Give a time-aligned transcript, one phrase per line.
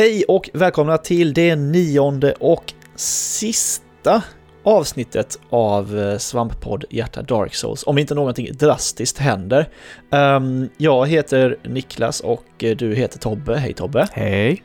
[0.00, 4.22] Hej och välkomna till det nionde och sista
[4.64, 9.68] avsnittet av eh, Svamppodd Hjärta Dark Souls, om inte någonting drastiskt händer.
[10.10, 13.56] Um, jag heter Niklas och eh, du heter Tobbe.
[13.56, 14.08] Hej Tobbe!
[14.12, 14.62] Hej!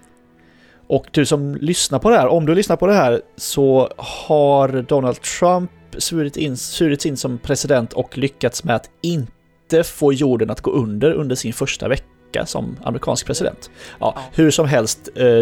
[0.88, 4.81] Och du som lyssnar på det här, om du lyssnar på det här så har
[4.81, 10.49] Donald Trump svurit in, svurit in som president och lyckats med att inte få jorden
[10.49, 13.70] att gå under under sin första vecka som amerikansk president.
[13.99, 15.39] Ja, hur som helst, eh,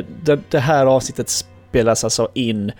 [0.49, 2.71] det här avsnittet spelas alltså in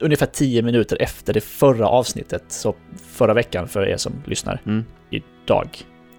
[0.00, 2.74] ungefär tio minuter efter det förra avsnittet, så
[3.10, 4.84] förra veckan för er som lyssnar mm.
[5.10, 5.68] idag.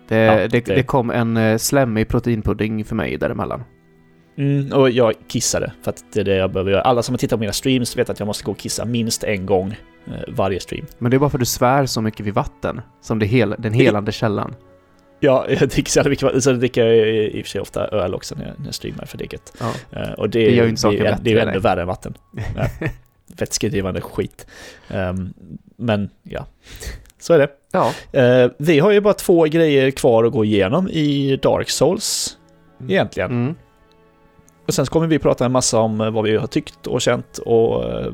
[0.08, 3.64] Det, ja, det, det, det kom en eh, slemmig proteinpudding för mig däremellan.
[4.38, 6.82] Mm, och jag kissade, för att det är det jag behöver göra.
[6.82, 9.24] Alla som har tittat på mina streams vet att jag måste gå och kissa minst
[9.24, 9.76] en gång
[10.08, 10.86] eh, varje stream.
[10.98, 13.56] Men det är bara för att du svär så mycket vid vatten, som det hel,
[13.60, 14.56] den helande källan.
[15.24, 18.16] Ja, jag dricker så mycket vatten, så dricker jag i och för sig ofta öl
[18.16, 19.54] också när jag, när jag streamar för digget.
[19.60, 20.00] Ja.
[20.02, 21.20] Uh, och det, det gör ju inte saken bättre.
[21.22, 22.14] Det är ju ännu värre än vatten.
[23.38, 24.48] Vätskedrivande skit.
[24.90, 25.34] Um,
[25.78, 26.46] men ja,
[27.20, 27.50] så är det.
[27.72, 27.92] Ja.
[28.44, 32.38] Uh, vi har ju bara två grejer kvar att gå igenom i Dark Souls,
[32.80, 32.92] mm.
[32.92, 33.32] egentligen.
[33.32, 33.56] Mm.
[34.68, 37.02] Och sen så kommer vi prata en massa om eh, vad vi har tyckt och
[37.02, 38.14] känt och uh,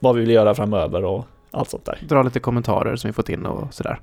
[0.00, 1.98] vad vi vill göra framöver och allt sånt där.
[2.08, 4.00] Dra lite kommentarer som vi fått in och sådär.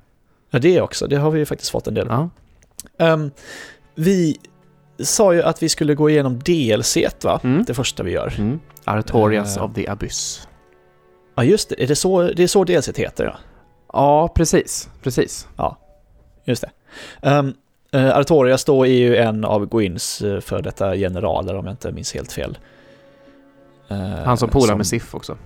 [0.50, 1.06] Ja, det också.
[1.06, 2.06] Det har vi faktiskt fått en del.
[2.10, 2.28] Ja.
[2.98, 3.30] Um,
[3.94, 4.36] vi
[4.98, 7.40] sa ju att vi skulle gå igenom DLC, va?
[7.44, 7.64] Mm.
[7.64, 8.34] Det första vi gör.
[8.38, 8.60] Mm.
[8.84, 10.48] Artorias uh, of the Abyss.
[11.34, 11.82] Ja, just det.
[11.82, 13.36] Är det så, det är så DLC heter, ja?
[13.92, 14.90] Ja, precis.
[15.02, 15.48] Precis.
[15.56, 15.78] Ja,
[16.44, 16.70] just det.
[17.28, 17.54] Um,
[17.94, 21.92] uh, Artorias då är ju en av Gwins uh, för detta generaler, om jag inte
[21.92, 22.58] minns helt fel.
[23.90, 24.76] Uh, Han som polar som...
[24.76, 25.38] med Sif också.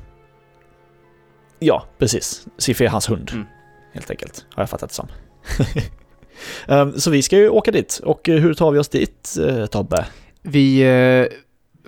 [1.59, 2.47] Ja, precis.
[2.59, 3.47] Sif är hans hund, mm.
[3.93, 4.47] helt enkelt.
[4.54, 5.09] Har jag fattat det som.
[6.69, 8.00] Ehm, så vi ska ju åka dit.
[8.04, 10.06] Och eh, hur tar vi oss dit, eh, Tobbe?
[10.43, 10.81] Vi...
[10.81, 11.38] Eh,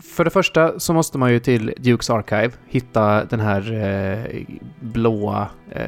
[0.02, 4.40] för det första så måste man ju till Dukes Archive hitta den här eh,
[4.80, 5.84] blåa eh,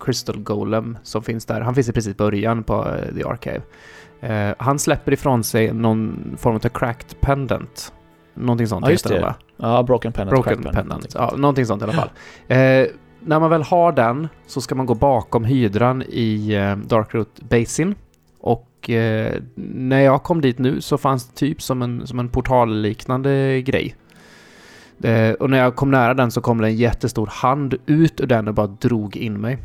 [0.00, 1.60] Crystal Golem som finns där.
[1.60, 3.60] Han finns i precis början på eh, The Archive.
[4.20, 7.92] Eh, han släpper ifrån sig någon form av cracked pendant.
[8.34, 9.20] Någonting sånt ja, just det.
[9.20, 9.34] va?
[9.56, 10.34] Ja, broken pendant.
[10.34, 10.76] Broken pendant.
[10.76, 11.14] pendant.
[11.14, 12.10] Ja, någonting sånt i alla fall.
[13.24, 17.94] När man väl har den så ska man gå bakom hydran i eh, Darkroot Basin.
[18.40, 22.28] Och eh, när jag kom dit nu så fanns det typ som en, som en
[22.28, 23.96] portalliknande grej.
[25.02, 28.26] Eh, och när jag kom nära den så kom det en jättestor hand ut ur
[28.26, 29.58] den och bara drog in mig.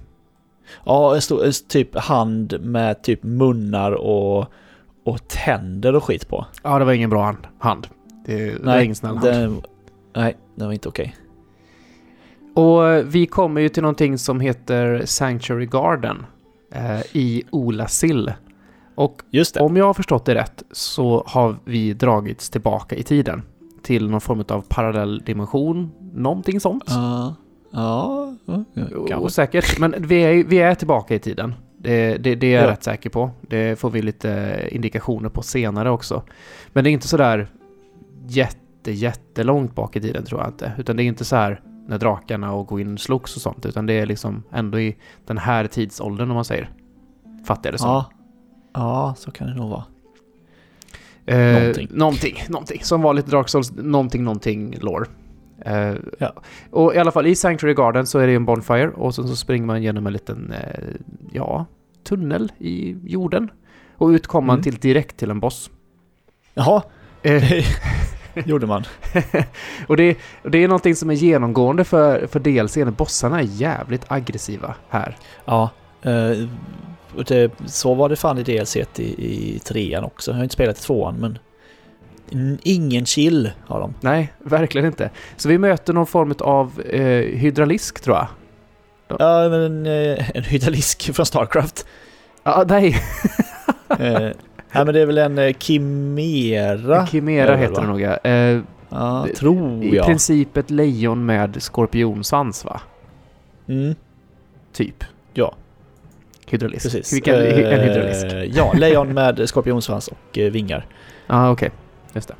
[0.85, 4.45] Ja, en stor, typ hand med typ munnar och,
[5.05, 6.45] och tänder och skit på.
[6.63, 7.47] Ja, det var ingen bra hand.
[7.59, 7.87] hand.
[8.25, 9.23] Det, nej, det var ingen snäll hand.
[9.23, 9.61] Det,
[10.15, 11.15] nej, det var inte okej.
[12.55, 16.25] Och vi kommer ju till någonting som heter Sanctuary Garden
[16.71, 18.33] eh, i Olasill.
[18.95, 19.23] Och
[19.59, 23.41] om jag har förstått det rätt så har vi dragits tillbaka i tiden
[23.81, 26.91] till någon form av parallell dimension, någonting sånt.
[26.91, 27.31] Uh,
[27.71, 28.33] ja,
[28.77, 31.55] uh, Osäkert, men vi är, vi är tillbaka i tiden.
[31.77, 32.71] Det, det, det är jag ja.
[32.71, 33.31] rätt säker på.
[33.41, 36.23] Det får vi lite indikationer på senare också.
[36.73, 37.47] Men det är inte sådär
[38.27, 40.71] jätte, jättelångt bak i tiden tror jag inte.
[40.77, 43.93] Utan det är inte så här när drakarna och Gwyn slogs och sånt, utan det
[43.93, 44.95] är liksom ändå i
[45.25, 46.69] den här tidsåldern om man säger.
[47.45, 47.89] Fattar jag det som.
[47.89, 48.09] Ja,
[48.73, 49.83] ja så kan det nog vara.
[51.25, 51.87] Eh, någonting.
[51.91, 52.83] någonting, någonting.
[52.83, 55.05] Som vanligt Dark Souls, någonting, någonting lore.
[55.65, 56.33] Eh, ja.
[56.71, 59.35] Och i alla fall i Sanctuary Garden så är det en Bonfire och sen så
[59.35, 60.89] springer man genom en liten, eh,
[61.31, 61.65] ja,
[62.03, 63.51] tunnel i jorden.
[63.97, 64.63] Och ut kommer man mm.
[64.63, 65.69] till direkt till en boss.
[66.53, 66.83] Jaha.
[67.21, 67.43] Eh,
[68.45, 68.83] gjorde man.
[69.87, 72.97] och, det, det är någonting som är genomgående för, för DLC.
[72.97, 75.17] Bossarna är jävligt aggressiva här.
[75.45, 75.69] Ja,
[76.01, 76.47] eh,
[77.27, 79.03] det, så var det fan i DLC i,
[79.55, 80.31] i trean också.
[80.31, 81.39] Jag har inte spelat i tvåan, men
[82.63, 83.93] ingen chill har de.
[84.01, 85.09] Nej, verkligen inte.
[85.37, 88.27] Så vi möter någon form av eh, hydralisk, tror jag.
[89.07, 91.85] Ja, men eh, en hydralisk från Starcraft.
[92.43, 92.97] Ja, nej.
[93.99, 94.29] eh,
[94.75, 97.07] Nej men det är väl en eh, Kimera?
[97.07, 98.17] Kimera heter det nog ja.
[98.17, 98.59] Eh,
[98.89, 100.05] ja, tror jag.
[100.05, 102.81] I princip ett lejon med skorpionsvans va?
[103.67, 103.95] Mm.
[104.73, 105.03] Typ.
[105.33, 105.55] Ja.
[106.47, 106.85] Hydralisk.
[106.85, 107.13] Precis.
[107.13, 108.25] Vilken, en hydralisk.
[108.25, 110.85] Eh, ja, lejon med skorpionsvans och eh, vingar.
[111.27, 111.67] Ja, ah, okej.
[111.67, 111.79] Okay.
[112.13, 112.35] Just det.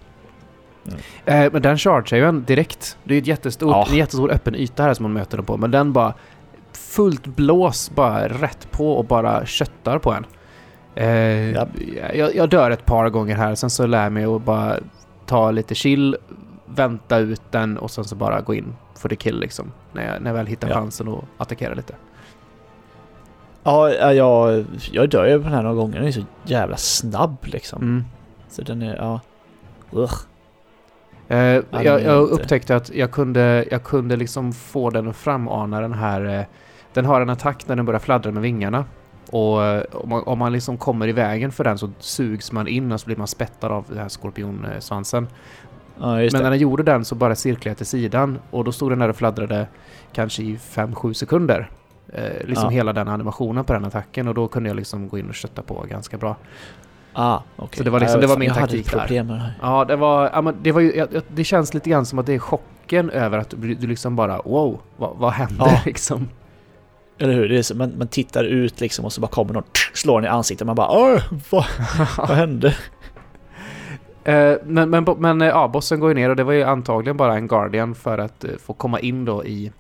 [0.88, 1.46] Mm.
[1.46, 2.98] Eh, men den chargear ju en direkt.
[3.04, 3.88] Det är ett jättestort, ja.
[3.90, 5.58] en jättestor öppen yta här som man möter den på.
[5.58, 6.14] Men den bara
[6.72, 10.26] fullt blås bara rätt på och bara köttar på en.
[10.96, 11.68] Eh, ja.
[12.14, 14.78] jag, jag, dör ett par gånger här, sen så lär jag mig att bara
[15.26, 16.18] ta lite chill,
[16.66, 19.72] vänta ut den och sen så bara gå in för the kill liksom.
[19.94, 20.76] När jag, när jag väl hittar ja.
[20.76, 21.94] chansen att attackera lite.
[23.64, 25.96] Ja, jag, jag dör ju på den här några gånger.
[26.00, 27.82] Den är så jävla snabb liksom.
[27.82, 28.04] Mm.
[28.50, 29.20] Så den är, ja...
[29.92, 30.14] Ugh.
[31.32, 31.38] Uh,
[31.72, 36.26] jag, jag, upptäckte att jag kunde, jag kunde liksom få den att framana den här...
[36.26, 36.46] Uh,
[36.94, 38.86] den har en attack när den börjar fladdra med vingarna.
[39.34, 39.58] Och
[40.04, 43.00] om man, om man liksom kommer i vägen för den så sugs man in och
[43.00, 45.28] så blir man spettad av den här skorpionsvansen.
[46.00, 48.92] Ja, Men när den gjorde den så bara cirklade jag till sidan och då stod
[48.92, 49.68] den där och fladdrade
[50.14, 51.70] kanske i 5-7 sekunder.
[52.08, 52.70] Eh, liksom ja.
[52.70, 55.62] hela den animationen på den attacken och då kunde jag liksom gå in och kötta
[55.62, 56.36] på ganska bra.
[57.14, 57.78] Ah, okay.
[57.78, 59.28] Så det var, liksom, det var min jag taktik hade problem.
[59.28, 59.54] Med det, här.
[59.62, 62.34] Ja, det var, ja, men det var ju, det känns lite grann som att det
[62.34, 65.80] är chocken över att du, du liksom bara wow, vad, vad händer ja.
[65.86, 66.28] liksom?
[67.18, 67.50] Eller hur?
[67.50, 69.64] Det är så, man, man tittar ut liksom och så bara kommer någon
[69.94, 71.66] slår en i ansiktet man bara vad,
[72.18, 72.68] vad hände?
[74.28, 77.18] Uh, men, men, men uh, ja, bossen går ju ner och det var ju antagligen
[77.18, 79.72] bara en Guardian för att uh, få komma in då i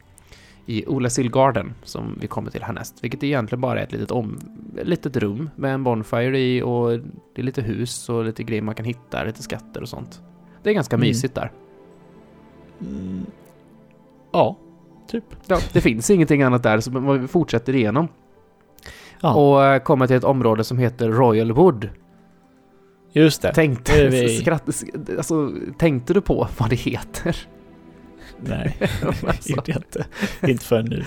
[0.65, 4.39] i Olasil Garden som vi kommer till härnäst, vilket egentligen bara är ett litet, om,
[4.77, 6.99] ett litet rum med en Bonfire i och
[7.35, 10.21] det är lite hus och lite grejer man kan hitta, lite skatter och sånt.
[10.63, 11.07] Det är ganska mm.
[11.07, 11.51] mysigt där.
[12.81, 13.25] Mm.
[14.31, 14.57] Ja,
[15.13, 15.35] typ.
[15.47, 18.07] Ja, det finns ingenting annat där, så vi fortsätter igenom.
[19.21, 19.33] Ja.
[19.33, 21.89] Och eh, kommer till ett område som heter Royal Wood.
[23.11, 23.53] Just det.
[23.53, 24.37] Tänkte, vi...
[24.41, 24.69] skratt,
[25.17, 27.37] alltså, tänkte du på vad det heter?
[28.39, 28.77] Nej,
[29.27, 29.49] alltså.
[29.49, 30.05] gjorde jag inte.
[30.47, 31.03] Inte förrän nu.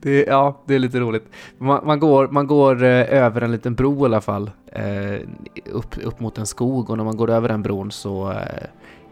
[0.00, 1.24] Det, ja, det är lite roligt.
[1.58, 5.20] Man, man går, man går eh, över en liten bro i alla fall, eh,
[5.72, 8.34] upp, upp mot en skog och när man går över den bron så,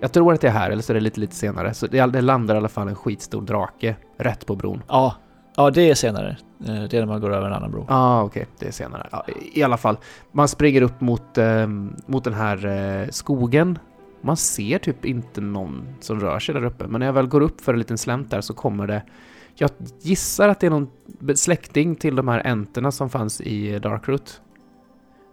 [0.00, 2.06] jag tror att det är här, eller så är det lite, lite senare, så det,
[2.06, 4.82] det landar i alla fall en skitstor drake rätt på bron.
[4.88, 5.14] Ja,
[5.56, 6.36] ja det är senare.
[6.66, 7.84] Eh, det är när man går över en annan bro.
[7.88, 8.54] Ja, ah, okej, okay.
[8.58, 9.08] det är senare.
[9.12, 9.96] Ja, I alla fall,
[10.32, 11.66] man springer upp mot, eh,
[12.06, 13.78] mot den här eh, skogen
[14.20, 17.40] man ser typ inte någon som rör sig där uppe, men när jag väl går
[17.40, 19.02] upp för en liten slänt där så kommer det...
[19.54, 19.70] Jag
[20.00, 20.90] gissar att det är någon
[21.34, 24.40] släkting till de här enterna som fanns i Darkroot.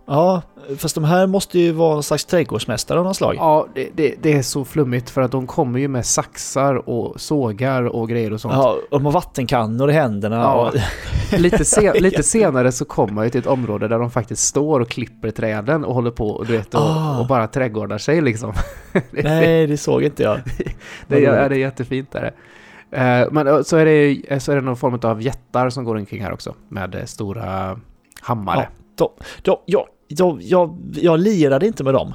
[0.10, 0.42] Ja,
[0.78, 3.36] fast de här måste ju vara en slags trädgårdsmästare av något slag.
[3.36, 7.22] Ja, det, det, det, är så flummigt för att de kommer ju med saxar och
[7.22, 8.54] sågar och grejer och sånt.
[8.54, 10.36] Ja, och de har vattenkannor i händerna.
[10.36, 10.68] Ja.
[10.68, 11.40] Och...
[11.40, 14.80] lite, sen, lite senare så kommer man ju till ett område där de faktiskt står
[14.80, 17.20] och klipper träden och håller på och, du vet, och, ah.
[17.20, 18.54] och bara trädgårdar sig liksom.
[19.12, 20.40] Nej, det såg inte jag.
[21.08, 22.34] det, är, det är jättefint där.
[22.94, 26.24] Uh, men så är, det, så är det någon form av jättar som går omkring
[26.24, 27.80] här också med stora
[28.22, 28.68] hammare.
[28.72, 32.14] Ja, då, då, ja, jag, jag, jag lirade inte med dem.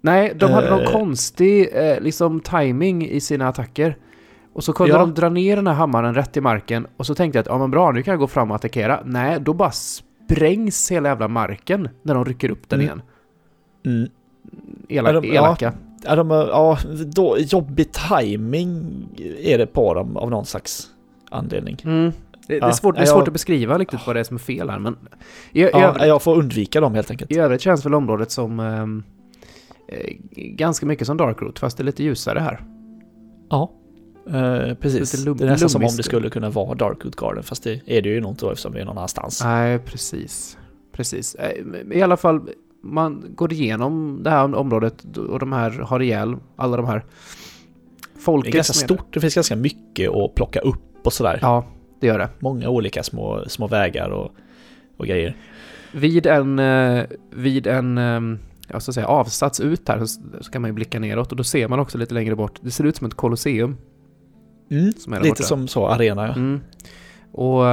[0.00, 3.96] Nej, de hade någon uh, konstig eh, liksom timing i sina attacker.
[4.52, 4.98] Och så kunde ja.
[4.98, 7.58] de dra ner den här hammaren rätt i marken och så tänkte jag att ja
[7.58, 9.00] men bra, nu kan jag gå fram och attackera.
[9.04, 12.86] Nej, då bara sprängs hela jävla marken när de rycker upp den mm.
[12.86, 13.02] igen.
[13.84, 14.10] Mm.
[14.88, 15.72] Ela, ja, de, elaka.
[16.04, 16.78] Ja, de, ja
[17.14, 19.08] då, jobbig timing
[19.40, 20.86] är det på dem av någon slags
[21.30, 21.76] anledning.
[21.84, 22.12] Mm.
[22.46, 24.36] Det, det, är svårt, det är svårt jag, att beskriva riktigt vad det är som
[24.36, 24.96] är fel här, men...
[25.52, 27.30] I, ja, övrigt, jag får undvika dem helt enkelt.
[27.30, 28.60] I övrigt känns väl området som...
[28.60, 29.02] Ehm,
[29.88, 32.60] eh, ganska mycket som Darkroot, fast det är lite ljusare här.
[33.50, 33.70] Ja,
[34.26, 35.26] eh, precis.
[35.26, 38.02] Lite det är nästan som om det skulle kunna vara Darkroot Garden, fast det är
[38.02, 39.44] det ju nog inte eftersom det är någon annanstans.
[39.44, 40.58] Nej, precis.
[40.92, 41.34] Precis.
[41.34, 41.52] Eh,
[41.92, 42.40] I alla fall,
[42.82, 47.04] man går igenom det här området och de här har ihjäl alla de här
[48.18, 48.52] folket.
[48.52, 51.38] Det är ganska stort, det finns ganska mycket att plocka upp och sådär.
[51.42, 51.64] Ja,
[52.00, 52.28] det gör det.
[52.38, 54.30] Många olika små, små vägar och,
[54.96, 55.36] och grejer.
[55.92, 58.38] Vid en, eh, vid en eh,
[58.68, 61.44] jag ska säga, avsats ut här så, så, kan man ju blicka neråt och då
[61.44, 63.76] ser man också lite längre bort, det ser ut som ett kolosseum.
[64.70, 65.42] Mm, lite borta.
[65.42, 66.32] som så, arena ja.
[66.34, 66.60] Mm.
[67.32, 67.68] Och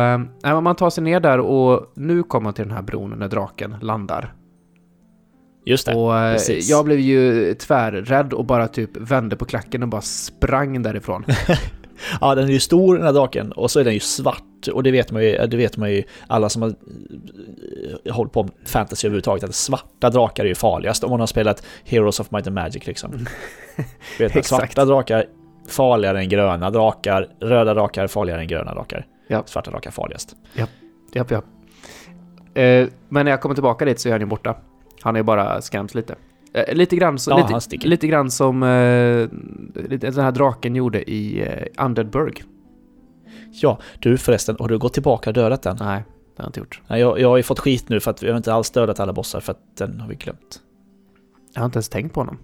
[0.46, 3.28] äh, man tar sig ner där och nu kommer man till den här bron när
[3.28, 4.34] draken landar.
[5.66, 6.70] Just det, och, precis.
[6.70, 11.26] Jag blev ju tvärrädd och bara typ vände på klacken och bara sprang därifrån.
[12.22, 14.84] Ja, den är ju stor den här draken och så är den ju svart och
[14.84, 16.70] det vet man ju, det vet man ju alla som har
[18.06, 21.28] eh, hållit på med fantasy överhuvudtaget att svarta drakar är ju farligast om man har
[21.28, 23.26] spelat Heroes of Might and Magic liksom.
[24.20, 25.26] vet att svarta drakar
[25.68, 29.06] farligare än gröna drakar, röda drakar farligare än gröna drakar.
[29.28, 29.44] Ja.
[29.46, 30.36] Svarta drakar farligast.
[30.54, 30.68] Ja,
[31.14, 31.42] ja, ja.
[32.62, 34.56] Eh, men när jag kommer tillbaka dit så är han ju borta.
[35.02, 36.16] Han är ju bara skräms lite.
[36.54, 38.68] Eh, lite, grann, så, ja, lite, lite grann som eh,
[39.98, 42.44] den här draken gjorde i eh, Undeadburg.
[43.52, 45.78] Ja, du förresten, har du gått tillbaka och dödat den?
[45.80, 46.04] Nej,
[46.36, 46.82] det har jag inte gjort.
[46.88, 49.00] Nej, jag, jag har ju fått skit nu för att vi har inte alls dödat
[49.00, 50.62] alla bossar för att den har vi glömt.
[51.54, 52.38] Jag har inte ens tänkt på honom.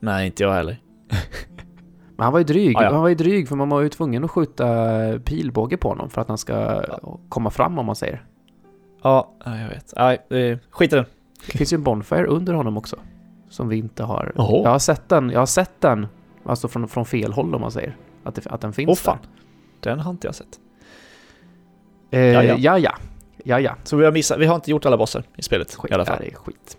[0.00, 0.80] Nej, inte jag heller.
[2.16, 2.76] Men han var ju dryg.
[2.76, 2.90] Ah, ja.
[2.90, 4.66] Han var ju dryg för man var ju tvungen att skjuta
[5.24, 7.18] pilbåge på honom för att han ska ja.
[7.28, 8.24] komma fram om man säger.
[9.02, 9.94] Ja, jag vet.
[9.96, 11.04] Nej, skit i den.
[11.46, 12.96] Det finns ju en Bonfire under honom också.
[13.48, 14.32] Som vi inte har...
[14.34, 14.62] Oho.
[14.64, 16.06] Jag har sett den, jag har sett den,
[16.44, 17.96] alltså från, från fel håll om man säger.
[18.24, 19.18] Att, det, att den finns oh, fan.
[19.80, 19.90] där.
[19.90, 20.60] Den har inte jag sett.
[22.10, 22.98] Eh, ja, ja.
[23.44, 23.76] ja, ja.
[23.84, 26.04] Så vi har missat, vi har inte gjort alla bossar i spelet skit, i alla
[26.04, 26.16] fall.
[26.20, 26.78] Ja, det är skit.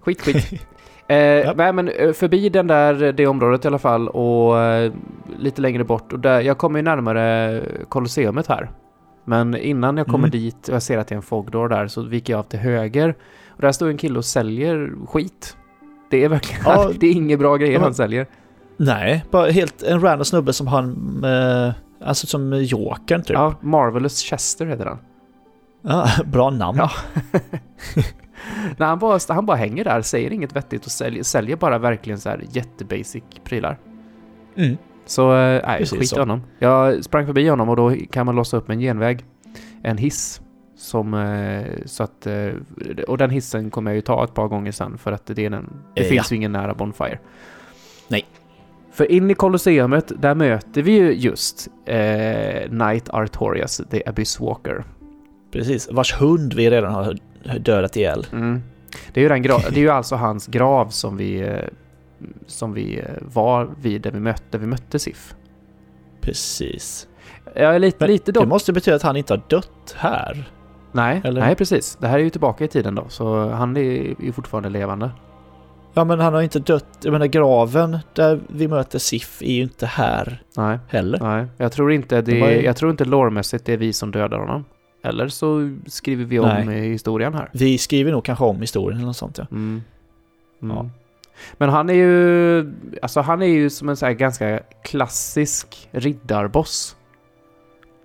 [0.00, 0.66] Skit, skit.
[1.10, 1.52] Eh, ja.
[1.56, 4.92] Nej men eh, förbi den där, det området i alla fall och eh,
[5.38, 8.70] lite längre bort och där, jag kommer ju närmare Colosseumet här.
[9.24, 10.30] Men innan jag kommer mm.
[10.30, 12.58] dit och jag ser att det är en fogdor där så viker jag av till
[12.58, 13.14] höger
[13.48, 15.56] och där står en kille och säljer skit.
[16.10, 16.90] Det är verkligen, ja.
[17.00, 17.80] det är inget bra grejer ja.
[17.80, 18.26] han säljer.
[18.76, 21.72] Nej, bara helt en random snubbe som han, eh,
[22.04, 23.34] alltså som Jokern typ.
[23.34, 24.98] Ja, Marvelous Chester heter han.
[25.82, 26.78] Ja, bra namn.
[26.78, 26.90] Ja.
[28.76, 32.18] Nej, han, bara, han bara hänger där, säger inget vettigt och säljer, säljer bara verkligen
[32.18, 33.78] så här jättebasic prylar.
[34.56, 34.76] Mm.
[35.06, 36.42] Så äh, nej, skit i honom.
[36.58, 39.24] Jag sprang förbi honom och då kan man låsa upp en genväg.
[39.82, 40.40] En hiss.
[40.80, 42.52] Som, eh, så att, eh,
[43.08, 45.50] och den hissen kommer jag ju ta ett par gånger sen för att det, är
[45.50, 46.34] den, det eh, finns ja.
[46.34, 47.18] ju ingen nära Bonfire.
[48.08, 48.26] Nej.
[48.92, 54.84] För in i Colosseumet, där möter vi ju just eh, Knight Artorias, The Abyss Walker.
[55.52, 57.18] Precis, vars hund vi redan har
[57.58, 58.26] dödat ihjäl.
[58.32, 58.62] Mm.
[59.12, 61.64] Det, är ju den det är ju alltså hans grav som vi, eh,
[62.46, 65.34] som vi var vid där vi mötte, där vi mötte Sif.
[66.20, 67.08] Precis.
[67.54, 68.42] Jag är lite, Men lite dock...
[68.44, 70.50] Det måste betyda att han inte har dött här.
[70.92, 71.98] Nej, nej precis.
[72.00, 73.80] Det här är ju tillbaka i tiden då, så han är
[74.24, 75.10] ju fortfarande levande.
[75.94, 79.62] Ja men han har inte dött, jag menar graven där vi möter Sif är ju
[79.62, 80.78] inte här nej.
[80.88, 81.18] heller.
[81.20, 84.38] Nej, jag tror inte det, är, jag tror inte lårmässigt det är vi som dödar
[84.38, 84.64] honom.
[85.02, 86.90] Eller så skriver vi om Nej.
[86.90, 87.50] historien här.
[87.52, 89.46] Vi skriver nog kanske om historien eller något sånt ja.
[89.50, 89.82] Mm.
[90.62, 90.76] Mm.
[90.76, 90.90] ja.
[91.58, 96.96] Men han är ju, alltså han är ju som en så här ganska klassisk riddarboss.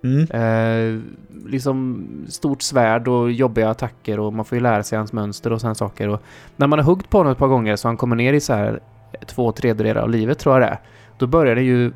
[0.04, 0.30] Mm.
[0.30, 1.00] Eh,
[1.46, 5.60] liksom stort svärd och jobbiga attacker och man får ju lära sig hans mönster och
[5.60, 6.08] sådana saker.
[6.08, 6.22] Och
[6.56, 8.52] när man har huggt på honom ett par gånger så han kommer ner i så
[8.52, 8.80] här
[9.26, 10.80] två tredjedelar av livet tror jag det är.
[11.18, 11.92] Då börjar det ju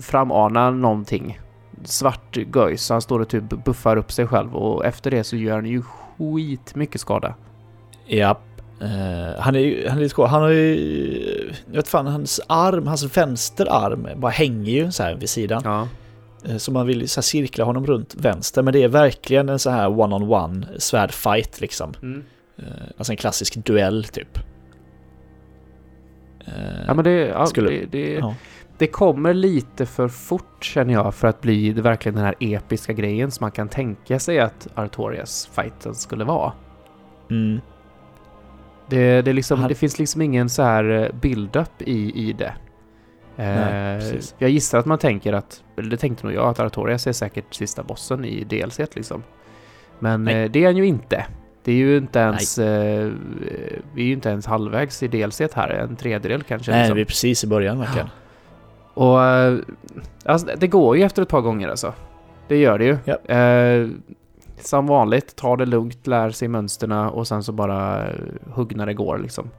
[0.00, 1.38] framana någonting
[1.84, 2.90] svart göjs.
[2.90, 5.82] Han står och typ buffar upp sig själv och efter det så gör han ju
[5.82, 7.34] skitmycket skada.
[8.06, 8.40] Japp.
[8.82, 12.86] Uh, han är ju, han är lite Han har ju, jag vet fan, hans arm,
[12.86, 15.62] hans vänsterarm bara hänger ju så här vid sidan.
[15.64, 15.88] Ja.
[16.48, 19.70] Uh, så man vill så cirkla honom runt vänster, men det är verkligen en så
[19.70, 21.94] här one-on-one svärdfight liksom.
[22.02, 22.24] Mm.
[22.58, 22.66] Uh,
[22.98, 24.38] alltså en klassisk duell typ.
[26.86, 28.34] ja men det, ja, skulle, det, det, ja
[28.78, 33.30] det kommer lite för fort känner jag för att bli verkligen den här episka grejen
[33.30, 36.52] som man kan tänka sig att Artorias fighten skulle vara.
[37.30, 37.60] Mm.
[38.90, 42.54] Det, det, liksom, det finns liksom ingen så här eh, build-up i, i det.
[43.36, 47.06] Nej, eh, jag gissar att man tänker att, eller det tänkte nog jag, att Artorias
[47.06, 49.22] är säkert sista bossen i DLC liksom.
[49.98, 51.26] Men eh, det är han ju inte.
[51.64, 53.12] Det är ju inte ens, eh,
[53.94, 56.70] vi är ju inte ens halvvägs i DLC här, en tredjedel kanske.
[56.70, 56.96] Nej, liksom.
[56.96, 58.08] vi är precis i början verkligen.
[58.94, 59.58] Och eh,
[60.24, 61.92] alltså, det går ju efter ett par gånger alltså.
[62.48, 62.98] Det gör det ju.
[63.06, 63.30] Yep.
[63.30, 63.96] Eh,
[64.58, 68.08] som vanligt, tar det lugnt, lär sig mönsterna och sen så bara
[68.50, 69.50] hugg när det går liksom.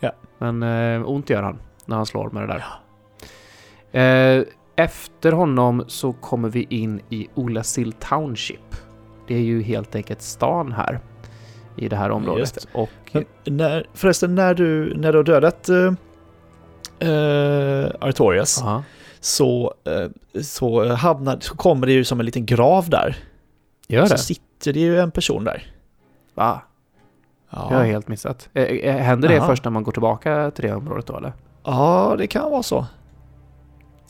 [0.00, 0.12] Ja.
[0.38, 0.62] Men
[1.04, 1.58] ont gör han
[1.88, 2.64] när han slår med det där.
[3.92, 4.00] Ja.
[4.00, 4.44] Eh,
[4.76, 8.74] efter honom så kommer vi in i Olasill Township.
[9.28, 11.00] Det är ju helt enkelt stan här
[11.76, 12.54] i det här området.
[12.72, 12.78] Det.
[12.78, 15.92] Och, när, förresten, när du, när du har dödat uh,
[17.08, 18.82] uh, Artorias uh -huh.
[19.20, 23.16] så, uh, så, hamnar, så kommer det ju som en liten grav där.
[23.88, 24.08] Gör det?
[24.08, 25.72] Så sitter det ju en person där.
[26.34, 26.62] Va?
[27.50, 27.66] Ja.
[27.70, 28.48] Jag har helt missat.
[28.54, 29.46] Händer det Aha.
[29.46, 31.32] först när man går tillbaka till det området då eller?
[31.68, 32.86] Ja, det kan vara så.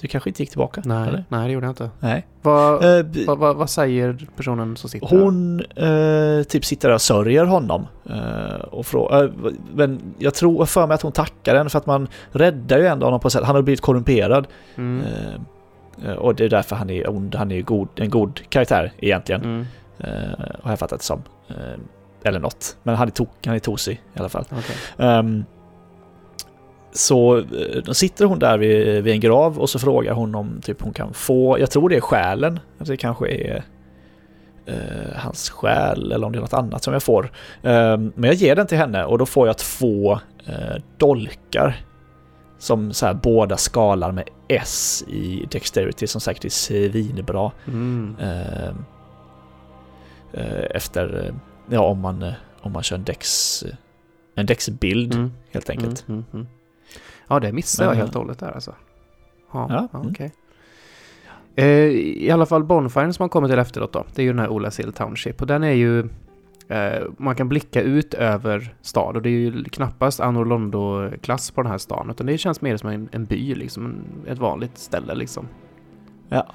[0.00, 0.82] Du kanske inte gick tillbaka?
[0.84, 1.24] Nej, eller?
[1.28, 1.90] nej det gjorde jag inte.
[2.00, 2.26] Nej.
[2.42, 7.02] Vad, uh, vad, vad, vad, säger personen som sitter Hon uh, typ sitter där och
[7.02, 7.86] sörjer honom.
[8.10, 9.30] Uh, och frå,
[9.74, 13.06] men jag tror för mig att hon tackar henne för att man räddar ju ändå
[13.06, 13.44] honom på sätt.
[13.44, 14.46] Han har blivit korrumperad.
[14.76, 15.02] Mm.
[16.18, 17.34] och det är därför han är ond.
[17.34, 19.42] Han är god, en god karaktär egentligen.
[19.42, 19.66] Mm.
[20.62, 21.22] har jag fattat det som.
[22.24, 22.76] eller något.
[22.82, 24.44] Men han är, tok, han är tosig i alla fall.
[24.50, 25.06] Okay.
[25.08, 25.44] Um,
[26.92, 30.60] så eh, då sitter hon där vid, vid, en grav och så frågar hon om
[30.62, 33.64] typ hon kan få, jag tror det är själen, det kanske är
[34.66, 37.24] eh, hans själ eller om det är något annat som jag får.
[37.62, 40.12] Eh, men jag ger den till henne och då får jag två
[40.46, 41.76] eh, dolkar
[42.58, 47.52] som så här båda skalar med S i Dexterity som säkert är svinbra.
[47.66, 48.16] Mm.
[48.20, 48.84] Ehm,
[50.32, 51.34] eh, efter,
[51.70, 53.64] ja om man, om man kör en Dex,
[54.34, 55.32] en Dex-bild mm.
[55.50, 56.08] helt enkelt.
[56.08, 56.57] Mm, mm, mm.
[57.28, 58.74] Ja, det missade jag helt och hållet där alltså.
[59.52, 60.10] Ja, ja, ja mm.
[60.10, 60.10] okej.
[60.10, 60.30] Okay.
[61.58, 61.90] Eh,
[62.24, 64.48] I alla fall Bonfiren som man kommer till efteråt då, det är ju den här
[64.48, 66.00] Olasill Township och den är ju
[66.68, 71.62] eh, man kan blicka ut över stad och det är ju knappast Anor Londo-klass på
[71.62, 74.78] den här stan utan det känns mer som en, en by liksom, en, ett vanligt
[74.78, 75.48] ställe liksom.
[76.28, 76.46] Ja.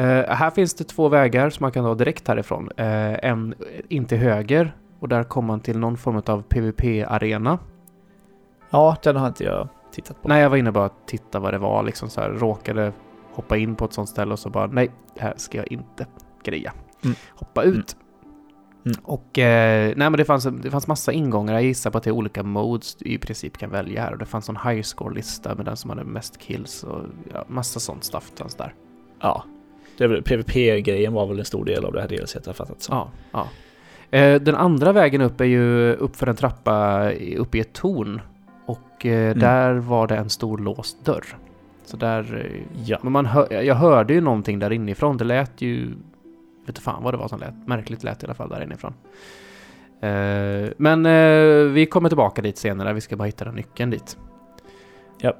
[0.00, 2.68] Uh, här finns det två vägar som man kan ta direkt härifrån.
[2.80, 3.54] Uh, en
[3.88, 7.58] in till höger och där kommer man till någon form av PVP-arena
[8.70, 10.28] Ja, den har inte jag tittat på.
[10.28, 11.82] Nej, jag var inne bara att titta vad det var.
[11.82, 12.92] Liksom så här, råkade
[13.32, 16.06] hoppa in på ett sånt ställe och så bara nej, här ska jag inte
[16.44, 16.72] greja.
[17.04, 17.16] Mm.
[17.30, 17.96] Hoppa ut.
[18.84, 18.98] Mm.
[19.04, 21.54] Och eh, nej men det fanns, det fanns massa ingångar.
[21.54, 24.12] Jag gissar på att det är olika modes du i princip kan välja här.
[24.12, 27.00] Och det fanns en high score-lista med den som hade mest kills och
[27.32, 28.74] ja, massa sånt stuff fanns där.
[29.20, 29.44] Ja.
[29.98, 32.92] PVP-grejen var väl en stor del av det här DLC jag fattat så.
[32.92, 33.48] Ja, ja.
[34.18, 38.20] Eh, den andra vägen upp är ju upp för en trappa upp i ett torn.
[38.66, 39.38] Och eh, mm.
[39.38, 41.24] där var det en stor låst dörr.
[41.84, 42.50] Så där...
[42.54, 42.98] Eh, ja.
[43.02, 45.16] Men man hör, jag hörde ju någonting där inifrån.
[45.16, 45.94] Det lät ju...
[46.66, 47.66] Vet du fan vad det var som lät.
[47.66, 48.94] Märkligt lät i alla fall där inifrån.
[50.04, 51.02] Uh, men
[51.74, 52.92] vi kommer tillbaka dit senare.
[52.92, 54.18] Vi ska bara hitta den nyckeln dit.
[55.18, 55.32] Ja.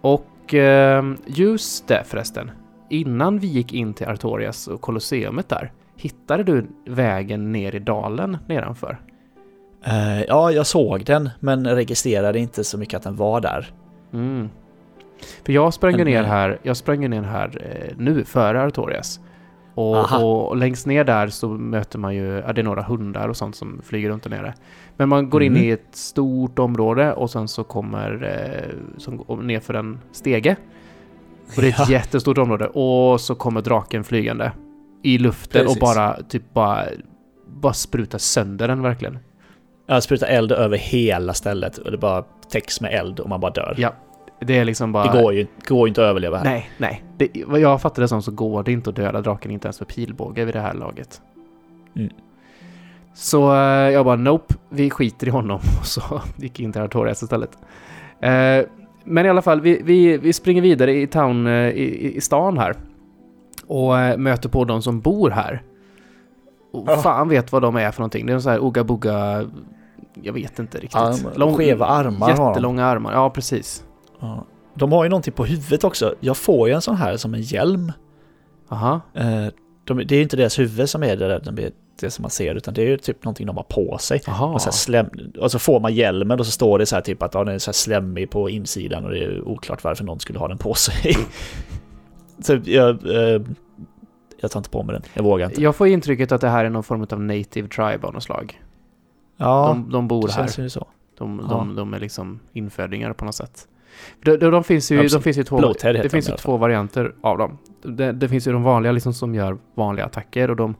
[0.00, 2.50] Och uh, just det förresten.
[2.90, 5.72] Innan vi gick in till Artorias och Colosseumet där.
[5.96, 8.98] Hittade du vägen ner i dalen nedanför?
[10.28, 13.72] Ja, jag såg den, men registrerade inte så mycket att den var där.
[14.12, 14.48] Mm.
[15.44, 19.20] För jag sprang ner här, jag sprang ner här eh, nu före Artorias.
[19.74, 23.36] Och, och, längst ner där så möter man ju, ja, det är några hundar och
[23.36, 24.54] sånt som flyger runt där nere.
[24.96, 25.56] Men man går mm.
[25.56, 30.56] in i ett stort område och sen så kommer, eh, som ner för en stege.
[31.56, 31.90] Och det är ett ja.
[31.90, 32.66] jättestort område.
[32.66, 34.52] Och så kommer draken flygande
[35.02, 35.76] i luften Precis.
[35.76, 36.84] och bara typ bara,
[37.46, 39.18] bara sprutar sönder den verkligen.
[39.86, 43.50] Ja, sprutar eld över hela stället och det bara täcks med eld och man bara
[43.50, 43.74] dör.
[43.78, 43.94] Ja,
[44.40, 45.12] det är liksom bara...
[45.12, 46.44] Det går ju, går inte att överleva här.
[46.44, 47.04] Nej, nej.
[47.16, 49.78] Det, vad jag fattar det som så går det inte att döda draken inte ens
[49.78, 51.20] för pilbåge vid det här laget.
[51.96, 52.10] Mm.
[53.14, 53.58] Så uh,
[53.90, 55.60] jag bara nope, vi skiter i honom.
[55.80, 57.58] Och så gick in till Artorias istället.
[58.24, 58.68] Uh,
[59.04, 62.58] men i alla fall, vi, vi, vi springer vidare i town, uh, i, i stan
[62.58, 62.74] här.
[63.66, 65.62] Och möter på de som bor här.
[66.74, 67.02] Och oh.
[67.02, 68.26] fan vet vad de är för någonting.
[68.26, 69.46] Det är en sån här Oga Boga...
[70.22, 70.94] Jag vet inte riktigt.
[70.94, 73.84] Ja, Lång, skeva armar Jättelånga armar, ja precis.
[74.20, 74.44] Ja.
[74.74, 76.14] De har ju någonting på huvudet också.
[76.20, 77.92] Jag får ju en sån här som en hjälm.
[78.68, 79.00] Aha.
[79.14, 79.46] Eh,
[79.84, 82.74] de, det är inte deras huvud som är det, det, det som man ser, utan
[82.74, 84.20] det är ju typ någonting de har på sig.
[84.40, 85.06] Och så, slem,
[85.40, 87.54] och så får man hjälmen och så står det så här typ att ja, den
[87.54, 90.58] är så här slemmig på insidan och det är oklart varför någon skulle ha den
[90.58, 91.16] på sig.
[92.42, 93.40] så jag, eh,
[94.44, 95.62] jag tar inte på mig den, jag vågar inte.
[95.62, 98.62] Jag får intrycket att det här är någon form av native tribe av något slag.
[99.36, 100.60] Ja, de, de bor här.
[100.60, 100.86] Ju så.
[101.18, 101.74] De, de, ja.
[101.76, 103.68] de är liksom infödingar på något sätt.
[104.22, 107.58] De, de, finns ju, de finns ju, två, det finns ju två varianter av dem.
[107.82, 110.74] Det, det, finns ju de vanliga liksom som gör vanliga attacker och de,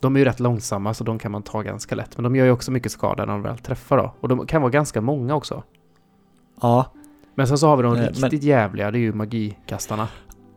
[0.00, 2.16] de är ju rätt långsamma så de kan man ta ganska lätt.
[2.16, 4.14] Men de gör ju också mycket skada när de väl träffar då.
[4.20, 5.62] Och de kan vara ganska många också.
[6.60, 6.92] Ja.
[7.34, 8.40] Men sen så har vi de riktigt men...
[8.40, 10.08] jävliga, det är ju magikastarna.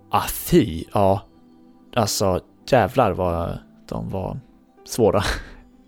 [0.09, 1.21] Ah fy, ja.
[1.95, 2.39] Alltså
[2.71, 3.57] jävlar vad
[3.89, 4.39] de var
[4.85, 5.21] svåra.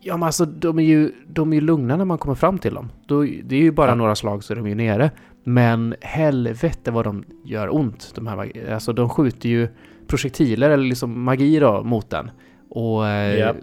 [0.02, 2.74] Ja men alltså de är ju, de är ju lugna när man kommer fram till
[2.74, 2.90] dem.
[3.06, 3.96] Då, det är ju bara ja.
[3.96, 5.12] några slag så är de ju nere.
[5.44, 8.12] Men helvete vad de gör ont.
[8.16, 9.68] De här, alltså de skjuter ju
[10.08, 12.32] projektiler eller liksom magi då mot den.
[12.70, 13.56] Och yep.
[13.56, 13.62] Eh,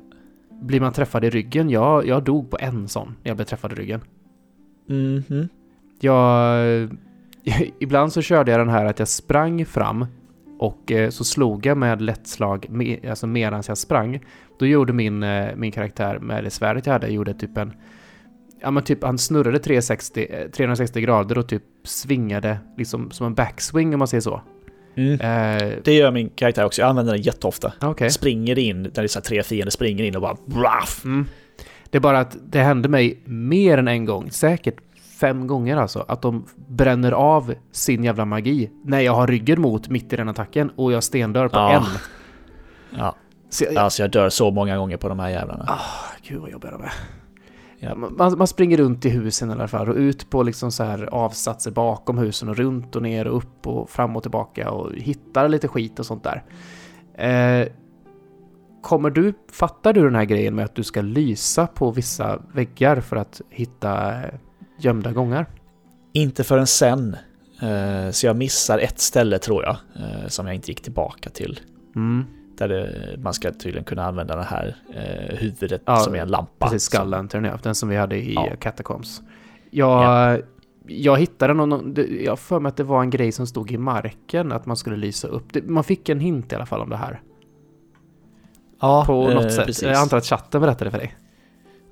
[0.63, 3.73] blir man träffad i ryggen, jag, jag dog på en sån när jag blev träffad
[3.73, 4.01] i ryggen.
[4.89, 5.23] Mhm.
[5.31, 5.49] Mm
[6.01, 6.89] jag,
[7.79, 10.07] ibland så körde jag den här att jag sprang fram
[10.65, 14.21] och eh, så slog jag med lätt slag med, alltså medan jag sprang.
[14.59, 17.73] Då gjorde min, eh, min karaktär med det svärdet jag hade, gjorde typ en
[18.61, 23.95] ja men typ han snurrade 360, 360 grader och typ svingade liksom som en backswing
[23.95, 24.41] om man säger så.
[24.97, 25.13] Mm.
[25.13, 27.73] Uh, det gör min karaktär också, jag använder den jätteofta.
[27.83, 28.11] Okay.
[28.11, 31.05] Springer in, när det är så tre fiender springer in och bara braff.
[31.05, 31.27] Mm.
[31.91, 34.77] Det är bara att det hände mig mer än en gång, säkert
[35.21, 39.89] fem gånger alltså, att de bränner av sin jävla magi när jag har ryggen mot
[39.89, 41.73] mitt i den attacken och jag stendör på ja.
[41.73, 41.83] en.
[42.99, 43.15] Ja.
[43.51, 45.65] Så jag, alltså jag dör så många gånger på de här jävlarna.
[45.69, 46.93] Ah, gud vad jobbig de är.
[47.79, 50.85] Ja, man, man, springer runt i husen i alla fall och ut på liksom så
[50.85, 54.93] här avsatser bakom husen och runt och ner och upp och fram och tillbaka och
[54.93, 56.45] hittar lite skit och sånt där.
[57.15, 57.69] Eh,
[58.83, 63.01] kommer du, fattar du den här grejen med att du ska lysa på vissa väggar
[63.01, 64.15] för att hitta
[64.79, 65.47] gömda gångar?
[66.13, 67.17] Inte förrän sen.
[67.63, 71.61] Eh, så jag missar ett ställe tror jag, eh, som jag inte gick tillbaka till.
[71.97, 72.25] Mm.
[72.59, 76.29] Där det, man ska tydligen kunna använda det här eh, huvudet ja, som är en
[76.29, 76.67] lampa.
[76.67, 77.59] Precis, Skull ja.
[77.63, 78.57] Den som vi hade i ja.
[78.61, 79.23] Catacombs.
[79.71, 80.39] Jag, ja.
[80.87, 84.53] jag hittade någon, jag för mig att det var en grej som stod i marken,
[84.53, 85.45] att man skulle lysa upp.
[85.65, 87.21] Man fick en hint i alla fall om det här.
[88.81, 89.67] Ja, På något eh, sätt.
[89.67, 89.83] Precis.
[89.83, 91.15] Jag antar att chatten berättade för dig.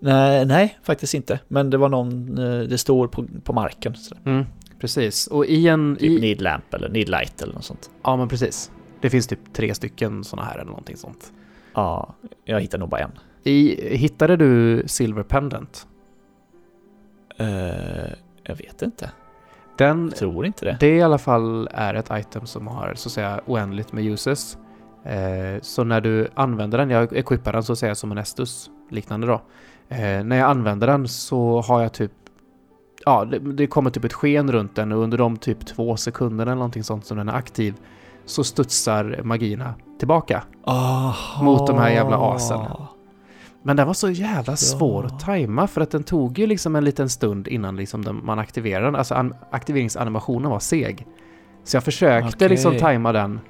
[0.05, 1.41] Nej, nej, faktiskt inte.
[1.49, 3.95] Men det var någon, eh, det står på, på marken.
[4.25, 4.45] Mm,
[4.81, 5.27] precis.
[5.27, 5.97] Och i en...
[5.97, 6.21] Typ i...
[6.21, 7.91] need lamp eller need light eller något sånt.
[8.03, 8.71] Ja, men precis.
[9.01, 11.33] Det finns typ tre stycken sådana här eller någonting sånt.
[11.75, 13.11] Ja, jag hittade nog bara en.
[13.45, 15.87] I, hittade du Silver Pendant?
[17.41, 17.47] Uh,
[18.45, 19.11] Jag vet inte.
[19.79, 20.77] Den, jag tror inte det.
[20.81, 24.59] Det i alla fall är ett item som har så att säga oändligt med uses.
[25.05, 28.71] Eh, så när du använder den, jag equippar den så att säga som en Estus
[28.91, 29.43] liknande då.
[29.93, 32.13] Eh, när jag använder den så har jag typ
[33.05, 36.51] Ja, det, det, kommer typ ett sken runt den och under de typ två sekunderna
[36.51, 37.75] eller någonting sånt som den är aktiv
[38.25, 40.43] så studsar magierna tillbaka.
[40.65, 41.45] Aha.
[41.45, 42.61] Mot de här jävla asen.
[43.63, 45.15] Men den var så jävla svår ja.
[45.15, 48.87] att tajma för att den tog ju liksom en liten stund innan liksom man aktiverade
[48.87, 48.97] den.
[48.97, 51.07] Alltså aktiveringsanimationen var seg.
[51.65, 52.49] Så jag försökte okay.
[52.49, 53.41] liksom tajma den.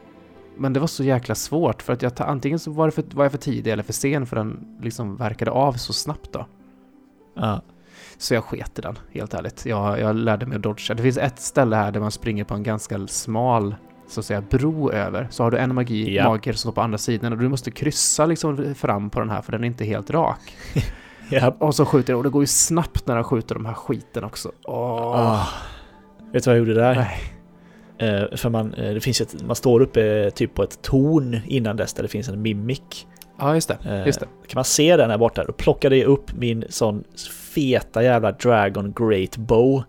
[0.57, 3.25] Men det var så jäkla svårt för att jag antingen så var, det för, var
[3.25, 6.47] jag för tidig eller för sen för den liksom verkade av så snabbt då.
[7.35, 7.63] Ja.
[8.19, 9.67] Så jag sket i den, helt ärligt.
[9.67, 10.95] Jag, jag lärde mig att dodga.
[10.95, 13.75] Det finns ett ställe här där man springer på en ganska smal
[14.09, 15.29] så att säga bro över.
[15.31, 16.29] Så har du en magi, ja.
[16.29, 19.43] magiker som står på andra sidan och du måste kryssa liksom fram på den här
[19.43, 20.57] för den är inte helt rak.
[21.31, 21.57] ja.
[21.59, 24.53] Och så skjuter och det går ju snabbt när den skjuter de här skiten också.
[24.65, 25.35] Åh.
[25.35, 25.49] Oh.
[26.33, 26.95] Vet du vad jag gjorde där?
[26.95, 27.42] Nej.
[28.03, 31.77] Uh, för man, uh, det finns ett, man står uppe typ på ett torn innan
[31.77, 33.07] dess där det finns en mimik.
[33.39, 34.03] Ja, just det.
[34.07, 34.27] Just det.
[34.27, 35.45] Kan man se den här borta?
[35.45, 37.05] Då plockade jag upp min sån
[37.55, 39.83] feta jävla Dragon Great Bow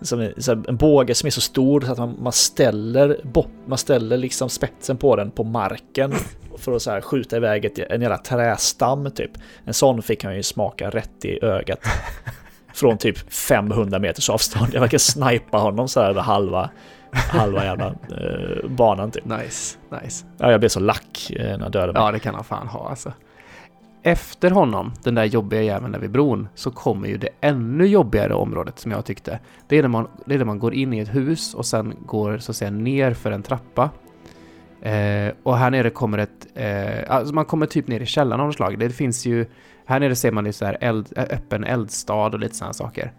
[0.00, 3.20] som en, en båge som är så stor så att man, man ställer,
[3.66, 6.14] man ställer liksom spetsen på den på marken
[6.58, 9.30] för att så här skjuta iväg ett, en jävla trästam typ.
[9.64, 11.80] En sån fick han ju smaka rätt i ögat.
[12.74, 14.68] Från typ 500 meters avstånd.
[14.72, 16.70] Jag verkar snipa honom så här över halva,
[17.18, 19.24] halva jävla eh, banan typ.
[19.24, 20.26] Nice, nice.
[20.38, 21.92] Ja, jag blev så lack eh, när mig.
[21.94, 23.12] Ja, det kan han fan ha alltså
[24.02, 28.34] efter honom, den där jobbiga jäveln där vid bron, så kommer ju det ännu jobbigare
[28.34, 29.38] området som jag tyckte.
[29.68, 31.94] Det är när man, det är när man går in i ett hus och sen
[32.06, 33.90] går så att säga ner för en trappa.
[34.82, 38.46] Eh, och här nere kommer ett, eh, alltså man kommer typ ner i källaren av
[38.46, 38.78] något slag.
[38.78, 39.46] Det finns ju,
[39.86, 43.12] här nere ser man ju så här eld, öppen eldstad och lite sådana saker.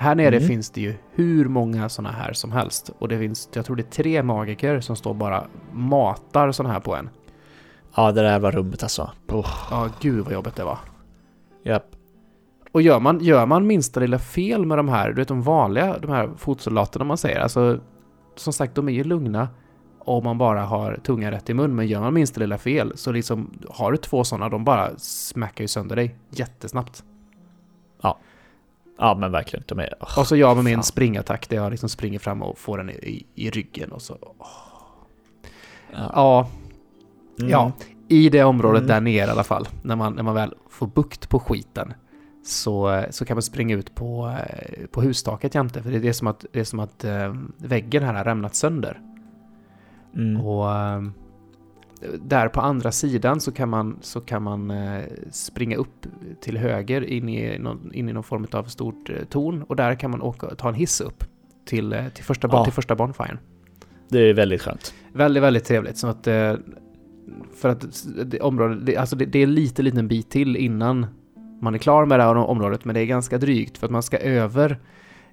[0.00, 0.48] Här nere mm.
[0.48, 2.90] finns det ju hur många sådana här som helst.
[2.98, 6.80] Och det finns, jag tror det är tre magiker som står bara matar sådana här
[6.80, 7.10] på en.
[7.96, 9.10] Ja, det där var rummet alltså.
[9.28, 9.48] Oh.
[9.70, 10.78] Ja, gud vad jobbigt det var.
[11.62, 11.96] Japp.
[12.72, 15.98] Och gör man, gör man minsta lilla fel med de här, du vet de vanliga,
[15.98, 17.80] de här fotsoldaterna man säger, alltså
[18.36, 19.48] som sagt, de är ju lugna
[19.98, 23.12] om man bara har tungan rätt i mun, men gör man minsta lilla fel så
[23.12, 27.04] liksom har du två sådana, de bara smäckar ju sönder dig jättesnabbt.
[28.98, 29.14] Ja.
[29.14, 29.94] Men verkligen, de är...
[30.00, 32.90] Oh, och så gör man min springattack där jag liksom springer fram och får den
[32.90, 34.14] i, i ryggen och så...
[34.14, 34.46] Oh.
[35.92, 36.10] Ja.
[36.14, 36.48] ja.
[37.38, 37.50] Mm.
[37.50, 37.72] Ja,
[38.08, 38.88] i det området mm.
[38.88, 41.92] där nere i alla fall, när man, när man väl får bukt på skiten,
[42.44, 46.26] så, så kan man springa ut på, eh, på hustaket jämte, för det är som
[46.26, 49.00] att, det är som att äh, väggen här har rämnat sönder.
[50.14, 50.40] Mm.
[50.40, 51.02] Och äh,
[52.20, 56.06] där på andra sidan så kan man, så kan man äh, springa upp
[56.40, 60.10] till höger in i någon, in i någon form av stort torn och där kan
[60.10, 61.24] man åka, ta en hiss upp
[61.64, 62.64] till, till första, ja.
[62.64, 63.38] till första bonfiren.
[64.08, 64.94] Det är väldigt skönt.
[65.12, 65.98] Väldigt, väldigt trevligt.
[65.98, 66.28] Så att
[67.56, 71.06] för att det, området, det, alltså det, det är lite liten bit till innan
[71.60, 74.02] man är klar med det här området, men det är ganska drygt för att man
[74.02, 74.78] ska över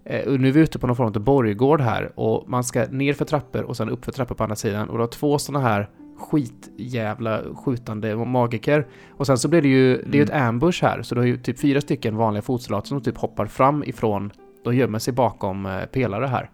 [0.04, 3.14] eh, nu är vi ute på någon form av borggård här och man ska ner
[3.14, 5.68] för trappor och sen upp för trappor på andra sidan och du har två sådana
[5.68, 8.88] här skitjävla skjutande magiker.
[9.12, 10.48] Och sen så blir det ju, det är ju ett mm.
[10.48, 13.84] ambush här, så du har ju typ fyra stycken vanliga fotsoldater som typ hoppar fram
[13.84, 14.32] ifrån,
[14.64, 16.50] de gömmer sig bakom eh, pelare här.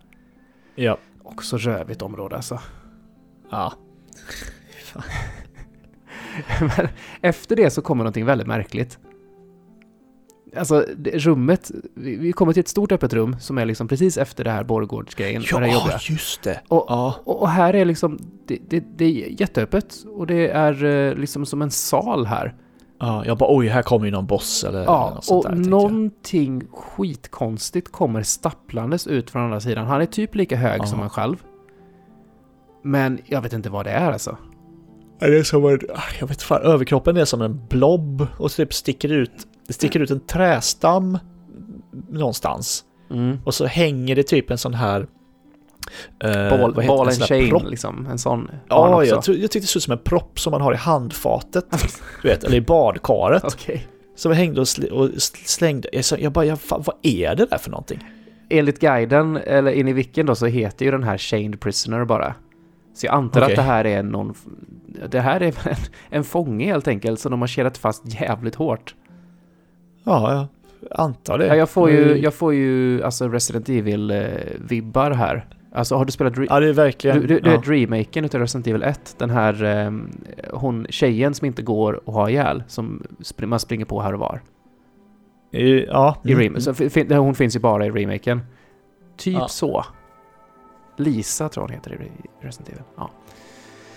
[0.76, 0.98] Ja.
[1.24, 2.60] Och så rövigt område alltså.
[3.50, 3.74] Ja.
[6.60, 6.88] Men
[7.22, 9.00] efter det så kommer någonting väldigt märkligt.
[10.58, 14.52] Alltså rummet, vi kommer till ett stort öppet rum som är liksom precis efter det
[14.52, 15.44] här borggårdsgrejen.
[15.52, 16.62] Ja, det just det.
[16.68, 17.16] Och, ja.
[17.24, 21.46] och, och, här är liksom, det, det, det, är jätteöppet och det är eh, liksom
[21.46, 22.56] som en sal här.
[23.00, 26.64] Ja, jag bara oj, här kommer ju någon boss eller Ja, något och där, någonting
[26.72, 29.88] skitkonstigt kommer stapplandes ut från andra sidan.
[29.88, 30.86] Han är typ lika hög ja.
[30.86, 31.44] som han själv.
[32.84, 34.38] Men jag vet inte vad det är alltså.
[35.20, 35.80] Det är som en,
[36.20, 40.12] jag vet fan, överkroppen är som en blob och typ sticker ut, det sticker ut
[40.12, 41.18] en trästam
[42.10, 42.84] någonstans.
[43.12, 43.38] Mm.
[43.46, 45.08] Och så hänger det typ en sån här
[46.26, 47.64] Uh, ball, vad ball and chain prop?
[47.70, 48.52] liksom, en sån.
[48.68, 50.76] Ja, jag, tror, jag tyckte det såg ut som en propp som man har i
[50.76, 51.66] handfatet.
[52.22, 53.44] du vet, eller i badkaret.
[53.44, 53.80] Okay.
[54.16, 55.10] Som hängde och, sl och
[55.46, 55.90] slängde.
[55.94, 58.00] Jag, så, jag bara, jag, fan, vad är det där för någonting?
[58.50, 62.36] Enligt guiden, eller in i vilken då, så heter ju den här Chained Prisoner bara.
[62.94, 63.54] Så jag antar okay.
[63.54, 64.34] att det här är någon...
[65.10, 65.76] Det här är en,
[66.10, 68.96] en fånge helt enkelt som de har kedjat fast jävligt hårt.
[70.04, 70.48] Ja, jag
[71.00, 71.48] antar det.
[71.48, 75.46] Ja, jag får ju, jag får ju alltså Resident Evil-vibbar här.
[75.74, 76.34] Alltså har du spelat...
[76.38, 77.22] Ja, det är verkligen...
[77.22, 77.58] Du, du, du ja.
[77.58, 79.16] vet remaken utav Resident Evil 1?
[79.18, 79.64] Den här...
[79.86, 80.12] Um,
[80.54, 84.20] hon, tjejen som inte går att ha ihjäl, som spr man springer på här och
[84.20, 84.42] var.
[85.52, 86.18] I, ja.
[86.24, 86.44] I mm.
[86.44, 86.74] rem så,
[87.16, 88.42] hon finns ju bara i remaken.
[89.18, 89.48] typ ja.
[89.48, 89.86] så.
[90.98, 92.12] Lisa tror hon heter i
[92.46, 92.84] Resident Evil.
[92.96, 93.10] Ja.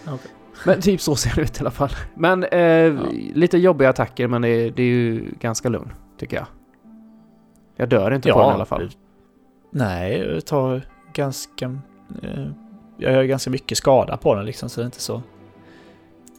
[0.05, 0.31] Okay.
[0.67, 1.91] Men typ så ser det ut i alla fall.
[2.15, 3.07] Men eh, ja.
[3.35, 6.47] lite jobbiga attacker men det, det, är ju ganska lugn, tycker jag.
[7.77, 8.91] Jag dör inte ja, på den i alla fall.
[9.71, 11.79] Nej, jag tar ganska...
[12.23, 12.47] Eh,
[12.99, 15.23] jag gör ganska mycket skada på den liksom så det är inte så...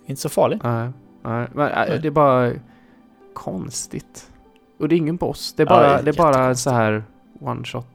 [0.06, 0.63] Inte så farligt.
[0.63, 0.89] Nej,
[1.23, 1.47] nej.
[1.54, 2.51] Men äh, det är bara
[3.34, 4.32] konstigt.
[4.80, 5.54] Och det är ingen boss.
[5.54, 7.04] Det är bara, ja, det är bara så här
[7.39, 7.86] one shot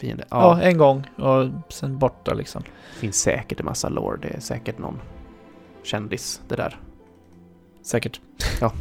[0.00, 0.24] fiende.
[0.30, 0.60] Ja.
[0.60, 0.62] ja.
[0.62, 2.62] en gång och sen borta liksom.
[2.62, 4.18] Det finns säkert en massa lore.
[4.22, 5.00] Det är säkert någon
[5.82, 6.80] kändis det där.
[7.82, 8.20] Säkert.
[8.60, 8.72] Ja.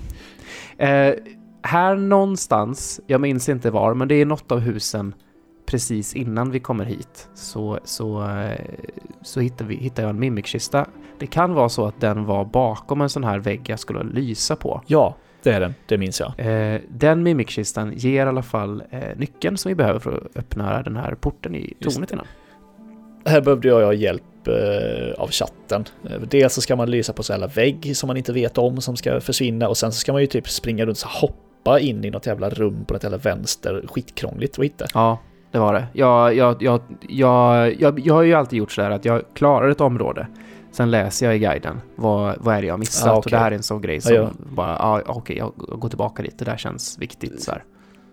[0.86, 1.16] Eh,
[1.62, 5.14] här någonstans, jag minns inte var, men det är något av husen
[5.66, 8.66] precis innan vi kommer hit så, så, eh,
[9.22, 10.86] så hittar, vi, hittar jag en mimikkista.
[11.20, 14.56] Det kan vara så att den var bakom en sån här vägg jag skulle lysa
[14.56, 14.82] på.
[14.88, 15.74] Ja, det är den.
[15.86, 16.34] Det minns jag.
[16.38, 20.82] Eh, den mimikkistan ger i alla fall eh, nyckeln som vi behöver för att öppna
[20.82, 22.26] den här porten i tornet innan.
[23.30, 25.86] Här behövde jag hjälp eh, av chatten.
[26.10, 28.82] Eh, dels så ska man lysa på så här vägg som man inte vet om
[28.82, 32.06] som ska försvinna och sen så ska man ju typ springa runt och hoppa in
[32.06, 33.84] i något jävla rum på något jävla vänster.
[33.88, 34.86] Skitkrångligt att hitta.
[34.94, 35.20] Ja,
[35.52, 35.88] det var det.
[35.94, 39.82] Jag, jag, jag, jag, jag, jag har ju alltid gjort sådär att jag klarar ett
[39.82, 40.28] område.
[40.72, 43.18] Sen läser jag i guiden vad, vad är det jag missat ah, okay.
[43.18, 44.30] och det här är en sån grej som ah, ja.
[44.38, 47.64] bara, ah, okej, okay, jag går tillbaka dit, det där känns viktigt så här.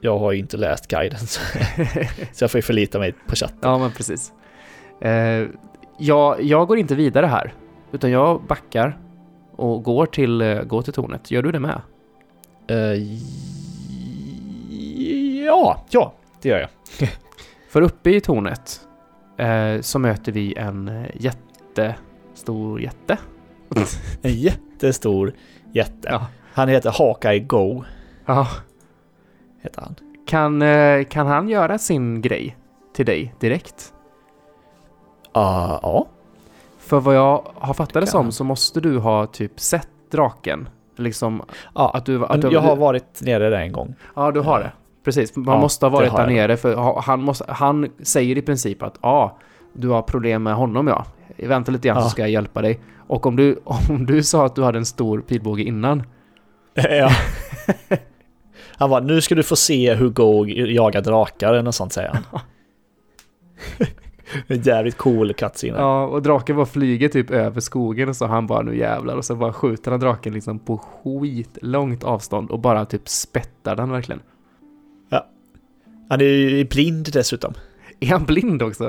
[0.00, 1.40] Jag har ju inte läst guiden så,
[2.32, 3.58] så jag får ju förlita mig på chatten.
[3.62, 4.32] Ja, men precis.
[5.00, 5.48] Eh,
[5.98, 7.54] jag, jag går inte vidare här,
[7.92, 8.98] utan jag backar
[9.56, 11.30] och går till, uh, går till tornet.
[11.30, 11.80] Gör du det med?
[12.70, 13.02] Uh,
[15.44, 16.68] ja, ja, det gör jag.
[17.68, 18.80] För uppe i tornet
[19.40, 23.18] uh, så möter vi en jättestor jätte.
[24.22, 25.32] en jättestor
[25.72, 26.08] jätte.
[26.10, 26.26] Ja.
[26.52, 27.84] Han heter Hawkeye Go.
[28.26, 28.48] Ja.
[29.62, 29.94] Heter han.
[30.26, 30.60] Kan,
[31.04, 32.56] kan han göra sin grej
[32.94, 33.92] till dig direkt?
[35.36, 36.06] Uh, ja.
[36.78, 40.68] För vad jag har fattat det som så måste du ha typ sett draken.
[40.96, 41.42] Liksom
[41.74, 43.94] ja, att du, att du, jag har varit nere där en gång.
[44.16, 44.72] Ja, du har det.
[45.04, 48.82] Precis, man ja, måste ha varit där nere för han, måste, han säger i princip
[48.82, 49.38] att ja,
[49.72, 51.04] du har problem med honom ja.
[51.36, 52.02] Vänta lite grann ja.
[52.02, 52.80] så ska jag hjälpa dig.
[53.06, 56.02] Och om du, om du sa att du hade en stor pilbåge innan.
[56.74, 57.10] Ja.
[58.78, 62.08] Han var nu ska du få se hur Go jagar drakar eller något sånt säger
[62.08, 62.40] han.
[64.46, 65.78] En jävligt cool cutscene.
[65.78, 69.24] Ja, och draken bara flyger typ över skogen och så han bara nu jävlar och
[69.24, 73.90] så bara skjuter han draken liksom på skit långt avstånd och bara typ spettar den
[73.90, 74.20] verkligen.
[75.08, 75.26] Ja.
[76.08, 77.54] Han är ju blind dessutom.
[78.00, 78.84] Är han blind också?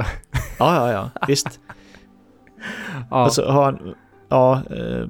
[0.59, 1.47] Ja, ja, ja, visst.
[3.09, 3.15] ja.
[3.15, 3.95] Alltså har han,
[4.29, 5.07] ja, eh,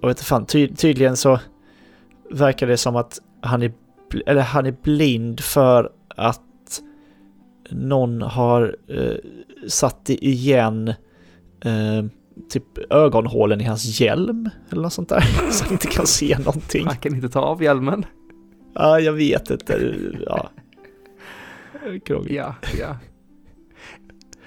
[0.00, 1.38] jag vet inte fan, ty tydligen så
[2.30, 3.72] verkar det som att han är,
[4.26, 6.40] eller han är blind för att
[7.70, 9.16] någon har eh,
[9.68, 10.88] satt igen
[11.64, 12.04] eh,
[12.48, 15.20] typ ögonhålen i hans hjälm eller något sånt där.
[15.50, 16.86] Så han inte kan se någonting.
[16.86, 18.06] Han kan inte ta av hjälmen.
[18.74, 19.94] Ja, jag vet inte.
[20.26, 20.50] Ja.
[22.04, 22.32] Krångligt.
[22.32, 22.96] Ja, ja.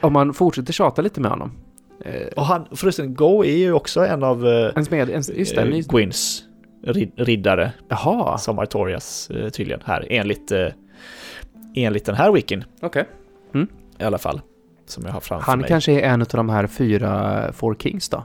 [0.01, 1.51] Om man fortsätter tjata lite med honom.
[1.99, 5.55] Eh, och han, förresten, Go är ju också en av eh, en med, en, just
[5.55, 6.43] det, eh, Gwyns
[7.15, 7.73] riddare.
[7.87, 8.37] Jaha.
[8.37, 10.67] Som Artorias eh, tydligen här, enligt, eh,
[11.75, 12.63] enligt den här wikin.
[12.81, 12.87] Okej.
[12.87, 13.03] Okay.
[13.53, 13.67] Mm.
[13.99, 14.41] I alla fall.
[14.85, 15.67] Som jag har framför Han mig.
[15.67, 18.23] kanske är en av de här fyra Four Kings då?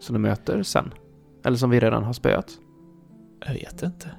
[0.00, 0.94] Som du möter sen?
[1.44, 2.46] Eller som vi redan har spöat?
[3.46, 4.10] Jag vet inte.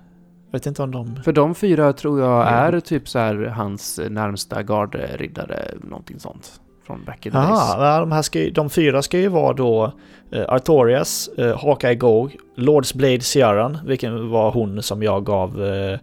[0.46, 1.16] Jag vet inte om de...
[1.24, 6.62] För de fyra tror jag är typ så här hans närmsta gardriddare, någonting sånt.
[6.86, 8.00] Från back in the Aha, days.
[8.00, 9.94] de, här ska de fyra ska ju vara då
[10.34, 15.98] uh, Artorias, uh, Hawkeye Gog, Lords Blade Ciaran, vilken var hon som jag gav uh,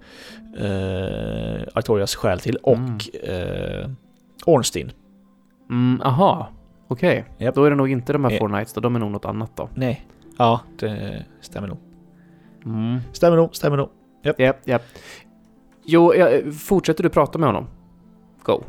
[0.62, 2.98] uh, Artorias själ till, och mm.
[3.28, 3.90] uh,
[4.46, 4.92] Ornstein.
[5.70, 6.48] Mm, aha,
[6.88, 7.20] okej.
[7.20, 7.46] Okay.
[7.46, 7.54] Yep.
[7.54, 9.56] Då är det nog inte de här Four Nights då, de är nog något annat
[9.56, 9.68] då.
[9.74, 10.06] Nej,
[10.38, 11.78] ja det stämmer nog.
[12.64, 12.98] Mm.
[13.12, 13.88] Stämmer nog, stämmer nog.
[14.22, 14.82] Japp, japp, japp.
[15.84, 17.66] Jo, jag, fortsätter du prata med honom?
[18.42, 18.62] Go.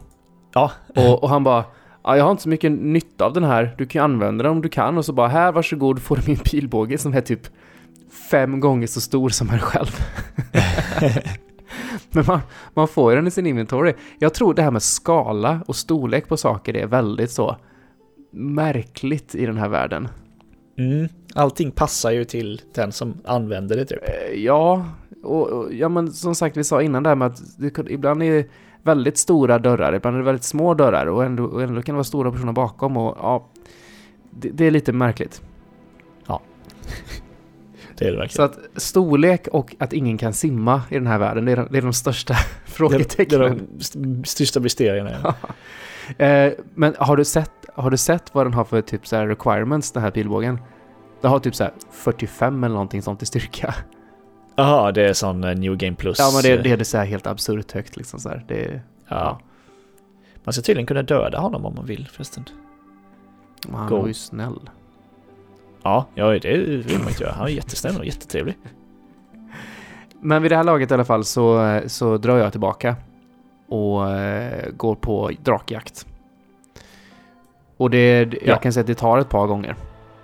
[0.54, 0.72] Ja.
[0.96, 1.64] Och, och han bara
[2.04, 3.76] Ja, jag har inte så mycket nytta av den här.
[3.78, 4.98] Du kan ju använda den om du kan.
[4.98, 7.48] Och så bara, här varsågod får du min pilbåge som är typ
[8.32, 10.00] fem gånger så stor som här själv.
[12.12, 12.40] Men man,
[12.74, 13.94] man får den i sin inventory.
[14.20, 17.58] Jag tror det här med skala och storlek på saker är väldigt så
[18.32, 20.08] märkligt i den här världen.
[20.78, 21.08] Mm.
[21.36, 24.00] Allting passar ju till den som använder det typ.
[24.04, 24.86] Eh, ja,
[25.24, 28.24] och, och, ja men som sagt vi sa innan det här med att det, ibland
[28.24, 28.48] är det
[28.84, 31.98] väldigt stora dörrar, ibland är det väldigt små dörrar och ändå, och ändå kan det
[31.98, 33.50] vara stora personer bakom och ja,
[34.30, 35.42] det, det är lite märkligt.
[36.28, 36.42] Ja.
[38.02, 38.36] Det är det verkligen.
[38.36, 41.78] Så att storlek och att ingen kan simma i den här världen, det är, det
[41.78, 42.34] är de största
[42.66, 43.40] frågetecknen.
[43.40, 43.50] Det är
[43.94, 45.12] de största mysterierna.
[45.24, 45.36] Ja.
[46.26, 49.92] eh, men har du, sett, har du sett vad den har för typ så requirements,
[49.92, 50.60] den här pilbågen?
[51.22, 53.76] Den har typ så 45 eller någonting sånt i styrka.
[54.56, 56.20] Jaha, det är sån eh, New Game Plus.
[56.20, 58.46] Ja, men det, det är så här helt absurt högt liksom så här.
[58.48, 59.16] Det, ja.
[59.16, 59.40] ja.
[60.44, 62.46] Man ska tydligen kunna döda honom om man vill förresten.
[63.68, 64.60] Men han var ju snäll.
[65.84, 67.34] Ja, ja det vill man inte göra.
[67.34, 68.58] Han är jättesnäll och jättetrevlig.
[70.22, 72.96] Men vid det här laget i alla fall så, så drar jag tillbaka
[73.70, 76.08] och eh, går på drakjakt.
[77.78, 78.56] Och det, jag ja.
[78.56, 79.76] kan säga att det tar ett par gånger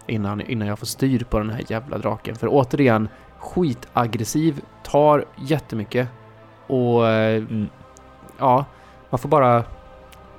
[0.07, 2.35] innan, innan jag får styr på den här jävla draken.
[2.35, 3.07] För återigen,
[3.39, 6.07] skitaggressiv, tar jättemycket
[6.67, 7.67] och eh, mm.
[8.37, 8.65] ja,
[9.09, 9.63] man får bara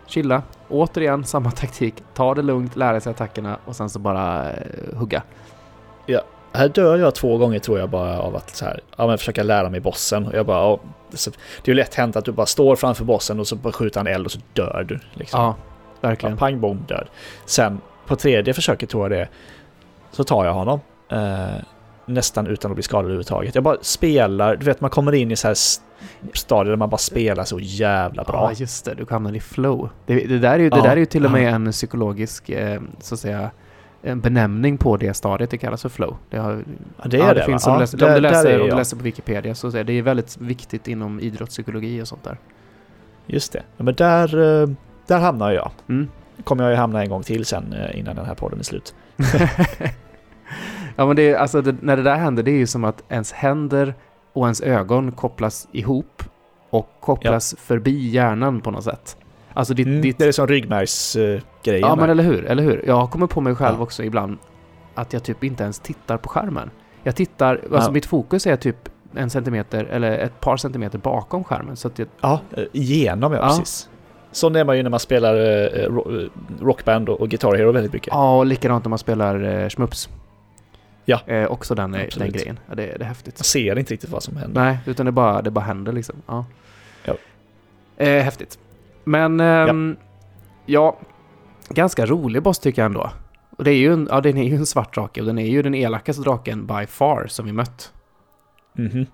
[0.06, 0.42] chilla.
[0.68, 5.22] Återigen samma taktik, ta det lugnt, lära sig attackerna och sen så bara eh, hugga.
[6.06, 6.20] Ja,
[6.52, 9.42] här dör jag två gånger tror jag bara av att så här, ja, men försöka
[9.42, 10.26] lära mig bossen.
[10.26, 11.26] Och jag bara, ja, det
[11.64, 14.06] är ju lätt hänt att du bara står framför bossen och så bara skjuter han
[14.06, 15.00] eld och så dör du.
[15.12, 15.40] Liksom.
[15.40, 15.56] Ja,
[16.00, 16.32] verkligen.
[16.32, 17.08] Ja, pang, bom, död.
[17.44, 19.28] Sen på tredje försöket tror jag det
[20.10, 20.80] så tar jag honom.
[21.08, 21.62] Eh,
[22.08, 23.54] nästan utan att bli skadad överhuvudtaget.
[23.54, 25.56] Jag bara spelar, du vet man kommer in i så här
[26.34, 28.50] stadier där man bara spelar så jävla bra.
[28.52, 29.90] Ja, just det, du hamnar i flow.
[30.06, 32.80] Det, det, där är ju, det där är ju till och med en psykologisk, eh,
[33.00, 33.50] så att säga,
[34.02, 36.16] en benämning på det stadiet, det kallas för flow.
[36.30, 36.64] Det, har,
[37.02, 38.76] ja, det är ja, det, det finns ja, läser, det, om, du läser, om du
[38.76, 42.38] läser på Wikipedia så är det väldigt viktigt inom idrottspsykologi och sånt där.
[43.26, 43.62] Just det.
[43.76, 44.68] Ja, men där, eh,
[45.06, 45.70] där hamnar jag.
[45.88, 46.08] Mm.
[46.44, 48.94] kommer jag ju hamna en gång till sen eh, innan den här podden är slut.
[50.98, 53.02] ja men det är, alltså det, när det där händer, det är ju som att
[53.08, 53.94] ens händer
[54.32, 56.22] och ens ögon kopplas ihop
[56.70, 57.62] och kopplas ja.
[57.62, 59.16] förbi hjärnan på något sätt.
[59.52, 60.18] Alltså ditt, mm, ditt...
[60.18, 61.44] Det är som ryggmärgsgrejen.
[61.66, 62.84] Uh, ja, men eller hur, eller hur.
[62.86, 63.82] Jag kommit på mig själv ja.
[63.82, 64.38] också ibland
[64.94, 66.70] att jag typ inte ens tittar på skärmen.
[67.02, 67.76] Jag tittar, ja.
[67.76, 71.76] alltså mitt fokus är typ en centimeter eller ett par centimeter bakom skärmen.
[71.76, 72.08] Så att jag...
[72.20, 72.40] Ja,
[72.72, 73.48] igenom ja, ja.
[73.48, 73.88] precis.
[74.32, 76.28] Sån är man ju när man spelar uh,
[76.60, 78.08] rockband och, och Guitar Hero väldigt mycket.
[78.12, 80.08] Ja, och likadant när man spelar uh, Schmups.
[81.08, 81.20] Ja.
[81.26, 82.58] Eh, också den, den grejen.
[82.68, 83.38] Ja, det, det är häftigt.
[83.38, 84.62] Man ser inte riktigt vad som händer.
[84.62, 86.22] Nej, utan det bara, det bara händer liksom.
[86.26, 86.44] Ja.
[87.04, 87.14] ja.
[87.96, 88.58] Eh, häftigt.
[89.04, 89.96] Men, ehm,
[90.66, 90.98] ja.
[91.68, 93.10] Ganska rolig boss tycker jag ändå.
[93.56, 95.46] Och det är ju en, ja, den är ju en svart drake och den är
[95.46, 97.92] ju den elakaste draken by far som vi mött.
[98.78, 99.06] Mm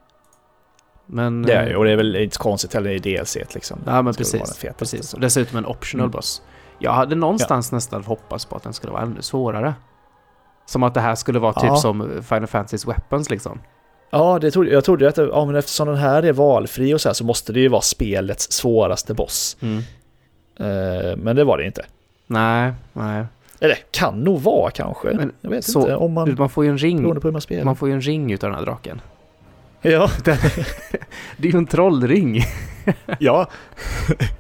[1.07, 3.79] men, det är ju, och det är väl inte så konstigt heller i DLC liksom.
[3.87, 4.65] Ja men precis.
[4.79, 5.15] precis.
[5.15, 6.11] Och dessutom en optional mm.
[6.11, 6.43] boss.
[6.79, 7.77] Jag hade någonstans ja.
[7.77, 9.75] nästan hoppats på att den skulle vara ännu svårare.
[10.67, 11.77] Som att det här skulle vara typ ja.
[11.77, 13.59] som Final Fantasys Weapons liksom.
[14.11, 17.09] Ja, det trodde, jag trodde att ja, men eftersom den här är valfri och så
[17.09, 19.57] här så måste det ju vara spelets svåraste boss.
[19.61, 19.77] Mm.
[20.61, 21.85] Uh, men det var det inte.
[22.27, 23.25] Nej, nej.
[23.61, 25.13] Eller kan nog vara kanske.
[25.13, 26.35] Men, jag vet så, inte om man...
[26.39, 27.21] Man får ju en ring.
[27.21, 29.01] På man, man får ju en ring utav den här draken.
[29.83, 30.11] Ja.
[30.25, 30.37] Den,
[31.37, 32.45] det är ju en trollring.
[33.19, 33.47] ja.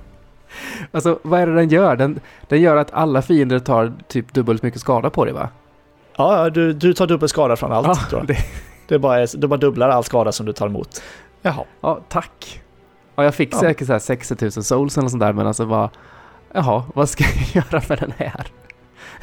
[0.90, 1.96] alltså, vad är det den gör?
[1.96, 5.48] Den, den gör att alla fiender tar typ dubbelt mycket skada på dig va?
[6.16, 7.86] Ja, du, du tar dubbel skada från allt.
[7.86, 8.28] Ja, tror jag.
[8.28, 8.36] Det...
[8.88, 11.02] Det, bara du bara dubblar all skada som du tar emot.
[11.42, 11.64] Jaha.
[11.80, 12.62] Ja, tack.
[13.16, 13.60] Ja, jag fick ja.
[13.60, 15.90] säkert så här 60 000 souls eller sånt där, men alltså bara...
[16.52, 18.46] Jaha, vad ska jag göra med den här?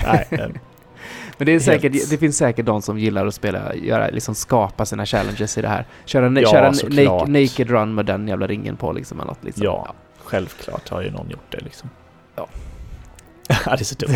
[0.04, 0.28] Nej,
[1.38, 4.86] men det, är säkert, det finns säkert de som gillar att spela, göra, liksom skapa
[4.86, 5.86] sina challenges i det här.
[6.06, 9.20] Köra, ja, köra en naked run med den jävla ringen på liksom.
[9.20, 9.66] Eller något, liksom.
[9.66, 11.90] Ja, ja, självklart har ju någon gjort det liksom.
[12.36, 12.48] Ja.
[13.66, 14.16] ja, det är så dumt.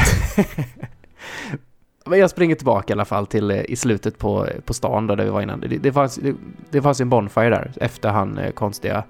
[2.05, 5.15] Men jag springer tillbaka i alla fall till eh, i slutet på, på stan där
[5.15, 5.59] vi var innan.
[5.59, 6.35] Det, det, fanns, det,
[6.69, 9.03] det fanns en bonfire där efter han eh, konstiga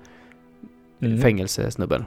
[1.02, 1.22] mm.
[1.22, 2.06] fängelsesnubben.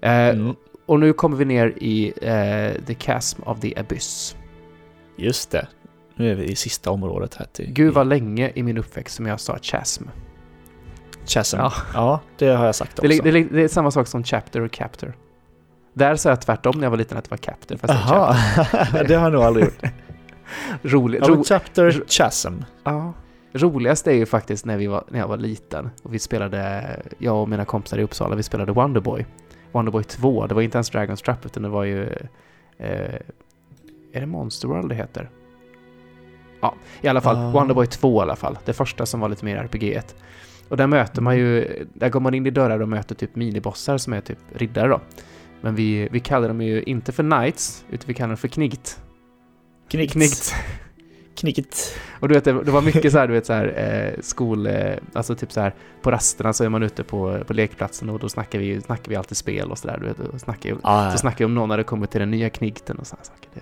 [0.00, 0.54] Eh, mm.
[0.86, 4.36] Och nu kommer vi ner i eh, The Chasm of the Abyss.
[5.16, 5.68] Just det.
[6.14, 7.72] Nu är vi i sista området här till...
[7.72, 10.04] Gud vad länge i min uppväxt som jag sa chasm.
[11.26, 11.56] Chasm?
[11.58, 13.08] Ja, ja det har jag sagt också.
[13.08, 15.16] Det, det, det är samma sak som chapter och captor.
[15.92, 17.78] Där sa jag tvärtom när jag var liten att det var captor.
[17.82, 18.36] Jaha,
[19.08, 19.82] det har jag nog aldrig gjort.
[20.82, 22.54] Rolig, ro, chapter Chasm.
[22.84, 23.12] Ja.
[23.52, 26.86] Roligast är ju faktiskt när, vi var, när jag var liten och vi spelade,
[27.18, 29.26] jag och mina kompisar i Uppsala, vi spelade Wonderboy.
[29.72, 32.02] Wonderboy 2, det var inte ens Dragon's Trap utan det var ju...
[32.78, 33.14] Eh,
[34.12, 35.30] är det Monster World det heter?
[36.60, 37.36] Ja, i alla fall.
[37.36, 37.52] Uh.
[37.52, 38.58] Wonderboy 2 i alla fall.
[38.64, 40.14] Det första som var lite mer RPG-1.
[40.68, 43.98] Och där möter man ju, där går man in i dörrar och möter typ minibossar
[43.98, 45.00] som är typ riddare då.
[45.60, 49.02] Men vi, vi kallar dem ju inte för knights, utan vi kallar dem för knigt.
[49.90, 50.12] Knickt.
[50.12, 50.54] Knickt.
[51.34, 51.98] Knicket.
[52.20, 54.94] Och du vet, det, var mycket så här, du vet så här, eh, skol, eh,
[55.12, 58.28] alltså typ så här, på rasterna så är man ute på, på lekplatsen och då
[58.28, 61.18] snackar vi, snackar vi alltid spel och så där, du vet, och snackar, ah, så
[61.18, 63.50] snackar vi om någon hade kommit till den nya knigten och sådana saker.
[63.54, 63.60] Det,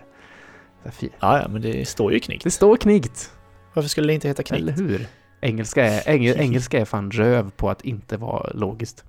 [0.84, 2.44] här, ah, ja, men det står ju knigt.
[2.44, 3.30] Det står knigt.
[3.74, 4.62] Varför skulle det inte heta knikt?
[4.62, 5.06] Eller hur?
[5.40, 9.04] Engelska är, engel, engelska är fan röv på att inte vara logiskt.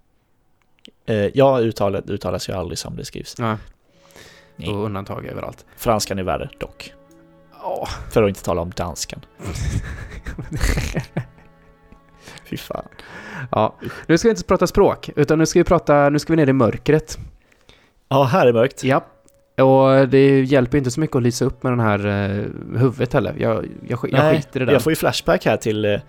[1.05, 3.35] Eh, ja, uttalet uttalas ju aldrig som det skrivs.
[3.39, 3.57] Ja.
[4.55, 4.69] Nej.
[4.69, 5.65] Och undantag överallt.
[5.77, 6.93] Franskan är värre dock.
[7.63, 7.89] Oh.
[8.09, 9.25] För att inte tala om danskan.
[12.49, 12.87] Fy fan.
[13.51, 13.75] Ja,
[14.07, 16.49] nu ska vi inte prata språk, utan nu ska vi prata, nu ska vi ner
[16.49, 17.17] i mörkret.
[18.09, 18.83] Ja, här är mörkt.
[18.83, 19.05] Ja.
[19.63, 22.45] Och det hjälper inte så mycket att lysa upp med den här uh,
[22.77, 23.35] huvudet heller.
[23.39, 24.71] Jag, jag, jag Nej, skiter i det.
[24.71, 25.99] Jag får ju flashback här till uh,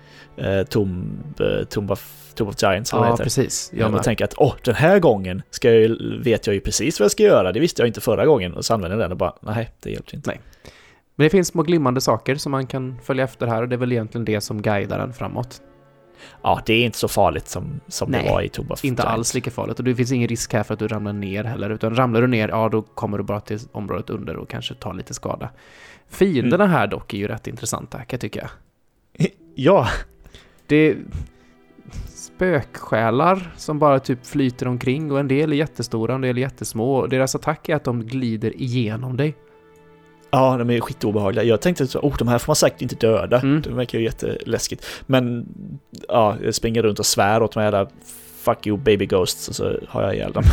[0.68, 2.92] Tomb, uh, Tomb, of, Tomb of Giants.
[2.92, 3.72] Ja, precis.
[3.74, 7.04] Jag, jag tänker att åh, den här gången ska jag, vet jag ju precis vad
[7.04, 7.52] jag ska göra.
[7.52, 8.54] Det visste jag inte förra gången.
[8.54, 10.30] Och så använder jag den och bara, nej, det hjälper inte.
[10.30, 10.40] Nej.
[11.20, 13.78] Men det finns små glimmande saker som man kan följa efter här och det är
[13.78, 15.62] väl egentligen det som guidar den framåt.
[16.42, 19.34] Ja, det är inte så farligt som, som Nej, det var i Tobas inte alls
[19.34, 21.96] lika farligt och det finns ingen risk här för att du ramlar ner heller, utan
[21.96, 25.14] ramlar du ner, ja då kommer du bara till området under och kanske tar lite
[25.14, 25.50] skada.
[26.08, 26.76] Fienderna mm.
[26.76, 28.50] här dock är ju rätt intressanta, kan jag tycka.
[29.54, 29.88] Ja.
[30.66, 30.96] Det är
[32.08, 37.06] spöksjälar som bara typ flyter omkring och en del är jättestora, en del är jättesmå.
[37.06, 39.36] Deras attack är att de glider igenom dig.
[40.30, 41.44] Ja, de är skitobehagliga.
[41.44, 43.40] Jag tänkte att oh, de här får man säkert inte döda.
[43.40, 43.62] Mm.
[43.62, 44.86] Det verkar ju jätteläskigt.
[45.06, 45.46] Men
[46.08, 47.88] ja, jag springer runt och svär åt de här
[48.40, 50.44] fuck you baby ghosts och så har jag ihjäl dem.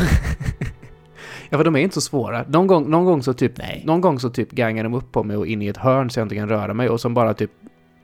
[1.50, 2.44] ja, för de är inte så svåra.
[2.48, 3.82] Någon gång, någon gång så typ, Nej.
[3.86, 6.20] någon gång så typ gangar de upp på mig och in i ett hörn så
[6.20, 7.50] jag inte kan röra mig och som bara typ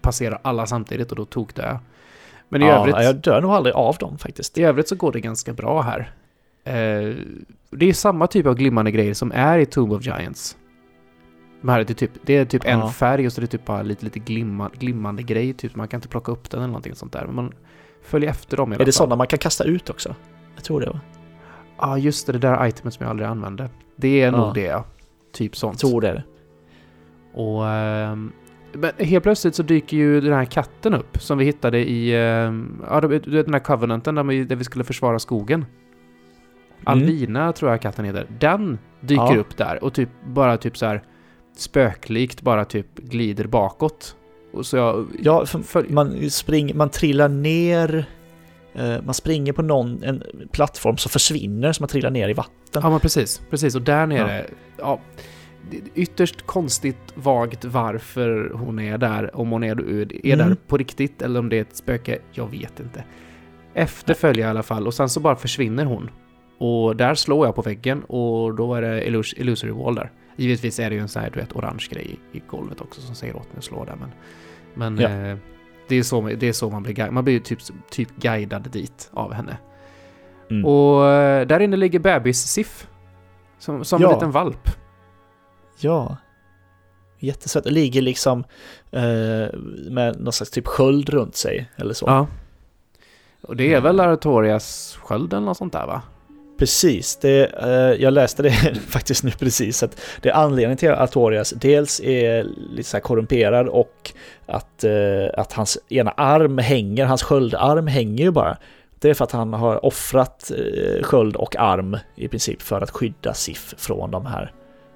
[0.01, 1.79] passerar alla samtidigt och då tog jag.
[2.49, 2.97] Men i ja, övrigt...
[3.05, 4.59] jag dör nog aldrig av dem faktiskt.
[4.59, 6.12] I övrigt så går det ganska bra här.
[6.64, 7.14] Eh,
[7.70, 10.57] det är samma typ av glimmande grejer som är i Tomb of Giants.
[11.64, 12.70] De här är typ, det är typ ja.
[12.70, 15.52] en färg och så är det typ bara lite, lite glimma, glimmande grej.
[15.52, 15.76] Typ.
[15.76, 17.24] Man kan inte plocka upp den eller någonting sånt där.
[17.26, 17.52] Men man
[18.02, 20.14] följer efter dem i Är det sådana man kan kasta ut också?
[20.54, 21.00] Jag tror det va?
[21.78, 22.32] Ja, ah, just det.
[22.32, 23.68] Det där itemet som jag aldrig använde.
[23.96, 24.30] Det är ja.
[24.30, 24.84] nog det ja.
[25.32, 25.82] Typ sånt.
[25.82, 26.24] Jag tror det är det.
[27.40, 27.62] Och...
[28.12, 28.32] Um,
[28.72, 32.16] men helt plötsligt så dyker ju den här katten upp som vi hittade i...
[32.46, 35.60] Um, ja, den här covenanten där vi, där vi skulle försvara skogen.
[35.60, 35.68] Mm.
[36.84, 38.26] Alvina tror jag katten heter.
[38.38, 39.36] Den dyker ja.
[39.36, 41.02] upp där och typ bara typ så här
[41.57, 44.16] spöklikt bara typ glider bakåt.
[44.52, 45.46] Och så jag, ja,
[45.88, 48.07] man, spring, man trillar ner,
[48.74, 52.82] eh, man springer på någon, en plattform som försvinner så man trillar ner i vatten.
[52.82, 53.74] Ja, men precis, precis.
[53.74, 54.46] Och där nere,
[54.76, 54.84] ja.
[54.84, 55.00] ja
[55.94, 60.48] ytterst konstigt vagt varför hon är där, om hon är, är mm.
[60.48, 63.05] där på riktigt eller om det är ett spöke, jag vet inte.
[63.74, 66.11] Efter följer jag i alla fall och sen så bara försvinner hon.
[66.59, 70.11] Och där slår jag på väggen och då är det illusory wall där.
[70.37, 73.14] Givetvis är det ju en sån här, du vet, orange grej i golvet också som
[73.14, 74.11] säger åt mig att slå där, men...
[74.74, 75.09] Men ja.
[75.09, 75.37] eh,
[75.89, 77.14] det, är så, det är så man blir guidad.
[77.14, 77.59] Man blir ju typ,
[77.91, 79.57] typ guidad dit av henne.
[80.51, 80.64] Mm.
[80.64, 82.87] Och eh, där inne ligger bebis-Sif.
[83.59, 84.09] Som, som ja.
[84.09, 84.68] en liten valp.
[85.78, 86.16] Ja.
[87.18, 87.66] Jättesött.
[87.66, 88.45] Ligger liksom
[88.91, 89.59] eh,
[89.91, 92.07] med någon slags typ sköld runt sig, eller så.
[92.07, 92.26] Ja.
[93.43, 96.03] Och det är väl Aratorias sköld eller något sånt där va?
[96.64, 98.50] Precis, det, eh, jag läste det
[98.88, 99.82] faktiskt nu precis.
[99.82, 104.12] Att det är anledningen till att Artorias dels är lite så korrumperad och
[104.46, 104.92] att, eh,
[105.36, 108.56] att hans ena arm hänger, hans sköldarm hänger ju bara.
[108.98, 112.90] Det är för att han har offrat eh, sköld och arm i princip för att
[112.90, 114.52] skydda Sif från de här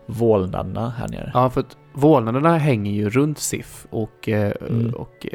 [0.06, 1.30] vålnaderna här nere.
[1.34, 4.94] Ja, för att vålnaderna hänger ju runt Sif och, mm.
[4.94, 5.26] och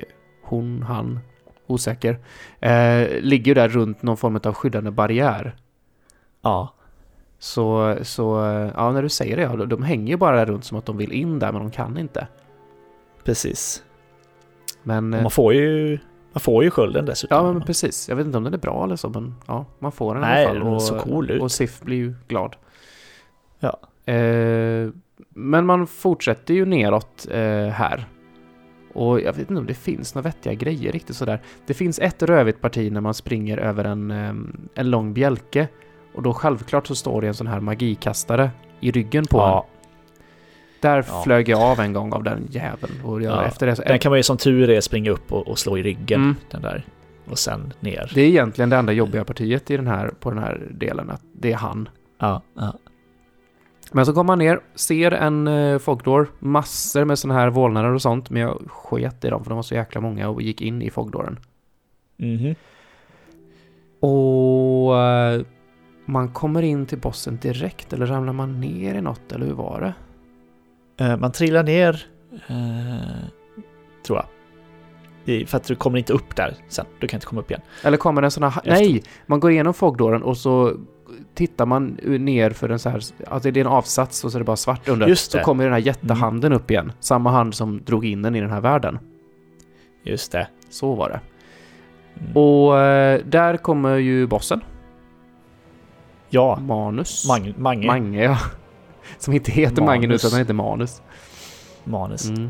[0.44, 1.20] hon, han,
[1.68, 2.20] osäker,
[2.60, 5.56] eh, ligger där runt någon form av skyddande barriär.
[6.44, 6.74] Ja.
[7.40, 8.24] Så, så
[8.76, 10.98] ja, när du säger det, ja, de hänger ju bara där runt som att de
[10.98, 12.28] vill in där, men de kan inte.
[13.24, 13.84] Precis.
[14.84, 15.10] Men...
[15.10, 16.00] man får ju...
[16.34, 17.38] Man får ju skölden dessutom.
[17.38, 18.10] Ja, men precis.
[18.10, 20.44] Jag vet inte om den är bra eller så, men ja, man får den Nej,
[20.44, 20.64] i alla fall.
[20.64, 21.42] Nej, den så cool ut.
[21.42, 22.56] Och Sif blir ju glad.
[23.60, 23.80] Ja.
[24.14, 24.90] Eh,
[25.30, 28.06] men man fortsätter ju neråt eh, här.
[28.94, 31.42] Och jag vet inte om det finns några vettiga grejer riktigt sådär.
[31.66, 34.12] Det finns ett rövigt parti när man springer över en,
[34.76, 35.68] en lång bjälke
[36.16, 39.66] och då självklart så står det en sån här magikastare i ryggen på ja.
[40.80, 41.22] Där ja.
[41.24, 42.94] flög jag av en gång av den jäveln.
[43.04, 43.46] Och jag, ja.
[43.46, 45.78] efter det så, den kan man ju som tur är springa upp och, och slå
[45.78, 46.22] i ryggen.
[46.22, 46.36] Mm.
[46.52, 46.86] Den där.
[47.30, 48.12] Och sen ner.
[48.14, 51.10] Det är egentligen det enda jobbiga partiet i den här, på den här delen.
[51.10, 51.90] Att det är han.
[52.20, 52.74] Ja, ja.
[53.92, 58.02] Men så kommer man ner, ser en uh, Fogdor, massor med sådana här vålnader och
[58.02, 60.82] sånt, men jag sket i dem för de var så jäkla många och gick in
[60.82, 61.40] i Fogdoren.
[62.18, 62.56] Mhm.
[64.00, 65.46] och uh,
[66.06, 69.82] man kommer in till bossen direkt eller ramlar man ner i något eller hur var
[69.82, 69.94] det?
[71.06, 72.06] Uh, man trillar ner,
[72.50, 73.26] uh,
[74.06, 74.26] tror jag.
[75.48, 76.86] För att du kommer inte upp där sen.
[77.00, 77.62] Du kan inte komma upp igen.
[77.84, 78.50] Eller kommer en sån här...
[78.50, 78.70] Efter.
[78.70, 79.04] Nej!
[79.26, 80.74] Man går igenom fogdåren och så
[81.34, 83.02] tittar man ner för en så här...
[83.28, 85.08] Alltså det är en avsats och så är det bara svart under.
[85.08, 85.38] Just det.
[85.38, 86.62] Så kommer den här jättehanden mm.
[86.62, 86.92] upp igen.
[87.00, 89.00] Samma hand som drog in den i den här världen.
[90.04, 90.48] Just det.
[90.70, 91.20] Så var det.
[92.20, 92.38] Mm.
[92.38, 94.62] Och uh, där kommer ju bossen.
[96.34, 96.60] Ja.
[96.60, 97.28] Manus.
[97.28, 97.54] Mange.
[97.58, 98.38] Mange, Mange ja.
[99.20, 100.02] Som inte heter Manus.
[100.02, 101.02] Magnus, utan heter Manus.
[101.84, 102.30] Manus.
[102.30, 102.50] Mm.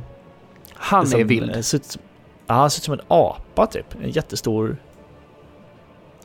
[0.74, 1.66] Han är, är vild.
[1.66, 2.00] Ser ut,
[2.48, 3.86] ja, han ser ut som en apa typ.
[4.04, 4.78] En jättestor...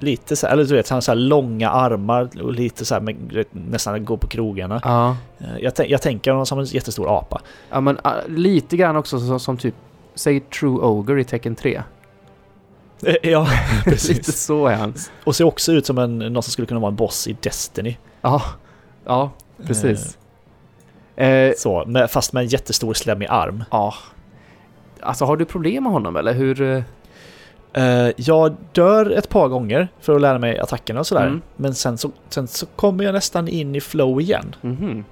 [0.00, 3.00] Lite så eller du vet, han har så här långa armar och lite så här,
[3.00, 4.80] med, nästan går på krogarna.
[4.84, 5.16] Ja.
[5.38, 7.40] Eh, jag, jag tänker honom som en jättestor apa.
[7.70, 9.74] Ja, men uh, lite grann också som, som typ,
[10.14, 11.82] säg True Ogre i Tecken 3.
[13.03, 13.49] Eh, ja,
[13.84, 14.16] precis.
[14.16, 14.94] lite så är han.
[15.24, 17.96] Och ser också ut som en, någon som skulle kunna vara en boss i Destiny.
[18.20, 18.42] Ja,
[19.05, 19.30] ja
[19.66, 20.18] precis.
[21.16, 23.64] Eh, så, med, fast med en jättestor slemmig arm.
[23.70, 23.94] Ja.
[25.01, 26.84] Alltså har du problem med honom eller hur?
[27.78, 31.26] Uh, jag dör ett par gånger för att lära mig attackerna och sådär.
[31.26, 31.42] Mm.
[31.57, 34.55] Men sen så, sen så kommer jag nästan in i flow igen.
[34.62, 35.05] Mm.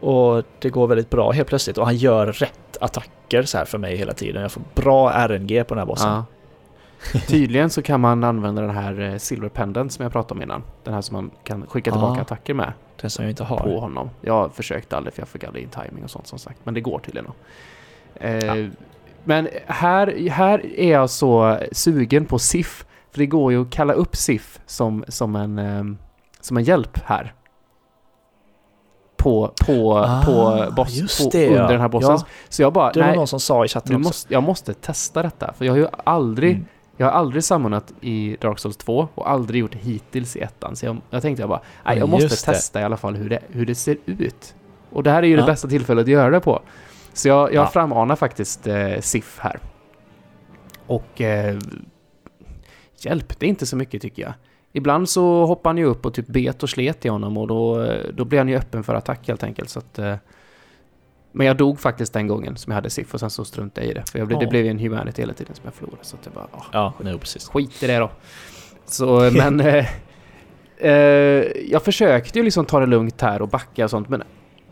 [0.00, 1.78] Och det går väldigt bra helt plötsligt.
[1.78, 4.42] Och han gör rätt attacker så här för mig hela tiden.
[4.42, 6.10] Jag får bra RNG på den här bossen.
[6.10, 6.24] Ja.
[7.28, 10.62] Tydligen så kan man använda den här eh, Silver Pendant som jag pratade om innan.
[10.84, 12.72] Den här som man kan skicka tillbaka ah, attacker med.
[13.00, 13.58] Den som jag inte har.
[13.58, 14.10] På honom.
[14.20, 16.58] Jag försökte aldrig för jag fick aldrig in timing och sånt som sagt.
[16.64, 17.30] Men det går tydligen.
[18.14, 18.70] Eh, ja.
[19.24, 22.84] Men här, här är jag så sugen på SIF.
[23.10, 25.98] För det går ju att kalla upp SIF som, som, en, um,
[26.40, 27.34] som en hjälp här.
[29.16, 32.10] På, på, ah, på, boss, på det, under den här bossen.
[32.10, 32.26] Ja.
[32.48, 34.02] Så jag bara, det var nej, någon som sa i chatten.
[34.02, 35.52] Måste, jag måste testa detta.
[35.52, 36.66] För jag har ju aldrig, mm.
[36.98, 40.76] Jag har aldrig sammanat i Dark Souls 2 och aldrig gjort det hittills i ettan.
[40.76, 43.42] Så jag, jag tänkte jag bara, nej, jag måste testa i alla fall hur det,
[43.48, 44.54] hur det ser ut.
[44.90, 45.40] Och det här är ju ja.
[45.40, 46.62] det bästa tillfället att göra det på.
[47.12, 47.66] Så jag, jag ja.
[47.66, 49.60] framanar faktiskt eh, SIF här.
[50.86, 51.58] Och eh,
[53.00, 54.32] hjälp, det är inte så mycket tycker jag.
[54.72, 57.82] Ibland så hoppar han ju upp och typ bet och slet i honom och då,
[57.82, 59.70] eh, då blir han ju öppen för attack helt enkelt.
[59.70, 60.14] Så att, eh,
[61.38, 63.90] men jag dog faktiskt den gången som jag hade SIF och sen så struntade jag
[63.90, 64.10] i det.
[64.10, 64.40] För jag blev, ja.
[64.40, 66.04] det blev ju en humanity hela tiden som jag förlorade.
[66.04, 67.48] Så att jag bara, åh, ja, nej, precis.
[67.48, 68.10] skit i det då.
[68.84, 69.60] Så, men...
[70.80, 74.22] Eh, eh, jag försökte ju liksom ta det lugnt här och backa och sånt, men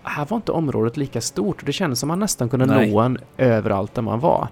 [0.03, 1.67] här var inte området lika stort.
[1.67, 2.91] Det kändes som man nästan kunde Nej.
[2.91, 4.49] nå en överallt där man var.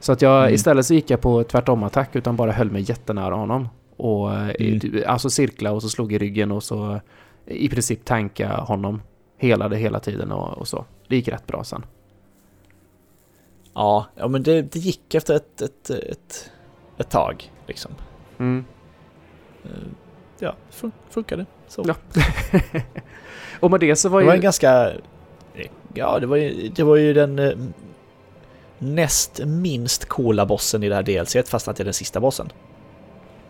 [0.00, 0.54] Så att jag mm.
[0.54, 3.68] istället så gick jag på tvärtom-attack utan bara höll mig jättenära honom.
[3.96, 5.02] Och eh, mm.
[5.06, 7.00] alltså cirkla och så slog i ryggen och så
[7.46, 9.02] i princip tanka honom.
[9.38, 10.84] Helade hela tiden och, och så.
[11.08, 11.84] Det gick rätt bra sen.
[13.74, 16.50] Ja, ja men det, det gick efter ett, ett, ett,
[16.98, 17.92] ett tag liksom.
[18.38, 18.64] Mm.
[19.64, 19.70] Eh,
[20.38, 21.46] ja, fun funkade.
[21.68, 21.84] Så.
[21.86, 21.94] Ja.
[23.60, 24.24] Och med det så var ju...
[24.24, 24.92] Det var en ganska...
[25.94, 27.52] Ja, det var ju, det var ju den eh,
[28.78, 32.52] näst minst coola bossen i det här DLC, fast att det är den sista bossen.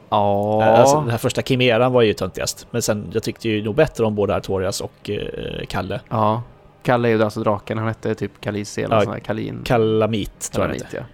[0.08, 0.62] Ja.
[0.62, 2.66] Eh, alltså, den här första Kimeran var ju töntigast.
[2.70, 6.00] Men sen, jag tyckte ju nog bättre om både Artorias och eh, Kalle.
[6.08, 6.42] Ja.
[6.86, 9.60] Kalle är ju alltså draken, han hette typ Kalisi eller ja, sån här Kalin.
[9.64, 11.06] Kalamit tror Kalamit, jag ja.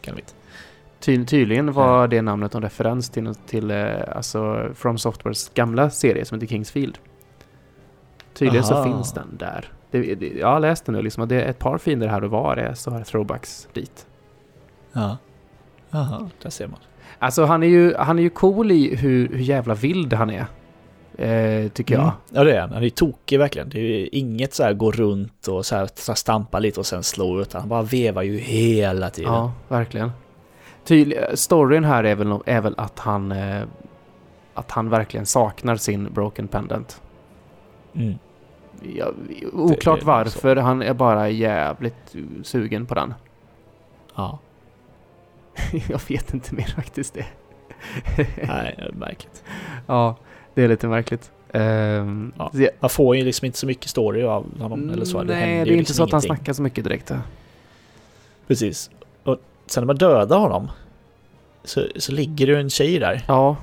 [0.00, 0.34] Kalamit.
[1.00, 6.24] Ty tydligen var det namnet en referens till, till eh, alltså From Softwares gamla serie
[6.24, 6.98] som heter Kingsfield.
[8.34, 8.84] Tydligen Aha.
[8.84, 9.72] så finns den där.
[9.90, 12.30] Det, det, jag har läst den nu, liksom, det är ett par fiender här och
[12.30, 14.06] var är så här throwbacks dit.
[14.92, 15.16] Ja.
[15.90, 16.78] Jaha, där ser man.
[17.18, 20.46] Alltså han är ju, han är ju cool i hur, hur jävla vild han är.
[21.20, 22.06] Eh, tycker mm.
[22.06, 22.12] jag.
[22.30, 22.72] Ja det är han.
[22.72, 23.68] Han är tokig verkligen.
[23.68, 26.86] Det är inget så här gå runt och så här, så här stampa lite och
[26.86, 29.32] sen slå utan han bara vevar ju hela tiden.
[29.32, 30.10] Ja, verkligen.
[30.84, 33.62] Tydlig, storyn här är väl, är väl att han eh,
[34.54, 37.02] att han verkligen saknar sin broken pendant.
[37.94, 38.18] Mm.
[38.82, 39.12] Ja,
[39.52, 40.60] oklart det, det varför, så.
[40.60, 43.14] han är bara jävligt sugen på den.
[44.14, 44.38] Ja.
[45.88, 47.26] jag vet inte mer faktiskt det.
[48.46, 49.44] Nej, det är märkligt.
[49.86, 50.16] Ja,
[50.60, 51.30] det är lite märkligt.
[51.52, 52.50] Um, ja,
[52.80, 55.22] man får ju liksom inte så mycket story av honom eller så.
[55.22, 57.12] Nej, det, det är inte liksom så att han snackar så mycket direkt.
[58.46, 58.90] Precis.
[59.22, 59.36] Och
[59.66, 60.70] sen när man dödar honom
[61.64, 63.24] så, så ligger det en tjej där.
[63.28, 63.56] Ja,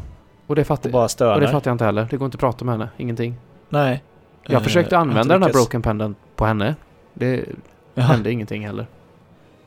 [0.47, 2.07] och det fattar, och bara och det fattar jag inte heller.
[2.09, 3.35] Det går inte att prata med henne, ingenting.
[3.69, 4.03] Nej.
[4.47, 6.75] Jag försökte uh, använda den här broken pendant på henne.
[7.13, 7.45] Det
[7.93, 8.05] Jaha.
[8.05, 8.87] hände ingenting heller.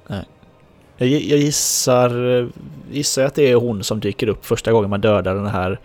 [0.07, 0.25] Nej.
[0.97, 2.49] Jag, jag gissar,
[2.91, 5.81] gissar att det är hon som dyker upp första gången man dödar den här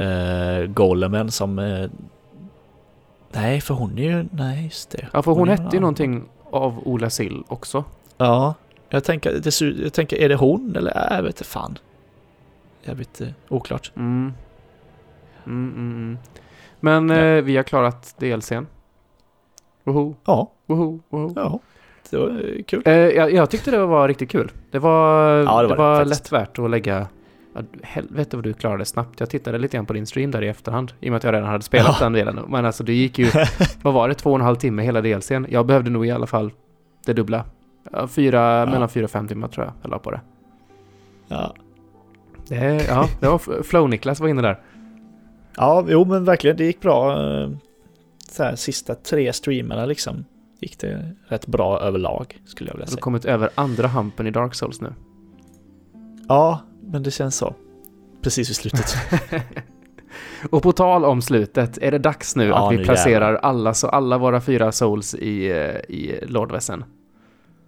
[0.00, 1.58] uh, golemen som...
[1.58, 1.90] Uh,
[3.32, 4.26] nej, för hon är ju...
[4.30, 5.08] Nej, just det.
[5.12, 7.84] Ja, för hon, hon hette ju någonting av Ola Sill också.
[8.16, 8.54] Ja,
[8.88, 11.78] jag tänker, det, jag tänker är det hon eller jag vet inte fan.
[12.82, 13.92] Jag vet inte, oklart.
[13.96, 14.32] Mm.
[15.46, 16.18] Mm, mm, mm.
[16.80, 17.16] Men ja.
[17.16, 18.66] eh, vi har klarat DLCn.
[19.84, 20.14] Woho!
[20.24, 20.50] Ja.
[20.66, 21.32] Woho, woho.
[21.36, 21.60] Ja,
[22.10, 22.82] det var eh, kul.
[22.84, 24.52] Eh, jag, jag, tyckte det var riktigt kul.
[24.70, 27.06] Det var, ja, det var, det var lätt värt att lägga...
[27.82, 29.20] Helvete vad du klarade snabbt.
[29.20, 30.92] Jag tittade lite grann på din stream där i efterhand.
[31.00, 32.04] I och med att jag redan hade spelat ja.
[32.04, 32.40] den delen.
[32.48, 33.30] Men alltså det gick ju...
[33.82, 34.14] vad var det?
[34.14, 35.46] Två och en halv timme hela DLCn.
[35.48, 36.50] Jag behövde nog i alla fall
[37.06, 37.44] det dubbla.
[38.08, 38.66] Fyra, ja.
[38.66, 40.20] mellan fyra och fem timmar tror jag jag la på det.
[41.28, 41.54] Ja.
[42.48, 44.60] Det, ja, det var Flow-Niklas var inne där.
[45.56, 47.16] Ja, jo men verkligen, det gick bra.
[48.28, 50.24] så här, sista tre streamerna liksom
[50.60, 52.94] gick det rätt bra överlag skulle jag vilja säga.
[52.94, 54.94] Har du kommit över andra hampen i Dark Souls nu?
[56.28, 56.60] Ja,
[56.90, 57.54] men det känns så.
[58.22, 58.96] Precis vid slutet.
[60.50, 63.74] Och på tal om slutet, är det dags nu ja, att vi nu placerar alla,
[63.74, 66.84] så alla våra fyra souls i, eh, i Lordvässen?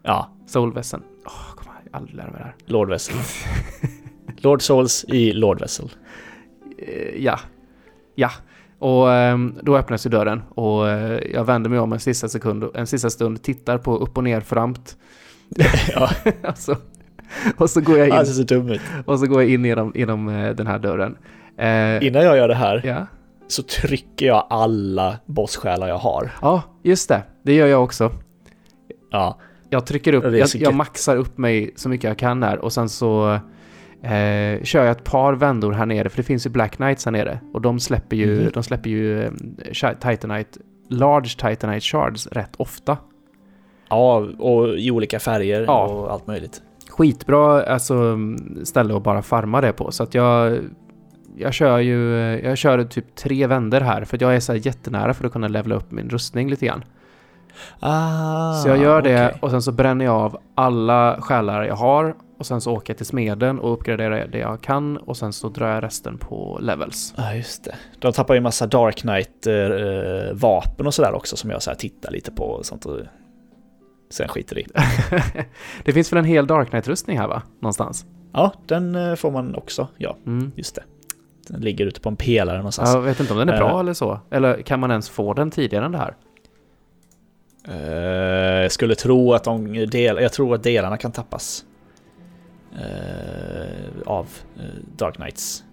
[0.02, 0.30] Ja.
[0.46, 1.02] Soulvässen.
[1.26, 2.54] Åh, oh, kom här, jag aldrig lära mig det här.
[2.66, 3.16] Lordvässel.
[4.36, 5.90] Lord Souls i Lordvässel.
[6.78, 7.40] Eh, ja.
[8.14, 8.30] Ja.
[8.78, 12.64] Och ehm, då öppnas ju dörren och eh, jag vänder mig om en sista sekund,
[12.74, 14.96] en sista stund, tittar på upp och ner framt.
[15.94, 16.10] ja.
[16.42, 16.76] alltså,
[17.56, 18.14] och så går jag in.
[18.14, 18.80] Han ser så dum ut.
[19.04, 21.16] Och så går jag in genom, genom den här dörren.
[21.58, 23.06] Eh, Innan jag gör det här ja.
[23.48, 26.30] så trycker jag alla bosssjälar jag har.
[26.42, 27.22] Ja, just det.
[27.42, 28.12] Det gör jag också.
[29.10, 29.38] Ja.
[29.70, 32.88] Jag trycker upp, jag, jag, maxar upp mig så mycket jag kan här och sen
[32.88, 33.32] så
[34.02, 37.12] eh, kör jag ett par vändor här nere, för det finns ju Black Knights här
[37.12, 37.40] nere.
[37.52, 38.50] Och de släpper ju, mm.
[38.54, 39.30] de släpper ju eh,
[40.00, 40.60] Titanite,
[40.90, 42.96] Large Titanite Shards rätt ofta.
[43.88, 45.86] Ja, och i olika färger ja.
[45.86, 46.62] och allt möjligt.
[46.96, 48.18] Skitbra alltså,
[48.64, 50.58] ställe att bara farma det på, så att jag
[51.38, 54.66] jag kör ju, jag kör typ tre vänder här för att jag är så här
[54.66, 56.84] jättenära för att kunna levla upp min rustning lite grann.
[57.80, 59.38] Ah, så jag gör det okay.
[59.40, 62.96] och sen så bränner jag av alla själar jag har och sen så åker jag
[62.96, 67.14] till smeden och uppgraderar det jag kan och sen så drar jag resten på levels.
[67.16, 67.74] Ja, ah, just det.
[67.98, 72.10] De tappar ju massa Dark Knight-vapen eh, och sådär också som jag så här tittar
[72.10, 72.86] lite på och sånt
[74.08, 74.66] sen skiter i.
[75.84, 77.42] det finns väl en hel Dark Knight-rustning här va?
[77.60, 78.06] Någonstans?
[78.32, 79.88] Ja, den eh, får man också.
[79.96, 80.52] Ja, mm.
[80.56, 80.82] just det.
[81.48, 82.94] Den ligger ute på en pelare någonstans.
[82.94, 84.20] Jag vet inte om den är bra uh, eller så.
[84.30, 86.14] Eller kan man ens få den tidigare än det här?
[87.68, 91.64] Uh, jag skulle tro att de del, jag tror att delarna kan tappas.
[92.72, 94.28] Uh, av
[94.96, 95.64] Dark Knights.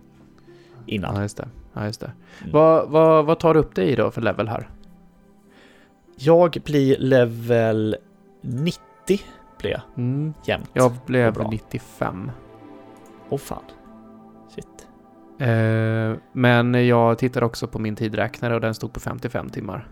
[0.85, 1.15] Innan.
[1.15, 1.47] Ja, just det.
[1.73, 2.11] Ja, just det.
[2.41, 2.51] Mm.
[2.51, 4.69] Vad, vad, vad tar du upp dig i då för level här?
[6.17, 7.97] Jag blir level
[8.43, 8.79] 90
[9.57, 9.81] blir jag.
[9.97, 10.33] Mm.
[10.45, 10.69] Jämt.
[10.73, 12.31] Jag blev 95.
[13.29, 13.63] Åh oh, fan.
[15.39, 19.87] Eh, men jag tittar också på min tidräknare och den stod på 55 timmar.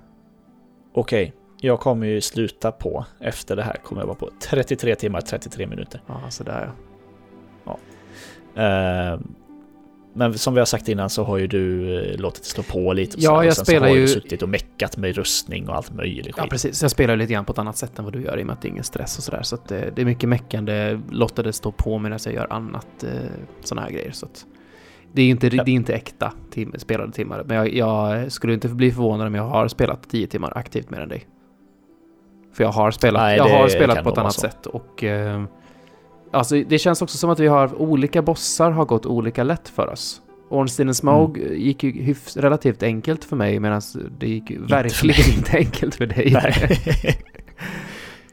[0.93, 1.39] Okej, okay.
[1.61, 5.67] jag kommer ju sluta på, efter det här kommer jag vara på 33 timmar 33
[5.67, 6.01] minuter.
[6.07, 6.71] Ja, sådär
[7.65, 7.77] ja.
[8.53, 9.13] ja.
[9.13, 9.19] Uh,
[10.13, 12.93] men som vi har sagt innan så har ju du eh, låtit det slå på
[12.93, 13.17] lite.
[13.17, 14.07] Och ja, så, jag och spelar så har ju...
[14.07, 16.81] suttit och meckat med rustning och allt möjligt Ja, precis.
[16.81, 18.53] Jag spelar lite grann på ett annat sätt än vad du gör i och med
[18.53, 19.41] att det är ingen stress och sådär.
[19.43, 23.03] Så att det, det är mycket meckande, låter det stå på medan jag gör annat,
[23.03, 23.09] eh,
[23.63, 24.11] sådana här grejer.
[24.11, 24.27] Så
[25.13, 25.63] det är inte, ja.
[25.63, 29.35] det är inte äkta tim spelade timmar, men jag, jag, skulle inte bli förvånad om
[29.35, 31.27] jag har spelat 10 timmar aktivt mer än dig.
[32.53, 34.41] För jag har spelat, Nej, jag har spelat på ett annat så.
[34.41, 35.03] sätt och...
[35.03, 35.43] Eh,
[36.31, 39.87] alltså det känns också som att vi har olika bossar har gått olika lätt för
[39.87, 40.21] oss.
[40.49, 41.59] Ornstein Smog mm.
[41.59, 43.81] gick ju hyfs, relativt enkelt för mig medan
[44.17, 46.35] det gick inte verkligen inte enkelt för dig.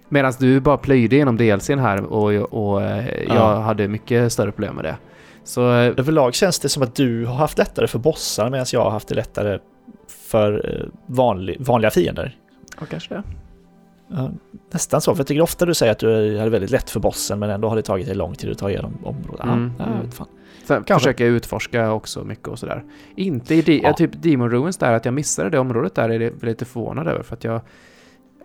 [0.09, 3.61] medan du bara plöjde genom DLCn här och, och eh, jag ja.
[3.61, 4.97] hade mycket större problem med det.
[5.45, 8.91] Så överlag känns det som att du har haft lättare för bossar medan jag har
[8.91, 9.59] haft det lättare
[10.31, 12.37] för eh, vanlig, vanliga fiender.
[12.81, 13.23] Ja, kanske det.
[14.09, 14.31] Ja,
[14.71, 17.39] nästan så, för jag tycker ofta du säger att du hade väldigt lätt för bossen
[17.39, 19.47] men ändå har det tagit dig lång tid att ta igenom området.
[19.47, 20.11] Mm, ja, mm.
[20.11, 20.27] fan.
[20.65, 20.95] Sen Kanske.
[20.95, 22.85] försöker jag utforska också mycket och sådär.
[23.17, 23.93] Inte i ja.
[23.93, 27.23] typ Demon Ruins där, att jag missade det området där är det lite förvånad över
[27.23, 27.61] för att jag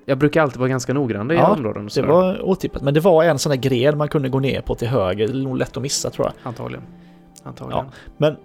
[0.05, 1.89] jag brukar alltid vara ganska noggrann i ja, områden.
[1.95, 2.81] det var otippat.
[2.81, 5.27] Men det var en sån där gren man kunde gå ner på till höger.
[5.27, 6.33] Det är nog lätt att missa tror jag.
[6.43, 6.83] Antagligen.
[7.43, 7.85] Antagligen.
[7.85, 8.35] Ja, men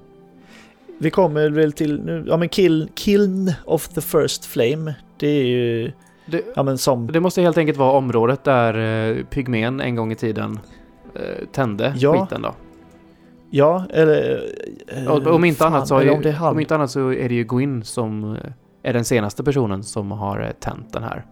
[0.98, 2.24] vi kommer väl till nu.
[2.26, 4.94] Ja, men kill, Kiln of the First Flame.
[5.16, 5.92] Det är ju...
[6.30, 7.06] Det, ja, men som...
[7.06, 10.58] det måste helt enkelt vara området där uh, pygmen en gång i tiden
[11.16, 12.20] uh, tände ja.
[12.20, 12.54] skiten då.
[13.50, 14.42] Ja, eller...
[15.06, 17.44] Uh, om, inte fan, annat så ju, om, om, inte annat så är det ju
[17.44, 18.36] Gwyn som
[18.82, 21.24] är den senaste personen som har tänt den här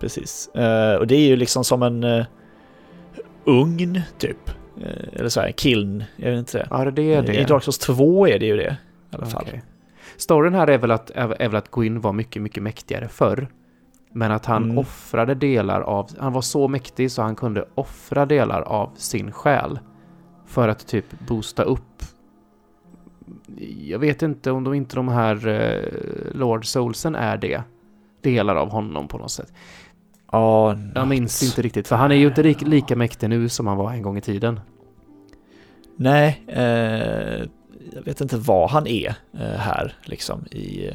[0.00, 0.50] precis.
[0.56, 2.24] Uh, och det är ju liksom som en uh,
[3.44, 4.50] ugn, typ.
[4.78, 6.66] Uh, eller så här, kiln, jag vet inte det.
[6.70, 7.34] Ja, det är det.
[7.34, 8.76] I Dark Souls 2 är det ju det,
[9.12, 9.42] i alla fall.
[9.42, 9.60] Okay.
[10.16, 13.48] Storyn här är väl att, är, väl att Gwyn var mycket, mycket mäktigare förr.
[14.12, 14.78] Men att han mm.
[14.78, 19.78] offrade delar av, han var så mäktig så han kunde offra delar av sin själ.
[20.46, 22.02] För att typ boosta upp
[23.80, 25.84] jag vet inte om de inte de här uh,
[26.32, 27.62] Lord Soulsen är det.
[28.22, 29.52] Delar av honom på något sätt.
[30.32, 33.66] Ja, Jag minns inte riktigt, för han är ju inte lika, lika mäktig nu som
[33.66, 34.60] han var en gång i tiden.
[35.96, 37.48] Nej, eh,
[37.94, 40.90] jag vet inte vad han är eh, här liksom i...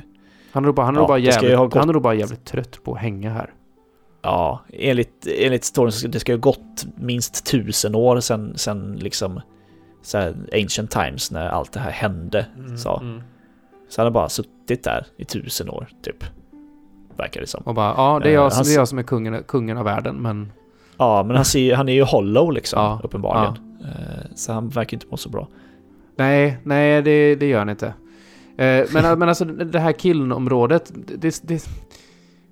[0.52, 1.74] Han är nog bara, han är ja, bara, jävligt, gått...
[1.74, 3.54] han är bara jävligt trött på att hänga här.
[4.22, 8.96] Ja, enligt, enligt storyn så ska det ska ha gått minst tusen år sedan, sedan
[8.96, 9.41] liksom
[10.02, 12.46] så ancient times när allt det här hände.
[12.58, 13.00] Mm, så.
[13.00, 13.22] Mm.
[13.89, 16.24] Så han har bara suttit där i tusen år, typ.
[17.18, 17.64] Verkar det som.
[17.64, 19.86] Och bara, ja det är jag, uh, det är jag som är kungen, kungen av
[19.86, 20.52] världen, men...
[20.98, 23.58] Ja, men han, ser, han är ju hollow liksom, ja, uppenbarligen.
[23.80, 23.88] Ja.
[23.88, 25.48] Uh, så han verkar inte må så bra.
[26.16, 27.86] Nej, nej det, det gör han inte.
[27.86, 31.68] Uh, men, men alltså det här kilnområdet, det, det,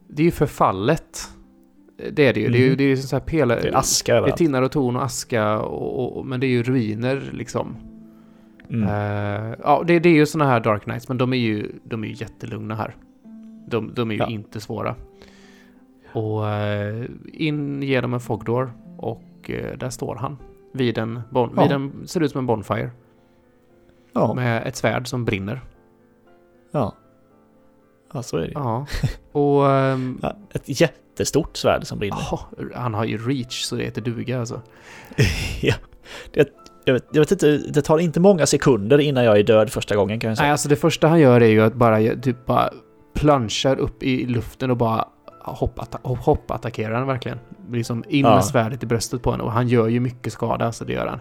[0.08, 1.30] det är ju förfallet.
[2.12, 2.46] Det är det ju.
[2.46, 2.52] Mm.
[2.52, 3.62] Det är ju det är så här pelare.
[3.62, 5.60] Det är aska Det är tinnar och torn och aska.
[5.60, 7.76] Och, och, men det är ju ruiner liksom.
[8.70, 8.84] Mm.
[8.84, 12.04] Uh, ja, det, det, är ju sådana här Dark Knights, men de är ju, de
[12.04, 12.96] är ju jättelugna här.
[13.68, 14.30] De, de är ju ja.
[14.30, 14.96] inte svåra.
[16.14, 20.38] Och uh, in genom en fogdoor och uh, där står han.
[20.74, 21.64] Vid en, bon, ja.
[21.64, 22.90] vid en, ser ut som en bonfire.
[24.14, 24.34] Ja.
[24.34, 25.62] Med ett svärd som brinner.
[26.72, 26.96] Ja.
[28.14, 28.86] Ja, så är det Ja.
[29.32, 29.64] Och...
[29.64, 32.18] Um, ja, ett jättestort svärd som brinner.
[32.32, 34.62] Ja, han har ju reach så det heter duga alltså.
[35.62, 35.76] ja.
[36.34, 36.50] Det,
[36.86, 39.96] jag, vet, jag vet inte, det tar inte många sekunder innan jag är död första
[39.96, 40.46] gången kan jag säga.
[40.46, 42.70] Nej, alltså det första han gör är ju att bara, typ bara
[43.14, 45.08] planchar upp i luften och bara
[45.44, 47.40] hoppattackerar hopp, den verkligen.
[47.72, 48.36] Liksom in ja.
[48.36, 51.08] med svärdet i bröstet på henne och han gör ju mycket skada, så det gör
[51.08, 51.20] han.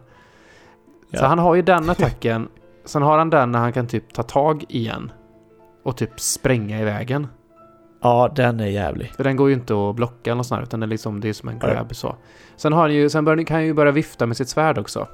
[1.11, 1.19] Ja.
[1.19, 2.49] Så han har ju den attacken,
[2.85, 5.13] sen har han den när han kan typ ta tag igen
[5.83, 7.27] och typ spränga i vägen.
[8.01, 9.13] Ja, den är jävlig.
[9.17, 11.33] För den går ju inte att blocka eller sånt utan det är, liksom, det är
[11.33, 11.95] som en grab ja.
[11.95, 12.17] så.
[12.57, 15.09] Sen, har han ju, sen bör, kan han ju börja vifta med sitt svärd också.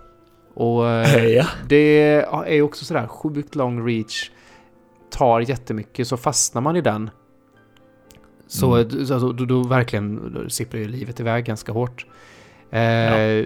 [0.54, 1.46] Och ja.
[1.68, 4.30] det är ju också sådär sjukt lång reach.
[5.10, 7.10] Tar jättemycket, så fastnar man i den.
[8.46, 9.06] Så, mm.
[9.06, 12.06] så alltså, då, då, verkligen då sipprar ju livet iväg ganska hårt.
[12.70, 13.44] Eh, ja.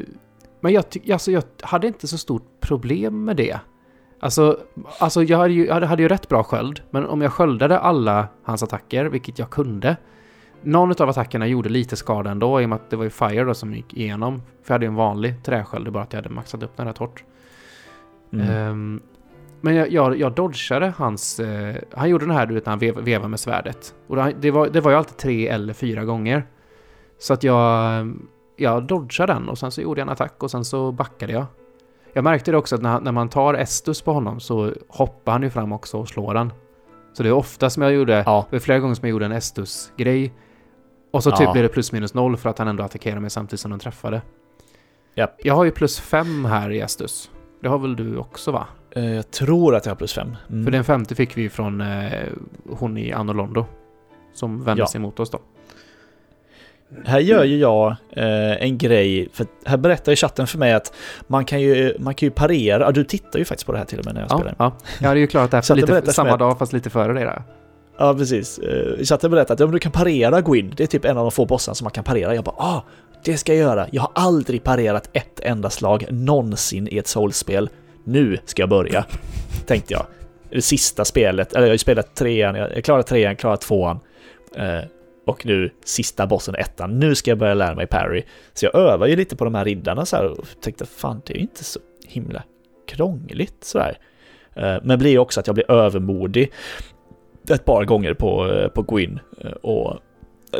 [0.60, 3.58] Men jag, alltså, jag hade inte så stort problem med det.
[4.22, 4.58] Alltså,
[4.98, 8.28] alltså jag, hade ju, jag hade ju rätt bra sköld, men om jag sköldade alla
[8.44, 9.96] hans attacker, vilket jag kunde,
[10.62, 13.44] någon av attackerna gjorde lite skada ändå, i och med att det var ju Fire
[13.44, 14.42] då som gick igenom.
[14.62, 16.98] För jag hade ju en vanlig träsköld, bara att jag hade maxat upp den rätt
[16.98, 17.24] hårt.
[18.32, 18.70] Mm.
[18.70, 19.02] Um,
[19.60, 21.40] men jag, jag, jag dodgade hans...
[21.40, 23.94] Uh, han gjorde den här du vet, när han vev, vevade med svärdet.
[24.06, 26.46] Och det var, det var ju alltid tre eller fyra gånger.
[27.18, 28.12] Så att jag...
[28.56, 31.46] Jag dodgade den och sen så gjorde jag en attack och sen så backade jag.
[32.12, 35.42] Jag märkte det också att när, när man tar Estus på honom så hoppar han
[35.42, 36.52] ju fram också och slår den.
[37.12, 38.46] Så det är ofta som jag gjorde, ja.
[38.50, 40.32] det är flera gånger som jag gjorde en Estus-grej.
[41.10, 41.52] Och så typ ja.
[41.52, 44.22] blir det plus minus noll för att han ändå attackerar mig samtidigt som den träffade.
[45.16, 45.30] Yep.
[45.38, 47.30] Jag har ju plus fem här i Estus.
[47.60, 48.66] Det har väl du också va?
[48.96, 50.36] Uh, jag tror att jag har plus fem.
[50.50, 50.64] Mm.
[50.64, 52.28] För den femte fick vi från uh,
[52.70, 53.66] hon i Anno Londo.
[54.32, 54.86] Som vände ja.
[54.86, 55.38] sig mot oss då.
[57.04, 60.92] Här gör ju jag eh, en grej, för här berättar ju chatten för mig att
[61.26, 63.84] man kan ju, man kan ju parera, ja, du tittar ju faktiskt på det här
[63.84, 64.54] till och med när jag ja, spelar.
[64.58, 67.42] Ja, jag hade ju klarat det här lite, samma dag fast lite före det där.
[67.98, 68.58] Ja, precis.
[68.58, 71.30] Uh, chatten berättar att om du kan parera Gwyn, det är typ en av de
[71.30, 72.34] få bossarna som man kan parera.
[72.34, 72.84] Jag bara ah,
[73.24, 73.86] det ska jag göra.
[73.92, 77.70] Jag har aldrig parerat ett enda slag någonsin i ett soulspel.
[78.04, 79.04] Nu ska jag börja,
[79.66, 80.06] tänkte jag.
[80.50, 84.00] Det sista spelet, eller jag har ju spelat trean, jag klarade trean, klarat tvåan.
[85.24, 86.98] Och nu sista bossen, ettan.
[86.98, 88.24] Nu ska jag börja lära mig parry.
[88.54, 91.32] Så jag övar ju lite på de här riddarna så här och tänkte fan det
[91.32, 92.42] är ju inte så himla
[92.86, 93.98] krångligt sådär.
[94.54, 96.52] Eh, men blir också att jag blir övermodig
[97.50, 99.98] ett par gånger på, eh, på Gwyn eh, och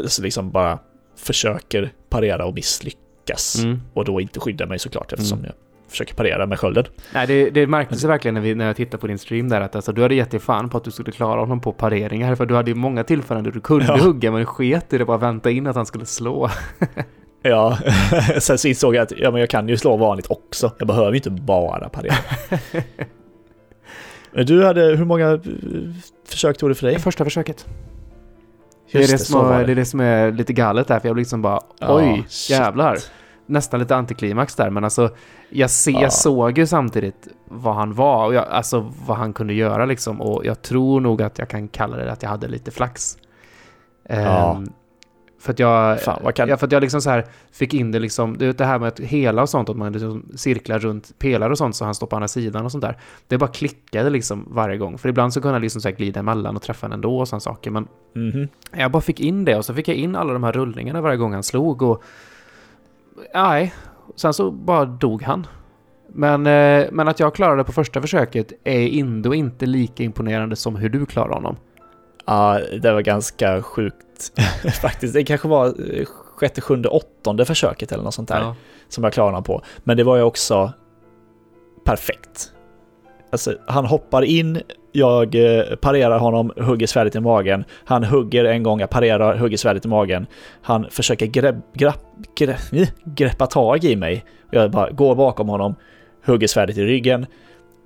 [0.07, 0.79] så liksom bara
[1.17, 3.63] försöker parera och misslyckas.
[3.65, 3.81] Mm.
[3.95, 5.51] Och då inte skydda mig såklart eftersom mm.
[5.51, 6.85] jag försöker parera med skölden.
[7.15, 9.77] Nej, det, det märktes verkligen när, vi, när jag tittade på din stream där att
[9.77, 12.35] alltså, du hade gett dig fan på att du skulle klara honom på pareringar.
[12.35, 13.97] För du hade ju många tillfällen där du kunde ja.
[13.97, 16.51] hugga men sket i det bara vänta in att han skulle slå.
[17.43, 17.79] ja,
[18.39, 20.73] sen så insåg jag att ja, men jag kan ju slå vanligt också.
[20.79, 22.15] Jag behöver ju inte bara parera.
[24.45, 25.41] du hade, hur många eh,
[26.29, 26.99] försök tog det för dig?
[26.99, 27.67] Första försöket.
[28.93, 29.73] det, är det, som är, det.
[29.73, 32.99] är det som är lite galet där, för jag blir liksom bara oj, ja, jävlar
[33.47, 35.11] nästan lite antiklimax där, men alltså
[35.51, 36.01] jag, se, ja.
[36.03, 40.21] jag såg ju samtidigt vad han var och jag, alltså vad han kunde göra liksom
[40.21, 43.19] och jag tror nog att jag kan kalla det att jag hade lite flax.
[44.09, 44.57] Ja.
[44.57, 44.73] Um,
[45.43, 46.49] för att jag, Fan, kan...
[46.49, 48.89] ja, för att jag liksom så här fick in det liksom, det, det här med
[48.89, 52.07] att hela och sånt, att man liksom cirklar runt pelare och sånt så han står
[52.07, 52.99] på andra sidan och sånt där.
[53.29, 54.99] Det bara klickade liksom varje gång.
[54.99, 57.29] För ibland så kunde han liksom så här glida emellan och träffa en ändå och
[57.29, 57.71] sådana saker.
[57.71, 58.49] Men mm -hmm.
[58.73, 61.17] jag bara fick in det och så fick jag in alla de här rullningarna varje
[61.17, 62.03] gång han slog och
[63.35, 63.75] nej,
[64.17, 65.47] sen så bara dog han.
[66.09, 70.57] Men, eh, men att jag klarade det på första försöket är ändå inte lika imponerande
[70.57, 71.57] som hur du klarar honom.
[72.27, 74.41] Ja, det var ganska sjukt
[74.83, 75.15] faktiskt.
[75.15, 76.07] Det kanske var eh,
[76.37, 78.57] sjätte, sjunde, åttonde försöket eller något sånt där ja.
[78.89, 79.63] som jag klarade honom på.
[79.79, 80.73] Men det var ju också
[81.85, 82.53] perfekt.
[83.33, 84.63] Alltså, han hoppar in,
[84.93, 87.65] jag eh, parerar honom, hugger svärdet i magen.
[87.85, 90.27] Han hugger en gång, jag parerar, hugger svärdet i magen.
[90.63, 92.01] Han försöker grepp, grepp,
[92.37, 94.25] grepp, greppa tag i mig.
[94.51, 95.75] Jag bara går bakom honom,
[96.25, 97.27] hugger svärdet i ryggen.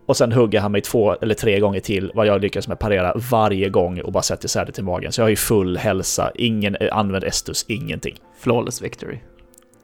[0.06, 3.12] Och sen hugger han mig två eller tre gånger till vad jag lyckas med parera
[3.30, 5.12] varje gång och bara sätter svärdet till magen.
[5.12, 8.14] Så jag har ju full hälsa, ingen använd Estus, ingenting.
[8.38, 9.18] Flawless victory.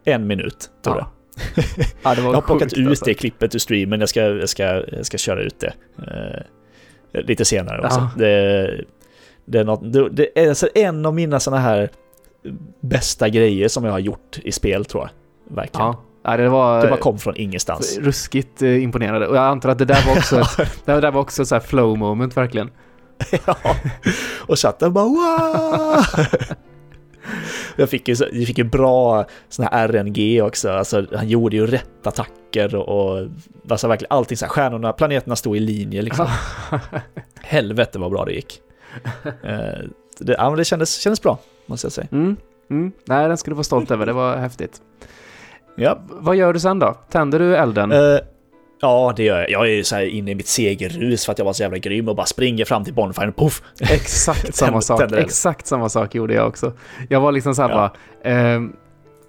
[0.05, 1.13] En minut, tror ja.
[1.57, 1.65] jag.
[2.03, 3.05] ja, jag har plockat ut alltså.
[3.05, 5.73] det klippet ur streamen, jag ska, jag ska, jag ska köra ut det.
[7.13, 8.01] Lite senare också.
[8.01, 8.11] Ja.
[8.17, 8.85] Det,
[9.45, 11.91] det, är något, det, är alltså en av mina sådana här
[12.81, 15.11] bästa grejer som jag har gjort i spel tror jag.
[15.57, 15.87] Verkligen.
[15.87, 16.03] Ja.
[16.25, 17.99] Ja, det, var, det bara kom från ingenstans.
[17.99, 19.27] Ruskigt eh, imponerande.
[19.27, 20.37] Och jag antar att det där var också,
[20.85, 22.71] det där var också så flow moment verkligen.
[23.47, 23.57] ja,
[24.47, 26.05] och chatten bara wow!
[27.77, 31.67] jag, fick ju, jag fick ju bra sån här RNG också, alltså han gjorde ju
[31.67, 33.29] rätt attacker och, och
[33.69, 36.27] alltså verkligen allting så här, stjärnorna, planeterna stod i linje liksom.
[37.41, 38.61] Helvete vad bra det gick.
[39.25, 39.89] Eh,
[40.19, 42.09] det, ja, men det kändes, kändes bra, måste jag säga.
[42.13, 42.37] Mm,
[42.71, 42.93] mm.
[43.05, 44.81] Nej, den ska du vara stolt över, det var häftigt.
[45.77, 45.99] Ja.
[46.11, 46.97] Vad gör du sen då?
[47.11, 47.93] Tänder du elden?
[47.93, 48.19] Uh,
[48.81, 49.51] ja, det gör jag.
[49.51, 52.09] Jag är så här inne i mitt segerrus för att jag var så jävla grym
[52.09, 53.63] och bara springer fram till bonfiren, poff!
[53.81, 55.13] Exakt samma sak.
[55.13, 56.73] Exakt samma sak gjorde jag också.
[57.09, 57.91] Jag var liksom så här ja.
[58.25, 58.57] bara...
[58.57, 58.69] Uh,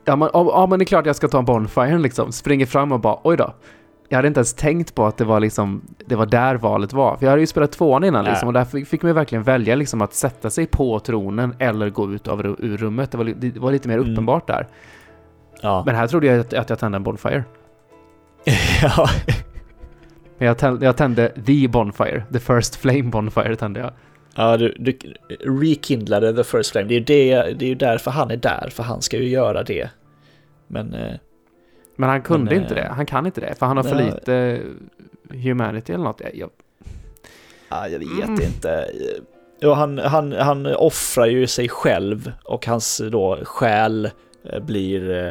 [0.06, 2.32] ja, men, ja, men det är klart jag ska ta en bonfire liksom.
[2.32, 3.54] Springer fram och bara, oj då.
[4.10, 7.18] Jag hade inte ens tänkt på att det var liksom, det var där valet var.
[7.18, 10.02] För jag hade ju spelat tvåan innan liksom, och där fick man verkligen välja liksom
[10.02, 13.12] att sätta sig på tronen eller gå ut av, ur rummet.
[13.12, 14.12] Det var, det var lite mer mm.
[14.12, 14.68] uppenbart där.
[15.62, 15.84] Ja.
[15.86, 17.44] Men här trodde jag att, att jag tände en Bonfire.
[18.82, 19.10] ja.
[20.38, 22.24] Men jag tände, jag tände the Bonfire.
[22.34, 23.92] The First Flame Bonfire tände jag.
[24.36, 24.98] Ja, du, du
[25.40, 26.88] rekindlade The First Flame.
[26.88, 29.64] Det är ju det, det är därför han är där, för han ska ju göra
[29.64, 29.90] det.
[30.68, 30.94] Men...
[30.94, 31.16] Eh,
[31.96, 32.94] men han kunde men, inte eh, det.
[32.94, 34.60] Han kan inte det, för han har för lite
[35.30, 36.22] humanity eller något.
[36.34, 36.50] Jag.
[37.70, 38.42] Ja, jag vet mm.
[38.42, 38.86] inte.
[39.60, 44.10] Ja, han, han, han offrar ju sig själv och hans då själ
[44.44, 45.28] eh, blir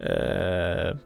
[0.00, 0.96] eh,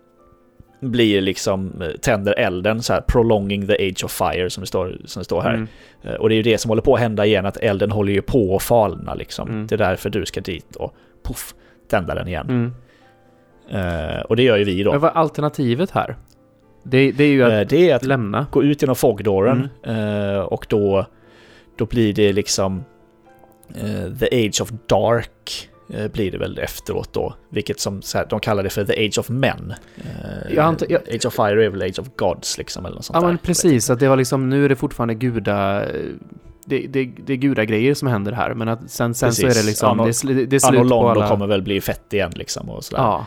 [0.83, 4.97] blir liksom, eh, tänder elden, så här prolonging the age of fire som det står,
[5.05, 5.55] som det står här.
[5.55, 5.69] Mm.
[6.03, 8.13] Eh, och det är ju det som håller på att hända igen, att elden håller
[8.13, 9.49] ju på att falna liksom.
[9.49, 9.67] Mm.
[9.67, 11.55] Det är därför du ska dit och poff,
[11.91, 12.47] tända den igen.
[12.49, 12.73] Mm.
[13.75, 14.93] Uh, och det gör ju vi då.
[14.93, 16.17] Men vad är alternativet här?
[16.83, 18.47] Det, det är ju att, uh, det är att lämna.
[18.51, 21.07] gå ut genom fogdåren uh, och då,
[21.79, 22.85] då blir det liksom
[24.21, 27.35] the age of dark blir det väl efteråt då.
[27.49, 29.75] Vilket som, så här, de kallar det för the age of men.
[29.97, 33.05] Eh, jag antar, jag, age of fire är väl age of gods liksom eller något
[33.05, 33.29] sånt Ja där.
[33.29, 35.85] men precis, att det var liksom, nu är det fortfarande guda...
[36.65, 39.67] Det, det, det är gudagrejer som händer här, men att sen, sen så är det
[39.67, 40.01] liksom...
[40.01, 41.29] Anno, det, det är slut på alla...
[41.29, 43.03] kommer väl bli fett igen liksom och sådär.
[43.03, 43.27] Ja.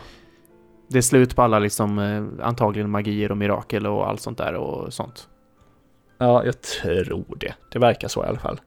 [0.88, 4.54] Det är slut på alla liksom, eh, antagligen magier och mirakel och allt sånt där
[4.54, 5.28] och sånt.
[6.18, 7.54] Ja, jag tror det.
[7.72, 8.60] Det verkar så i alla fall.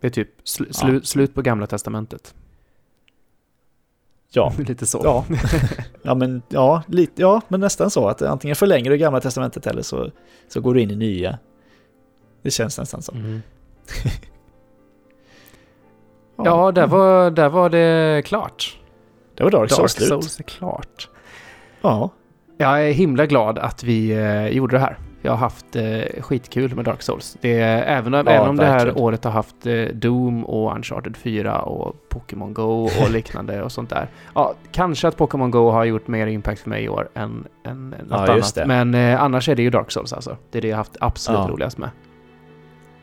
[0.00, 1.00] Det är typ sl ja.
[1.02, 2.34] slut på gamla testamentet.
[4.34, 4.52] Ja.
[4.68, 5.00] lite så.
[5.04, 5.24] Ja.
[6.02, 9.82] ja, men, ja, lite, ja, men nästan så att antingen förlänger du gamla testamentet eller
[9.82, 10.10] så,
[10.48, 11.38] så går du in i nya.
[12.42, 13.12] Det känns nästan så.
[13.12, 13.42] Mm.
[16.36, 18.78] ja, ja där, var, där var det klart.
[19.34, 20.08] Det var Dark Souls Dark slut.
[20.08, 21.08] Souls är klart.
[21.80, 22.10] Ja.
[22.56, 24.98] Jag är himla glad att vi eh, gjorde det här.
[25.24, 27.36] Jag har haft eh, skitkul med Dark Souls.
[27.40, 31.62] Det även, ja, även om det här året har haft eh, Doom och Uncharted 4
[31.62, 34.08] och Pokémon Go och liknande och sånt där.
[34.34, 37.90] Ja, kanske att Pokémon Go har gjort mer impact för mig i år än, än
[37.90, 38.58] något ja, annat.
[38.66, 40.36] Men eh, annars är det ju Dark Souls alltså.
[40.50, 41.48] Det är det jag haft absolut ja.
[41.48, 41.90] roligast med.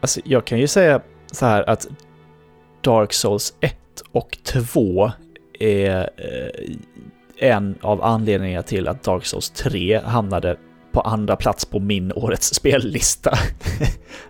[0.02, 1.02] Alltså, jag kan ju säga
[1.32, 1.88] så här att
[2.82, 3.76] Dark Souls 1
[4.12, 5.12] och 2
[5.60, 10.58] är eh, en av anledningarna till att Dark Souls 3 hamnade
[10.92, 13.34] på andra plats på min årets spellista.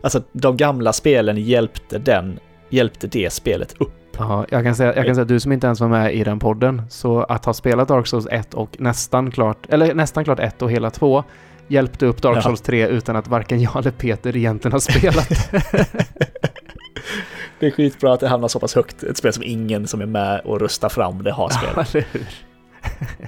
[0.02, 2.40] alltså de gamla spelen hjälpte den,
[2.70, 3.94] hjälpte det spelet upp.
[4.18, 6.24] Ja, jag kan, säga, jag kan säga att du som inte ens var med i
[6.24, 10.40] den podden, så att ha spelat Dark Souls 1 och nästan klart, eller nästan klart
[10.40, 11.24] 1 och hela 2
[11.68, 15.30] hjälpte upp Dark Souls 3 utan att varken jag eller Peter egentligen har spelat.
[17.60, 19.04] det är skitbra att det hamnar så pass högt.
[19.04, 21.94] Ett spel som ingen som är med och röstar fram det har spelat.
[21.94, 23.28] Ja,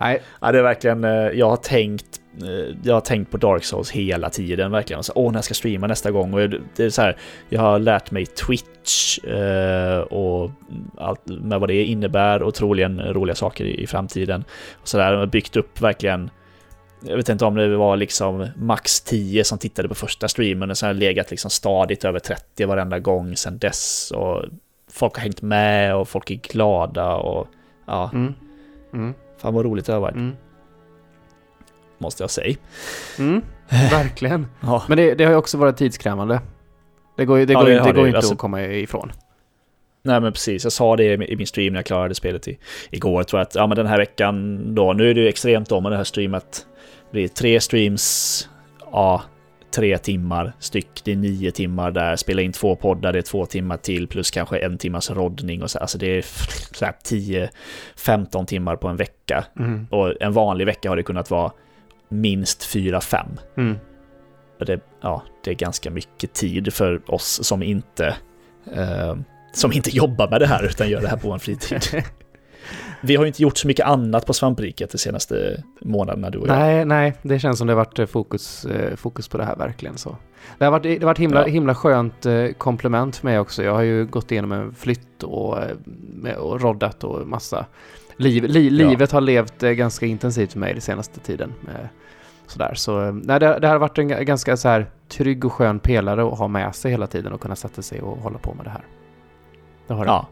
[0.00, 0.22] Nej.
[0.40, 3.90] Ja, det är verkligen, eh, jag har tänkt eh, jag har tänkt på Dark Souls
[3.90, 5.02] hela tiden verkligen.
[5.02, 6.34] Så, Åh, när jag ska streama nästa gång.
[6.34, 7.16] Och det är så här,
[7.48, 10.50] jag har lärt mig Twitch eh, och
[10.98, 14.44] allt med vad det innebär och troligen roliga saker i, i framtiden.
[14.82, 16.30] Och så där, jag har byggt upp verkligen
[17.06, 20.78] jag vet inte om det var liksom max 10 som tittade på första streamen och
[20.78, 24.10] sen har legat liksom stadigt över 30 varenda gång sedan dess.
[24.10, 24.44] Och
[24.90, 27.48] folk har hängt med och folk är glada och
[27.86, 28.10] ja.
[28.12, 28.34] Mm.
[28.92, 29.14] Mm.
[29.44, 30.14] Fan vad roligt det har varit.
[30.14, 30.36] Mm.
[31.98, 32.56] Måste jag säga.
[33.18, 34.46] Mm, verkligen.
[34.60, 34.82] ja.
[34.88, 36.40] Men det, det, har ju också varit tidskrävande.
[37.16, 39.12] Det går, det ja, går, det, det går inte alltså, att komma ifrån.
[40.02, 42.58] Nej men precis, jag sa det i min stream när jag klarade spelet i,
[42.90, 43.20] igår.
[43.20, 45.80] Jag tror att ja, men den här veckan då, nu är det ju extremt då
[45.80, 46.66] med det här streamet.
[47.10, 48.48] Det blir tre streams
[48.92, 49.22] ja,
[49.74, 53.46] tre timmar styck, det är nio timmar där, spela in två poddar, det är två
[53.46, 56.22] timmar till plus kanske en timmas roddning och så, alltså det är
[56.72, 59.44] så 10-15 timmar på en vecka.
[59.58, 59.86] Mm.
[59.90, 61.52] Och en vanlig vecka har det kunnat vara
[62.08, 63.38] minst 4-5.
[63.56, 63.76] Mm.
[64.58, 68.16] det, ja, det är ganska mycket tid för oss som inte,
[68.74, 69.16] eh,
[69.52, 71.80] som inte jobbar med det här utan gör det här på en fritid.
[73.04, 76.48] Vi har ju inte gjort så mycket annat på svampriket de senaste månaderna du och
[76.48, 76.58] jag.
[76.58, 79.56] Nej, nej, det känns som det har varit eh, fokus, eh, fokus på det här
[79.56, 80.16] verkligen så.
[80.58, 81.46] Det har varit, det har varit himla, ja.
[81.46, 83.62] himla skönt eh, komplement för mig också.
[83.62, 85.58] Jag har ju gått igenom en flytt och,
[86.38, 87.66] och roddat och massa.
[88.16, 88.88] Liv, li, ja.
[88.88, 91.52] Livet har levt ganska intensivt för mig den senaste tiden.
[92.46, 96.26] Sådär, så nej, det, det har varit en ganska så här trygg och skön pelare
[96.26, 98.70] att ha med sig hela tiden och kunna sätta sig och hålla på med det
[98.70, 98.84] här.
[99.86, 100.10] Det har det.
[100.10, 100.28] Ja,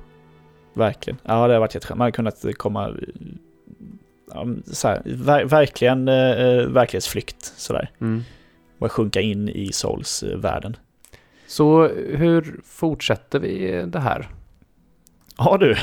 [0.75, 1.19] Verkligen.
[1.23, 1.99] Ja, det har varit jätteskönt.
[1.99, 2.95] Man har kunnat komma...
[4.35, 7.91] Ja, så här, ver verkligen eh, verklighetsflykt sådär.
[8.01, 8.23] Mm.
[8.79, 10.77] Och sjunka in i Souls-världen.
[11.47, 14.29] Så hur fortsätter vi det här?
[15.39, 15.77] Ja du,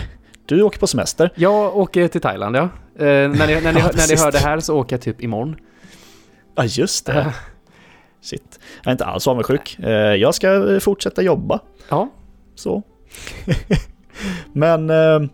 [0.45, 1.29] du åker på semester.
[1.35, 2.69] Jag åker till Thailand ja.
[2.95, 5.21] Eh, när ni, när, ni, ja, när ni hör det här så åker jag typ
[5.21, 5.55] imorgon.
[6.55, 7.33] Ja just det.
[8.21, 8.59] Shit.
[8.83, 9.79] Jag är inte alls avundsjuk.
[9.79, 11.59] Eh, jag ska fortsätta jobba.
[11.89, 12.09] Ja.
[12.55, 12.83] Så.
[14.53, 15.29] Men eh,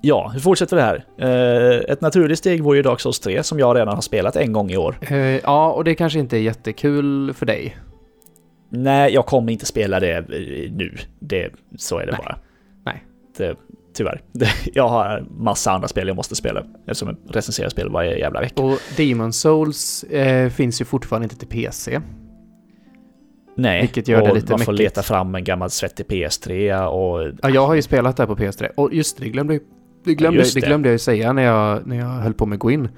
[0.00, 1.04] ja, hur fortsätter det här?
[1.18, 4.52] Eh, ett naturligt steg vore ju Dark Souls 3 som jag redan har spelat en
[4.52, 4.98] gång i år.
[5.00, 7.76] Eh, ja, och det kanske inte är jättekul för dig.
[8.68, 10.28] Nej, jag kommer inte spela det
[10.70, 10.96] nu.
[11.20, 12.20] Det, så är det Nej.
[12.24, 12.38] bara.
[12.84, 13.04] Nej.
[13.36, 13.56] Det,
[13.94, 14.22] tyvärr.
[14.74, 18.62] Jag har massa andra spel jag måste spela eftersom jag recenserar spel varje jävla vecka.
[18.62, 22.00] Och Demon Souls eh, finns ju fortfarande inte till PC.
[23.54, 27.34] Nej, Vilket gör och det lite man får leta fram en gammal svettig PS3 och...
[27.42, 28.68] Ja, jag har ju spelat där på PS3.
[28.76, 29.60] Och just det, glömde,
[30.04, 30.60] det glömde, ja, det.
[30.60, 32.88] det glömde jag ju säga när jag, när jag höll på med Gå in.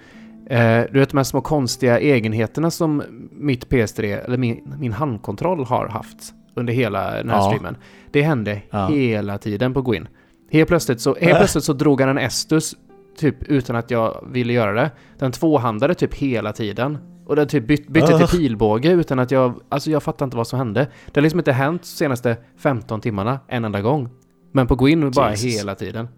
[0.51, 5.65] Eh, du vet de här små konstiga egenheterna som mitt PS3, eller min, min handkontroll
[5.65, 7.43] har haft under hela den här ja.
[7.43, 7.77] streamen.
[8.11, 8.87] Det hände ja.
[8.87, 10.09] hela tiden på Gå in.
[10.51, 11.37] Helt plötsligt så, helt äh.
[11.39, 12.75] plötsligt så drog han en Estus
[13.19, 14.91] typ utan att jag ville göra det.
[15.19, 16.99] Den tvåhandade typ hela tiden.
[17.27, 19.61] Och den typ byt, bytte till pilbåge utan att jag...
[19.69, 20.87] Alltså jag fattar inte vad som hände.
[21.07, 24.09] Det har liksom inte hänt de senaste 15 timmarna en enda gång.
[24.53, 25.61] Men på Gwyn bara Jesus.
[25.61, 26.09] hela tiden.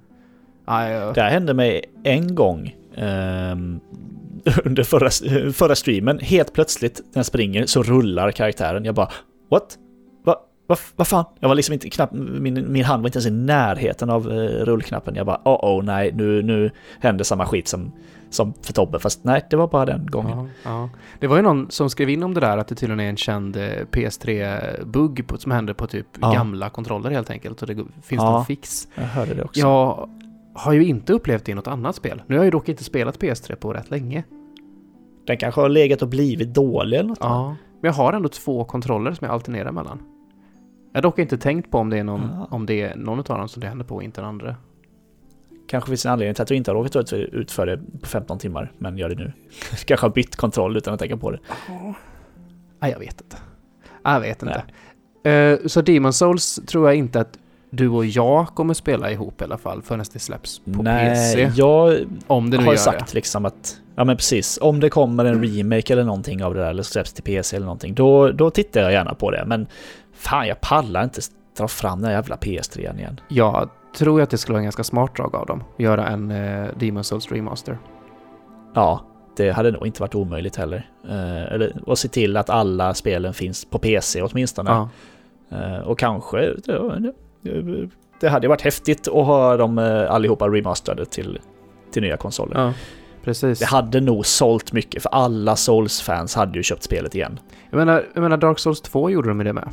[0.65, 1.13] Ah, ja.
[1.13, 2.75] Det här hände mig en gång.
[2.97, 3.81] Um,
[4.65, 5.11] under förra,
[5.53, 6.19] förra streamen.
[6.19, 8.85] Helt plötsligt när jag springer så rullar karaktären.
[8.85, 9.11] Jag bara
[9.51, 9.79] What?
[10.67, 11.25] Vad va, va fan?
[11.41, 14.65] Jag var liksom inte knappt, min, min hand var inte ens i närheten av uh,
[14.65, 15.15] rullknappen.
[15.15, 17.93] Jag bara oh oh nej, nu, nu händer samma skit som
[18.31, 20.51] som för Tobbe, fast nej, det var bara den gången.
[20.65, 20.91] Ja, ja.
[21.21, 23.17] Det var ju någon som skrev in om det där, att det tydligen är en
[23.17, 26.33] känd eh, PS3-bugg som händer på typ ja.
[26.33, 28.89] gamla kontroller helt enkelt, och det finns ja, någon fix.
[28.95, 29.61] jag hörde det också.
[29.61, 30.09] Jag
[30.55, 32.23] har ju inte upplevt det i något annat spel.
[32.27, 34.25] Nu har jag ju dock inte spelat PS3 på rätt länge.
[35.27, 37.19] Den kanske har legat och blivit dålig eller något?
[37.21, 39.99] Ja, men jag har ändå två kontroller som jag alternerar mellan.
[40.97, 43.25] Jag har dock inte tänkt på om det är någon, om det är någon av
[43.25, 44.57] dem som det händer på och inte den andra.
[45.69, 48.39] Kanske finns en anledning till att du inte har råkat ut för det på 15
[48.39, 49.33] timmar, men gör det nu.
[49.85, 51.39] Kanske har bytt kontroll utan att tänka på det.
[52.79, 53.37] Nej, jag vet inte.
[54.05, 54.63] Jag vet inte.
[55.31, 57.39] Uh, så Demon Souls tror jag inte att
[57.71, 61.51] du och jag kommer spela ihop i alla fall förrän det släpps på Nej, PC.
[61.57, 63.15] Jag om det nu har sagt det.
[63.15, 66.71] liksom att, ja men precis, om det kommer en remake eller någonting av det där
[66.71, 69.45] eller släpps till PC eller någonting, då, då tittar jag gärna på det.
[69.47, 69.67] Men
[70.17, 71.21] fan, jag pallar inte
[71.57, 73.21] dra fram den jävla PS3 igen.
[73.29, 75.65] Ja, tror jag att det skulle vara en ganska smart drag av dem.
[75.75, 77.79] Att göra en eh, Demon Souls Remaster.
[78.75, 79.01] Ja,
[79.37, 80.91] det hade nog inte varit omöjligt heller.
[81.09, 84.71] Eh, eller att se till att alla spelen finns på PC åtminstone.
[84.71, 84.89] Ja.
[85.57, 87.13] Eh, och kanske, det,
[88.21, 91.39] det hade varit häftigt att ha dem eh, allihopa remasterade till,
[91.93, 92.61] till nya konsoler.
[92.61, 92.73] Ja,
[93.25, 93.59] precis.
[93.59, 97.41] Det hade nog sålt mycket, för alla Souls-fans hade ju köpt spelet igen.
[97.71, 99.69] Jag menar, jag menar Dark Souls 2 gjorde de ju det med.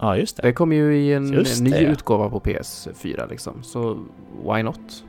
[0.00, 0.42] Ja, just det.
[0.42, 3.62] Det kom ju i en just ny det, utgåva på PS4 liksom.
[3.62, 4.04] Så
[4.44, 5.04] why not?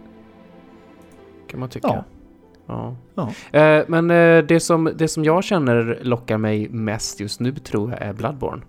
[1.47, 1.87] Kan man tycka.
[1.87, 2.03] Ja.
[2.67, 2.95] Ja.
[3.51, 3.59] ja.
[3.59, 7.91] Eh, men eh, det, som, det som jag känner lockar mig mest just nu tror
[7.91, 8.61] jag är Bloodborne.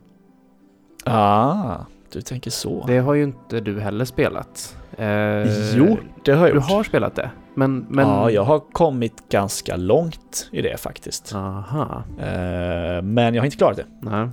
[1.04, 1.76] Ah,
[2.12, 2.84] du tänker så.
[2.86, 4.76] Det har ju inte du heller spelat.
[4.98, 6.68] Eh, jo, det har jag gjort.
[6.68, 7.30] Du har spelat det?
[7.54, 8.08] Men, men...
[8.08, 11.34] Ja, jag har kommit ganska långt i det faktiskt.
[11.34, 12.04] Aha.
[12.18, 13.86] Eh, men jag har inte klarat det.
[14.00, 14.28] Nej.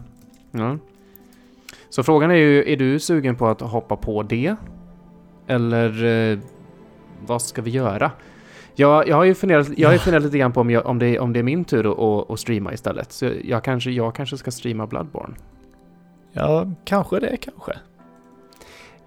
[0.52, 0.78] Ja.
[1.90, 4.56] Så frågan är ju, är du sugen på att hoppa på det?
[5.48, 6.40] Eller eh,
[7.26, 8.12] vad ska vi göra?
[8.76, 11.20] Jag, jag har ju funderat, jag har funderat lite grann på om, jag, om, det,
[11.20, 13.12] om det är min tur att, att streama istället.
[13.12, 15.36] Så jag kanske, jag kanske ska streama Bloodborne.
[16.32, 17.74] Ja, kanske det, kanske.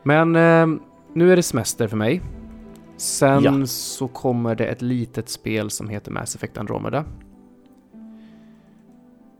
[0.02, 0.80] Men eh,
[1.14, 2.22] nu är det semester för mig.
[2.96, 3.66] Sen ja.
[3.66, 7.04] så kommer det ett litet spel som heter Mass Effect Andromeda.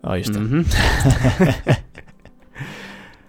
[0.03, 0.39] Ja, just det.
[0.39, 1.75] Mm -hmm.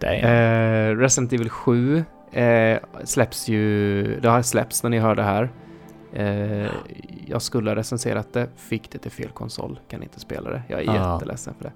[0.04, 5.50] eh, Resident Evil 7 eh, släpps ju, det har släppts när ni hör det här.
[6.14, 6.72] Eh,
[7.28, 10.64] jag skulle ha recenserat det, fick det till fel konsol, kan inte spela det.
[10.68, 11.14] Jag är ja.
[11.14, 11.74] jätteledsen för det.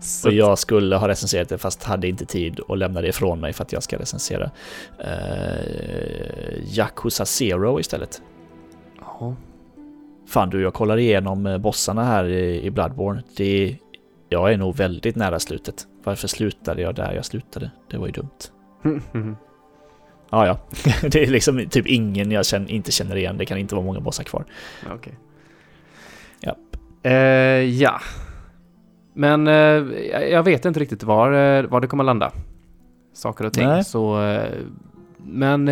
[0.00, 3.40] Så och jag skulle ha recenserat det fast hade inte tid och lämna det ifrån
[3.40, 4.50] mig för att jag ska recensera
[4.98, 8.22] eh, Yakuza Zero istället.
[9.00, 9.34] Ja.
[10.26, 13.22] Fan du, jag kollar igenom eh, bossarna här i, i Bloodborne.
[13.36, 13.76] Det,
[14.32, 15.86] jag är nog väldigt nära slutet.
[16.04, 17.70] Varför slutade jag där jag slutade?
[17.90, 18.30] Det var ju dumt.
[20.32, 20.58] Ja, ja.
[21.10, 23.38] det är liksom typ ingen jag känner, inte känner igen.
[23.38, 24.44] Det kan inte vara många bossar kvar.
[24.82, 24.94] Okej.
[24.94, 25.12] Okay.
[26.40, 26.56] Ja.
[27.06, 28.00] Uh, ja.
[29.14, 32.32] Men uh, jag vet inte riktigt var, uh, var det kommer landa.
[33.12, 33.66] Saker och ting.
[33.66, 33.84] Nej.
[33.84, 34.38] Så,
[35.16, 35.64] men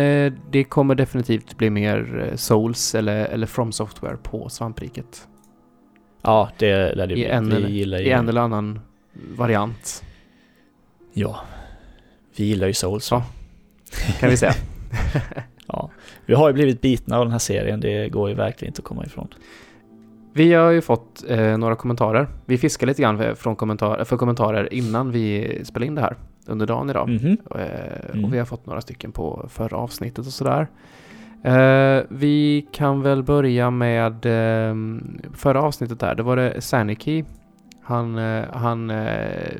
[0.51, 5.27] det kommer definitivt bli mer Souls eller, eller From Software på svampriket.
[6.21, 7.23] Ja, det lär det bli.
[7.23, 8.79] I en, eller, i en eller annan
[9.13, 10.03] variant.
[11.13, 11.39] Ja.
[12.35, 13.11] Vi gillar ju Souls.
[13.11, 13.25] Ja
[14.19, 14.53] kan vi säga.
[15.67, 15.89] ja,
[16.25, 18.85] vi har ju blivit bitna av den här serien, det går ju verkligen inte att
[18.85, 19.27] komma ifrån.
[20.33, 22.27] Vi har ju fått eh, några kommentarer.
[22.45, 26.15] Vi fiskar lite grann från kommentar, för kommentarer innan vi spelade in det här
[26.45, 27.09] under dagen idag.
[27.09, 27.59] Mm -hmm.
[27.59, 28.25] eh, mm.
[28.25, 30.61] Och vi har fått några stycken på förra avsnittet och sådär.
[30.61, 30.67] Eh,
[31.43, 35.01] Eh, vi kan väl börja med uh,
[35.33, 36.15] förra avsnittet där.
[36.15, 37.25] Det var det Saniki.
[37.83, 39.51] Han, Uh, han eh,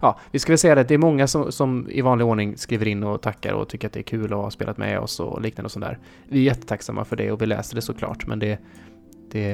[0.00, 2.88] ja, vi ska väl säga det, det är många som, som i vanlig ordning skriver
[2.88, 5.40] in och tackar och tycker att det är kul att ha spelat med oss och
[5.42, 5.98] liknande och sådär.
[6.28, 8.58] Vi är jättetacksamma för det och vi läser det såklart, men det,
[9.32, 9.50] det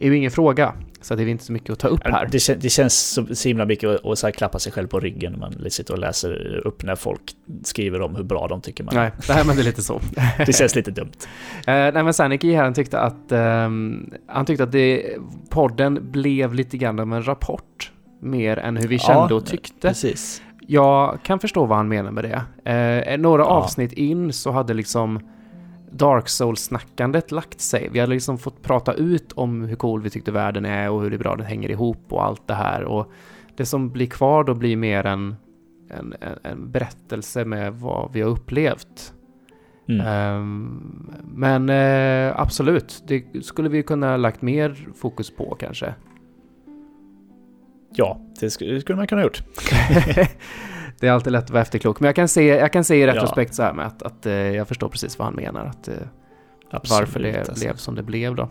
[0.00, 2.28] är ju ingen fråga, så det är inte så mycket att ta upp här.
[2.32, 5.38] Det, det känns så, så himla mycket att, så klappa sig själv på ryggen när
[5.38, 7.22] man sitter och läser upp när folk
[7.62, 10.00] skriver om hur bra de tycker man Nej, nej men det är lite så.
[10.46, 11.12] det känns lite dumt.
[11.18, 15.16] Uh, nej men Saniki här, han tyckte att, um, han tyckte att det,
[15.50, 17.92] podden blev lite grann av en rapport
[18.22, 19.88] mer än hur vi kände ja, och tyckte.
[19.88, 20.42] Precis.
[20.66, 22.70] Jag kan förstå vad han menar med det.
[22.70, 23.48] Eh, några ja.
[23.48, 25.20] avsnitt in så hade liksom
[25.90, 27.88] Dark Souls-snackandet lagt sig.
[27.92, 31.10] Vi hade liksom fått prata ut om hur cool vi tyckte världen är och hur
[31.10, 32.84] det bra den hänger ihop och allt det här.
[32.84, 33.12] Och
[33.56, 35.36] det som blir kvar då blir mer en,
[35.90, 39.14] en, en berättelse med vad vi har upplevt.
[39.88, 40.36] Mm.
[40.36, 45.94] Um, men uh, absolut, det skulle vi kunna lagt mer fokus på kanske.
[47.92, 49.42] Ja, det skulle man kunna ha gjort.
[51.00, 52.00] det är alltid lätt att vara efterklok.
[52.00, 53.54] Men jag kan se, jag kan se i retrospekt ja.
[53.54, 55.64] så här med att, att uh, jag förstår precis vad han menar.
[55.64, 55.88] Att,
[56.70, 57.54] Absolut, varför det alltså.
[57.54, 58.48] blev som det blev då.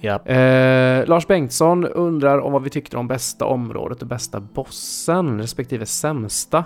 [0.00, 0.14] Ja.
[0.14, 5.86] Uh, Lars Bengtsson undrar om vad vi tyckte om bästa området och bästa bossen, respektive
[5.86, 6.64] sämsta.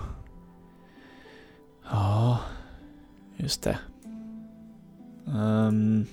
[1.91, 2.39] Ja,
[3.37, 3.79] just det.
[5.27, 6.07] Um...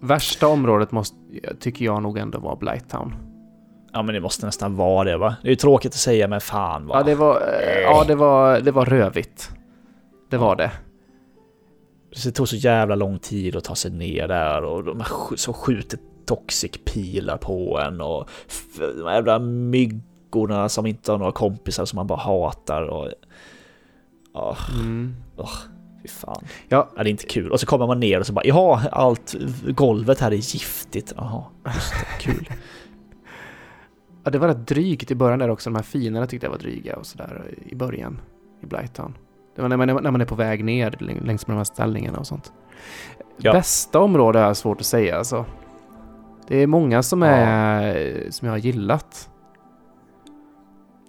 [0.00, 1.16] Värsta området måste,
[1.60, 3.14] tycker jag nog ändå var Blighttown.
[3.96, 5.36] Ja men det måste nästan vara det va?
[5.42, 6.94] Det är ju tråkigt att säga men fan va?
[6.98, 7.42] Ja det var,
[7.82, 9.50] ja, det var, det var rövigt.
[10.30, 10.70] Det var det.
[12.24, 15.02] Det tog så jävla lång tid att ta sig ner där och de
[15.36, 18.30] så skjuter toxic pilar på en och
[18.78, 23.08] de jävla myggorna som inte har några kompisar som man bara hatar och...
[24.34, 25.16] Oh, mm.
[25.36, 25.50] oh,
[26.08, 26.44] fan.
[26.68, 26.90] Ja.
[26.96, 27.02] ja.
[27.02, 27.52] det är inte kul.
[27.52, 29.34] Och så kommer man ner och så bara, ja, allt
[29.68, 31.12] golvet här är giftigt.
[31.16, 31.44] Jaha,
[31.74, 32.48] just det, kul.
[34.26, 35.70] Ja, det var rätt drygt i början där också.
[35.70, 38.20] De här finerna tyckte jag var dryga och sådär i början
[38.62, 39.14] i Blighttown.
[39.56, 42.18] Det var när man, när man är på väg ner längs med de här ställningarna
[42.18, 42.52] och sånt.
[43.36, 43.52] Ja.
[43.52, 45.44] Bästa område är svårt att säga alltså.
[46.48, 48.32] Det är många som, är, ja.
[48.32, 49.30] som jag har gillat.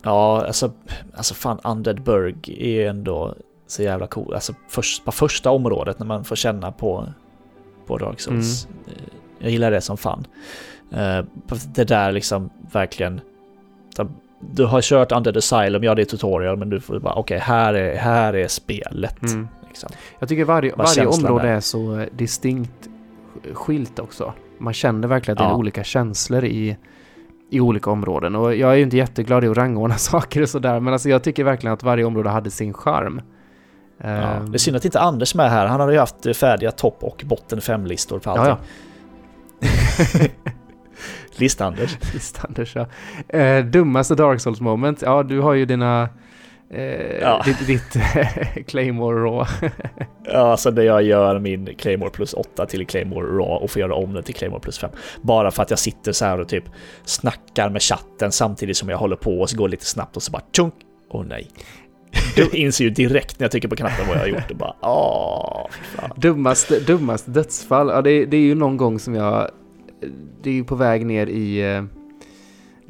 [0.04, 0.72] Ja, alltså,
[1.14, 3.36] alltså fan Undead Burg är ändå
[3.68, 4.34] så jävla cool.
[4.34, 7.08] Alltså först, på första området när man får känna på,
[7.86, 8.68] på Dark Souls.
[8.88, 9.00] Mm.
[9.40, 10.28] Jag gillar det som fan.
[10.94, 11.26] Uh,
[11.76, 13.22] det där liksom verkligen...
[14.40, 17.40] Du har kört Under Asylum, ja det är tutorial, men du får bara okej, okay,
[17.40, 19.22] här, är, här är spelet.
[19.22, 19.48] Mm.
[19.68, 19.90] Liksom.
[20.20, 22.90] Jag tycker varje, varje område är så distinkt
[23.54, 24.34] skilt också.
[24.58, 26.78] Man känner verkligen att det är olika känslor i,
[27.50, 28.36] i olika områden.
[28.36, 31.24] Och jag är ju inte jätteglad i att rangordna saker och sådär, men alltså jag
[31.24, 33.22] tycker verkligen att varje område hade sin charm.
[33.98, 34.08] Ja,
[34.48, 35.66] det är synd att inte Anders med här.
[35.66, 38.46] Han hade ju haft färdiga topp och botten fem-listor för allting.
[38.46, 38.58] Ja,
[39.60, 40.28] ja.
[41.40, 41.98] List-Anders.
[42.14, 42.88] List-Anders, ja.
[43.40, 45.02] Eh, dummaste Dark Souls moment?
[45.02, 46.10] Ja, du har ju dina...
[46.70, 47.44] Eh, ja.
[47.46, 47.98] Ditt, ditt
[48.68, 49.50] Claymore Raw.
[50.26, 53.96] ja, alltså när jag gör min Claymore plus 8 till Claymore Raw och får göra
[53.96, 54.90] om den till Claymore plus 5.
[55.22, 56.64] Bara för att jag sitter så här och typ
[57.06, 60.32] snackar med chatten samtidigt som jag håller på och så går lite snabbt och så
[60.32, 60.74] bara tjunk!
[61.10, 61.48] Åh oh, nej.
[62.36, 64.76] Du inser ju direkt när jag trycker på knappen vad jag har gjort och bara
[64.82, 66.12] åh, fan.
[66.16, 69.52] Dummaste, dummaste dödsfall, ja det, det är ju någon gång som jag
[70.42, 71.86] det är ju på väg ner i uh,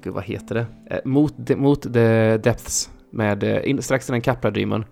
[0.03, 0.95] gud vad heter det?
[0.95, 4.85] Eh, mot, mot the depths med eh, in, strax innan Kapla-dreamen.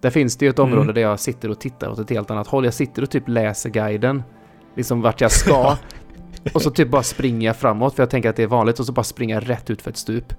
[0.00, 0.70] Där finns det ju ett mm.
[0.70, 0.94] område mm.
[0.94, 2.64] där jag sitter och tittar åt ett helt annat håll.
[2.64, 4.22] Jag sitter och typ läser guiden.
[4.76, 5.76] Liksom vart jag ska.
[6.54, 8.86] och så typ bara springer jag framåt för jag tänker att det är vanligt och
[8.86, 10.34] så bara springer jag rätt ut för ett stup.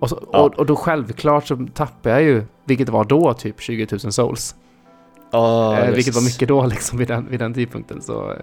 [0.00, 0.42] Och, så, ja.
[0.42, 4.54] och, och, då självklart så tappar jag ju, vilket var då typ 20 000 souls.
[5.32, 8.02] Oh, eh, vilket var mycket då liksom vid den, vid den tidpunkten.
[8.02, 8.34] Så,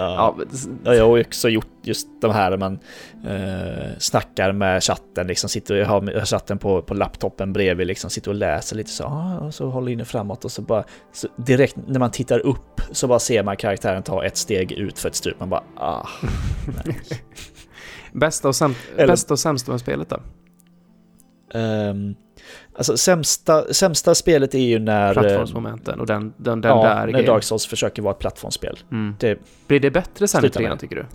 [0.00, 0.36] Ja.
[0.84, 0.94] ja.
[0.94, 2.78] jag har också gjort just de här man
[3.26, 8.30] eh, snackar med chatten, liksom sitter och har chatten på, på laptopen bredvid, liksom sitter
[8.30, 11.76] och läser lite så, ah, och så håller inne framåt och så bara så direkt
[11.86, 15.14] när man tittar upp så bara ser man karaktären ta ett steg ut för ett
[15.14, 16.08] stup, man bara ah.
[18.12, 20.20] bästa, och säm Eller, bästa och sämsta med spelet då?
[21.58, 22.14] Um,
[22.76, 25.12] Alltså sämsta, sämsta spelet är ju när...
[25.12, 28.78] Plattformsmomenten och den, den, den ja, där när Dark Souls försöker vara ett plattformsspel.
[28.92, 29.14] Mm.
[29.18, 31.06] Det blir det bättre sen i trean tycker du?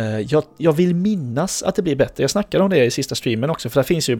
[0.00, 2.22] Uh, jag, jag vill minnas att det blir bättre.
[2.22, 4.18] Jag snackade om det i sista streamen också, för det finns ju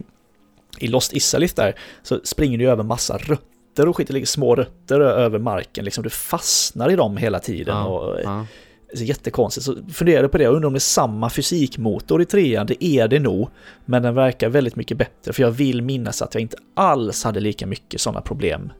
[0.79, 4.55] i Lost Issalith där, så springer du över massa rötter och skit, det ligger små
[4.55, 7.77] rötter över marken, liksom du fastnar i dem hela tiden.
[7.77, 8.45] Ja, och, ja.
[8.93, 12.65] Så jättekonstigt, så funderade på det, jag undrar om det är samma fysikmotor i trean,
[12.65, 13.49] det är det nog,
[13.85, 17.39] men den verkar väldigt mycket bättre, för jag vill minnas att jag inte alls hade
[17.39, 18.71] lika mycket sådana problem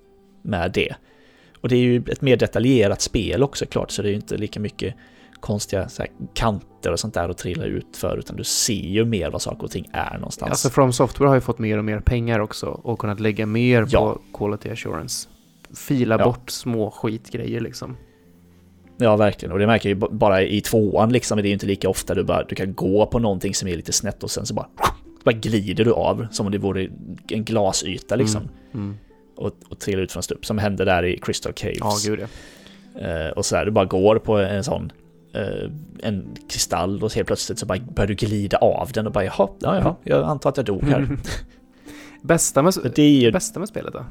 [0.41, 0.95] med det.
[1.61, 4.37] Och det är ju ett mer detaljerat spel också klart, så det är ju inte
[4.37, 4.95] lika mycket
[5.39, 9.29] konstiga här, kanter och sånt där att trilla ut för, utan du ser ju mer
[9.29, 10.51] vad saker och ting är någonstans.
[10.51, 13.87] Alltså From Software har ju fått mer och mer pengar också och kunnat lägga mer
[13.89, 13.99] ja.
[13.99, 15.29] på quality assurance.
[15.75, 16.25] Fila ja.
[16.25, 17.97] bort små skitgrejer liksom.
[18.97, 19.51] Ja, verkligen.
[19.51, 21.37] Och det märker jag ju bara i tvåan liksom.
[21.37, 23.75] Det är ju inte lika ofta du bara, du kan gå på någonting som är
[23.75, 24.67] lite snett och sen så bara,
[25.23, 26.89] bara glider du av som om det vore
[27.27, 28.41] en glasyta liksom.
[28.41, 28.97] Mm, mm.
[29.35, 31.77] Och, och trillar ut från stup, som hände där i Crystal Caves.
[31.79, 32.27] Ja, gud ja.
[33.01, 34.91] Uh, och så här, du bara går på en sån
[35.35, 35.71] uh,
[36.03, 39.49] en kristall och helt plötsligt så bara börjar du glida av den och bara jaha,
[39.59, 41.17] ja, ja, jag antar att jag dog här.
[42.21, 43.31] bästa, med, det är ju...
[43.31, 44.05] bästa med spelet då?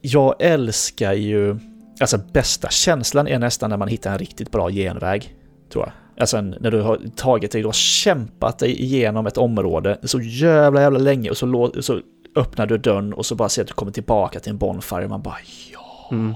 [0.00, 1.58] Jag älskar ju
[2.00, 5.34] Alltså bästa känslan är nästan när man hittar en riktigt bra genväg,
[5.72, 5.92] tror jag.
[6.20, 10.80] Alltså när du har tagit dig, du har kämpat dig igenom ett område så jävla
[10.80, 12.00] jävla länge och så, så
[12.36, 15.10] öppnar du dörren och så bara ser att du kommer tillbaka till en bonfire och
[15.10, 15.38] man bara
[15.72, 16.08] ja.
[16.10, 16.34] Mm.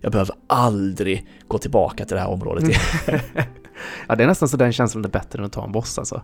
[0.00, 2.80] Jag behöver aldrig gå tillbaka till det här området igen.
[4.08, 6.22] ja, det är nästan så den känslan är bättre än att ta en boss alltså.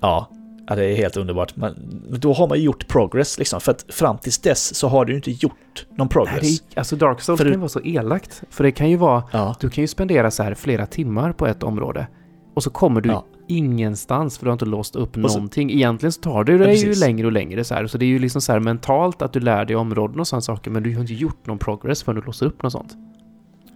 [0.00, 0.30] Ja,
[0.68, 1.56] Ja, det är helt underbart.
[1.56, 1.74] Men
[2.08, 3.60] då har man ju gjort progress liksom.
[3.60, 6.42] För att fram tills dess så har du inte gjort någon progress.
[6.42, 8.42] Nej, är, alltså Dark Souls för kan ju vara så elakt.
[8.50, 9.56] För det kan ju vara, ja.
[9.60, 12.06] du kan ju spendera så här flera timmar på ett område.
[12.54, 13.24] Och så kommer du ja.
[13.48, 15.70] ingenstans för du har inte låst upp så, någonting.
[15.70, 17.86] Egentligen så tar det dig ju längre och längre så här.
[17.86, 20.40] Så det är ju liksom så här mentalt att du lär dig områden och sådana
[20.40, 20.70] saker.
[20.70, 22.96] Men du har inte gjort någon progress förrän du låser upp något sånt.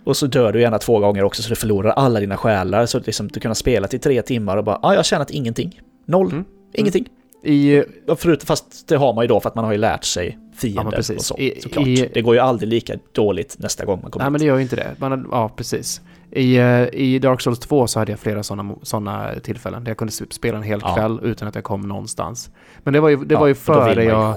[0.05, 2.87] Och så dör du gärna två gånger också så du förlorar alla dina själar.
[2.87, 5.31] Så liksom, du kan ha spelat i tre timmar och bara, ah, jag har tjänat
[5.31, 5.81] ingenting.
[6.07, 6.33] Noll.
[6.33, 6.45] Mm.
[6.73, 7.09] Ingenting.
[7.43, 7.85] I,
[8.17, 10.93] Förutom, fast det har man ju då för att man har ju lärt sig fiender
[10.93, 11.87] ja, och så, såklart.
[11.87, 14.33] I, det går ju aldrig lika dåligt nästa gång man kommer Nej, ut.
[14.33, 14.95] men det gör ju inte det.
[14.99, 16.01] Man, ja, precis.
[16.31, 19.99] I, eh, I Dark Souls 2 så hade jag flera sådana såna tillfällen där jag
[19.99, 21.29] kunde spela en hel kväll ja.
[21.29, 22.51] utan att jag kom någonstans.
[22.79, 24.37] Men det var ju, det ja, var ju före jag...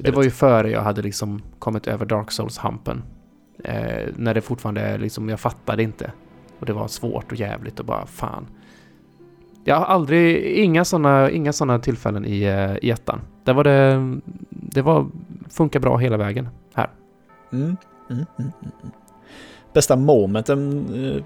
[0.00, 3.02] Det var ju före jag hade liksom kommit över Dark Souls-hampen.
[3.64, 6.12] Eh, när det fortfarande liksom, jag fattade inte.
[6.58, 8.46] Och det var svårt och jävligt och bara fan.
[9.64, 13.20] Jag har aldrig, inga sådana inga såna tillfällen i, eh, i ettan.
[13.44, 14.20] Där var det,
[14.50, 15.06] det var,
[15.50, 16.88] funkar bra hela vägen här.
[17.52, 17.64] Mm.
[17.64, 17.76] Mm,
[18.10, 18.92] mm, mm, mm.
[19.72, 21.24] bästa momenten, eh,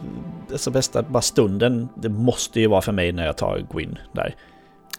[0.52, 4.34] alltså bästa bara stunden, det måste ju vara för mig när jag tar Gwyn där.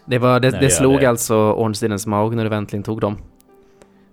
[0.04, 1.06] Det, var, det, det slog det.
[1.06, 3.16] alltså Ornsteinens mag när du äntligen tog dem?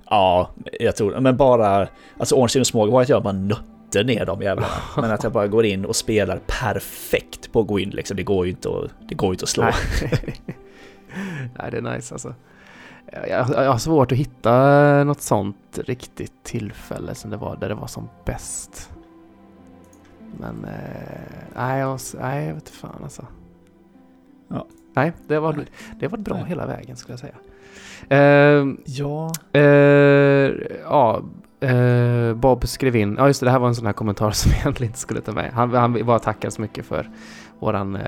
[0.09, 0.49] Ja,
[0.79, 1.87] jag tror men bara,
[2.17, 4.73] alltså Ornsteinens mag var att jag bara nötte bryter ner de jävlarna.
[4.95, 8.17] Men att jag bara går in och spelar perfekt på Gwyn liksom.
[8.17, 9.63] Det går ju inte att, det går inte att slå.
[11.59, 12.33] Nej, det är nice alltså.
[13.11, 17.75] Jag, jag, har svårt att hitta något sånt riktigt tillfälle som det var där det
[17.75, 18.89] var som bäst.
[20.39, 23.25] Men eh, nej, jag, nej, jag vet inte fan alltså.
[24.47, 24.67] Ja.
[24.93, 25.65] Nej, det var,
[25.99, 26.45] det var bra nej.
[26.47, 27.35] hela vägen skulle jag säga.
[28.11, 29.31] Uh, ja.
[29.55, 30.53] Uh,
[30.83, 31.21] ja,
[31.65, 34.51] Uh, Bob skrev in, ja just det, det här var en sån här kommentar som
[34.51, 35.51] jag egentligen inte skulle ta med.
[35.53, 37.09] Han, han bara tackar så mycket för
[37.59, 38.07] våran, uh, uh,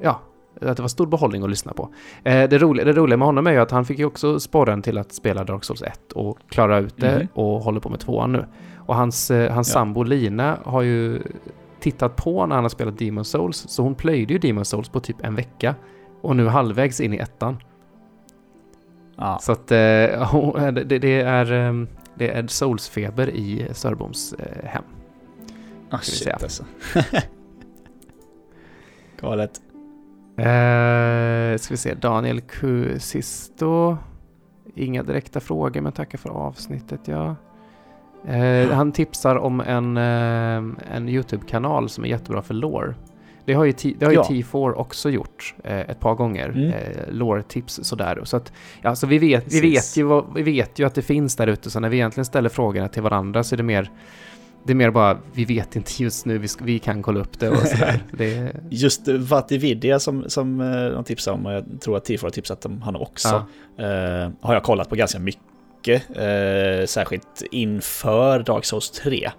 [0.00, 0.20] ja,
[0.60, 1.88] att det var stor behållning att lyssna på.
[2.22, 4.98] det, roliga, det roliga med honom är ju att han fick ju också sporren till
[4.98, 7.28] att spela Dark Souls 1 och klara ut det mm.
[7.34, 8.46] och håller på med tvåan nu.
[8.78, 9.72] Och hans, hans ja.
[9.72, 11.22] sambo Lina har ju
[11.80, 15.00] tittat på när han har spelat Demon Souls, så hon plöjde ju Demon Souls på
[15.00, 15.74] typ en vecka
[16.20, 17.56] och nu halvvägs in i ettan.
[19.16, 19.38] Ja.
[19.40, 24.84] Så att äh, det, det, är, ehm, det är Souls-feber i Sörboms äh, hem.
[25.90, 26.38] Ah, shit säga.
[26.42, 26.64] alltså.
[29.20, 29.60] Galet.
[30.38, 33.96] Uh, ska vi se, Daniel Kusisto.
[34.74, 37.36] Inga direkta frågor men tackar för avsnittet ja.
[38.28, 42.94] Uh, han tipsar om en, uh, en YouTube-kanal som är jättebra för lore.
[43.44, 44.22] Det har ju, T det har ju ja.
[44.22, 46.48] T4 också gjort eh, ett par gånger.
[46.48, 46.68] Mm.
[46.68, 46.74] Eh,
[47.08, 48.20] lore-tips sådär.
[48.24, 48.52] Så att,
[48.82, 51.46] ja, så vi, vet, vi, vet ju vad, vi vet ju att det finns där
[51.46, 53.90] ute, så när vi egentligen ställer frågorna till varandra så är det mer
[54.66, 57.50] det är mer bara, vi vet inte just nu, vi, vi kan kolla upp det
[57.50, 58.02] och sådär.
[58.12, 58.52] det...
[58.70, 62.66] Just Vatividia som, som eh, de tipsade om, och jag tror att T4 har tipsat
[62.66, 63.46] om han också,
[63.76, 63.84] ja.
[63.84, 66.02] eh, har jag kollat på ganska mycket.
[66.16, 69.30] Eh, särskilt inför Dark Souls 3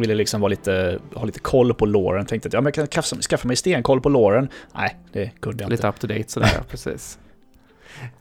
[0.00, 2.26] ville liksom vara lite, ha lite koll på låren.
[2.26, 4.48] Tänkte att ja, men jag kan skaffa mig stenkoll på låren.
[4.74, 5.88] Nej, det kunde jag lite inte.
[5.88, 7.18] Lite up to date sådär, precis.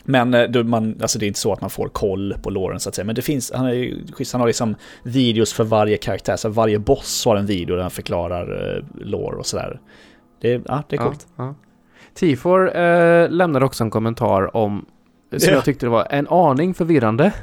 [0.04, 2.90] Men eh, man, alltså det är inte så att man får koll på låren så
[2.90, 3.06] att säga.
[3.06, 6.36] Men det finns, han, är, han har liksom videos för varje karaktär.
[6.36, 9.80] Så varje boss har en video där han förklarar uh, lore och sådär.
[10.42, 11.28] Det, ja, det är coolt.
[11.36, 11.56] Ja, ja.
[12.14, 14.86] Tifor eh, lämnade också en kommentar om,
[15.30, 15.56] som ja.
[15.56, 17.34] jag tyckte det var en aning förvirrande.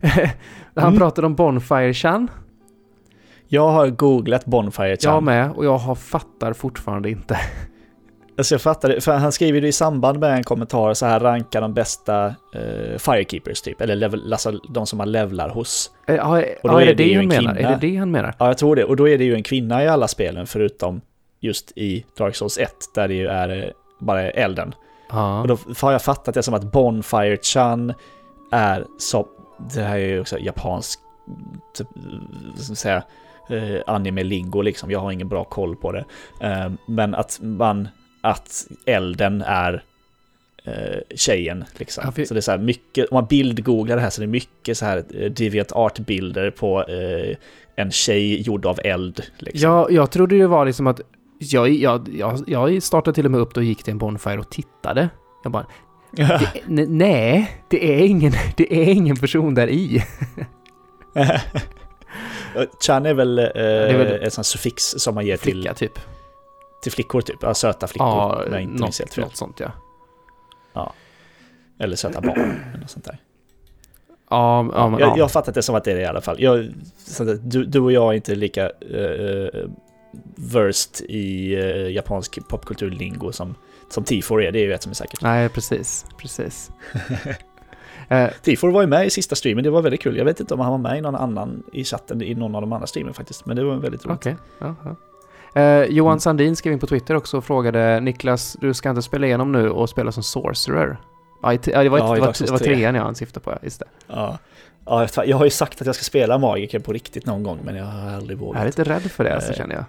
[0.74, 0.98] han mm.
[0.98, 2.28] pratade om Bonfire-chan.
[3.52, 5.14] Jag har googlat Bonfire Chan.
[5.14, 7.36] Jag med, och jag har fattar fortfarande inte.
[8.38, 11.20] Alltså jag fattar det, för han skriver det i samband med en kommentar så här
[11.20, 15.90] rankar de bästa uh, Firekeepers typ, eller level, alltså de som man levlar hos.
[16.06, 17.56] Eh, ja, och då ja, är, det det, han menar?
[17.56, 18.34] Är det det han menar?
[18.38, 18.84] Ja, jag tror det.
[18.84, 21.00] Och då är det ju en kvinna i alla spelen, förutom
[21.40, 23.70] just i Dark Souls 1, där det ju är uh,
[24.00, 24.74] bara elden.
[25.10, 25.40] Ja.
[25.40, 27.92] Och då har jag fattat det som att Bonfire Chan
[28.52, 29.24] är som,
[29.74, 31.00] det här är ju också japansk,
[31.74, 31.88] typ,
[32.56, 33.02] som säga,
[33.50, 36.04] eh, anime-lingo liksom, jag har ingen bra koll på det.
[36.40, 37.88] Eh, men att man,
[38.20, 39.82] att elden är
[40.64, 42.02] eh, tjejen liksom.
[42.06, 42.24] Ja, för...
[42.24, 44.78] Så det är så här mycket, om man bildgooglar det här så är det mycket
[44.78, 47.36] så här eh, Deviant Art-bilder på eh,
[47.76, 49.22] en tjej gjord av eld.
[49.38, 49.70] Liksom.
[49.70, 51.00] Ja, jag trodde det var liksom att
[51.38, 54.50] jag, jag, jag, jag startade till och med upp och gick till en Bonfire och
[54.50, 55.08] tittade.
[55.42, 55.66] Jag bara,
[56.12, 60.04] det, nej, det är, ingen, det är ingen person där i.
[62.86, 65.88] Chan är väl, eh, är väl ett sånt suffix som man ger flicka, till...
[65.88, 65.98] typ.
[66.82, 68.06] Till flickor typ, ja, söta flickor.
[68.06, 69.24] Ja, Nej, inte något, helt fel.
[69.24, 69.72] något sånt ja.
[70.72, 70.92] Ja.
[71.78, 73.18] Eller söta barn, eller något sånt där.
[74.30, 75.14] Ja, ja, men, jag, ja.
[75.16, 76.36] jag har fattat det som att det är det i alla fall.
[76.38, 76.72] Jag,
[77.42, 79.70] du, du och jag är inte lika uh,
[80.36, 83.54] versed i uh, japansk popkulturlingo som,
[83.88, 85.22] som T4 är, det är ju ett som är säkert.
[85.22, 86.70] Nej, precis, precis.
[88.10, 90.16] Eh, Tifor var ju med i sista streamen, det var väldigt kul.
[90.16, 92.60] Jag vet inte om han var med i någon annan i chatten i någon av
[92.60, 94.18] de andra streamen faktiskt, men det var väldigt roligt.
[94.18, 94.34] Okay.
[94.58, 94.96] Ja, ja.
[95.60, 96.20] Eh, Johan mm.
[96.20, 99.70] Sandin skrev in på Twitter också och frågade Niklas, du ska inte spela igenom nu
[99.70, 100.96] och spela som Sorcerer?
[101.42, 103.58] Ja, det var, ja, det var, det var, det var trean jag han syftade på,
[103.62, 103.86] just det.
[104.06, 104.38] Ja.
[104.86, 107.76] ja, jag har ju sagt att jag ska spela Magiker på riktigt någon gång, men
[107.76, 108.54] jag har aldrig vågat.
[108.54, 109.84] Jag är lite rädd för det, alltså, känner jag.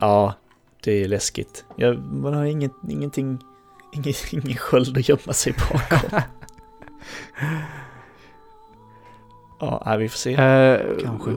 [0.00, 0.34] Ja,
[0.84, 1.64] det är läskigt.
[1.76, 3.38] Jag, man har inget, ingenting,
[3.92, 4.14] ingen,
[4.44, 6.20] ingen sköld att gömma sig bakom.
[9.60, 10.34] Ja, vi får se.
[10.34, 10.80] Eh,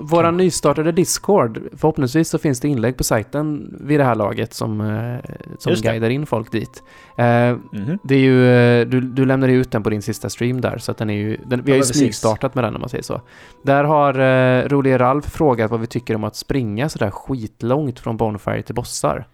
[0.01, 1.61] våra nystartade Discord.
[1.71, 6.09] Förhoppningsvis så finns det inlägg på sajten vid det här laget som, eh, som guidar
[6.09, 6.83] in folk dit.
[7.17, 7.99] Eh, mm -hmm.
[8.03, 10.91] Det är ju, eh, du, du lämnade ut den på din sista stream där, så
[10.91, 13.21] att den är ju, den, vi har ju smygstartat med den om man säger så.
[13.63, 18.17] Där har eh, Rolige Ralf frågat vad vi tycker om att springa sådär skitlångt från
[18.17, 19.27] Bonfire till bossar.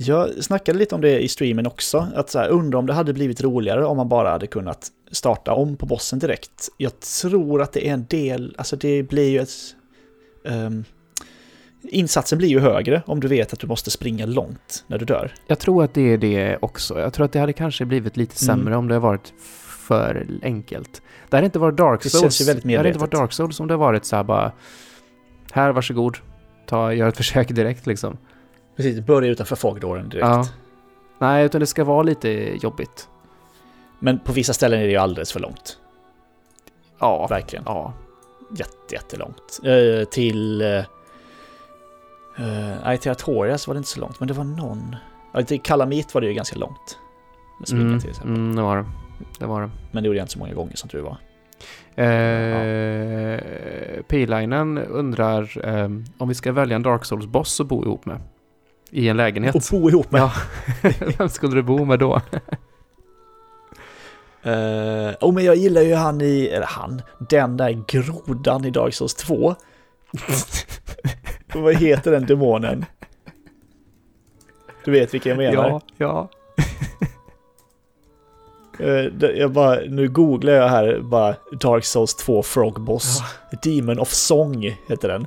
[0.00, 3.12] Jag snackade lite om det i streamen också, att så här, undra om det hade
[3.12, 6.68] blivit roligare om man bara hade kunnat starta om på bossen direkt.
[6.76, 9.50] Jag tror att det är en del, alltså det blir ju ett...
[10.44, 10.84] Um,
[11.82, 15.34] insatsen blir ju högre om du vet att du måste springa långt när du dör.
[15.46, 17.00] Jag tror att det är det också.
[17.00, 18.56] Jag tror att det hade kanske blivit lite mm.
[18.56, 18.78] sämre mm.
[18.78, 19.32] om det varit
[19.88, 21.02] för enkelt.
[21.28, 22.12] Det hade inte varit Dark Souls.
[22.12, 22.84] Det känns ju väldigt medvetet.
[22.84, 24.52] Det hade inte varit Dark Souls om det varit så här bara...
[25.52, 26.16] Här, varsågod.
[26.66, 28.16] Ta, gör ett försök direkt liksom.
[28.78, 30.26] Precis, börja utanför fogdåren direkt.
[30.26, 30.46] Ja.
[31.18, 32.28] Nej, utan det ska vara lite
[32.62, 33.08] jobbigt.
[33.98, 35.78] Men på vissa ställen är det ju alldeles för långt.
[36.98, 37.26] Ja.
[37.26, 37.64] Verkligen.
[37.66, 37.92] Ja.
[38.56, 39.60] Jätte, jättelångt.
[39.66, 40.62] Uh, till...
[40.62, 40.84] Uh,
[42.84, 44.96] nej, till Artorias var det inte så långt, men det var någon...
[45.32, 46.98] Ja, till Kalamit var det ju ganska långt.
[47.60, 48.34] Med mm, till exempel.
[48.34, 48.84] Mm, det var det.
[49.38, 49.70] Det var det.
[49.90, 51.16] Men det gjorde jag inte så många gånger som tur var.
[51.94, 53.40] Eh, ja.
[54.08, 58.20] P-linen undrar eh, om vi ska välja en Dark Souls-boss att bo ihop med.
[58.90, 59.54] I en lägenhet.
[59.54, 60.20] Och bo ihop med?
[60.20, 60.32] Ja.
[61.18, 62.20] Vem skulle du bo med då?
[64.46, 68.94] Uh, oh, men jag gillar ju han i, eller han, den där grodan i Dark
[68.94, 69.54] Souls 2.
[71.54, 72.84] Vad heter den demonen?
[74.84, 75.68] Du vet vilken jag menar?
[75.68, 76.28] Ja, ja.
[78.80, 83.18] uh, jag bara, nu googlar jag här bara Dark Souls 2 Frog Boss.
[83.50, 83.58] Ja.
[83.62, 85.26] Demon of Song heter den.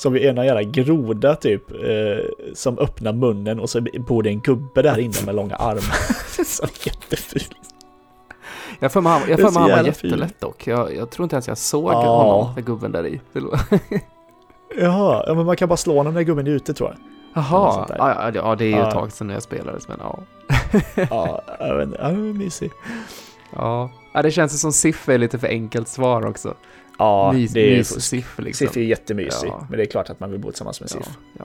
[0.00, 2.24] Som är ena jävla groda typ, eh,
[2.54, 6.44] som öppnar munnen och så bor det en gubbe där inne med långa armar.
[6.44, 7.56] så jättefult.
[8.78, 10.66] Jag får mig han, jag han var jättelätt dock.
[10.66, 12.16] Jag, jag, tror inte ens jag såg ja.
[12.16, 13.20] honom med gubben där i.
[14.80, 16.98] Jaha, ja, men man kan bara slå honom när gubben är ute tror jag.
[17.34, 18.88] Jaha, ja, ja, det är ju ja.
[18.88, 20.18] ett tag sedan jag spelade, men ja.
[21.10, 22.70] ja, jag vet inte, ja, mysig.
[23.56, 23.90] Ja.
[24.12, 26.54] ja, det känns som Siff är lite för enkelt svar också.
[27.00, 28.66] Ja, Mys, det är mys Siff liksom.
[28.66, 29.66] Siff är jättemysig, ja.
[29.70, 31.08] men det är klart att man vill bo tillsammans med Siff.
[31.38, 31.44] Ja,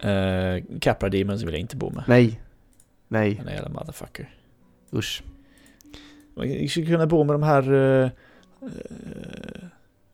[0.00, 0.56] ja.
[0.56, 2.04] Uh, Capra Demons vill jag inte bo med.
[2.06, 2.40] Nej.
[3.08, 3.40] Nej.
[3.44, 4.30] Den jävla motherfucker.
[4.92, 5.22] Usch.
[6.34, 8.10] Man skulle kunna bo med de här uh,
[8.62, 8.70] uh,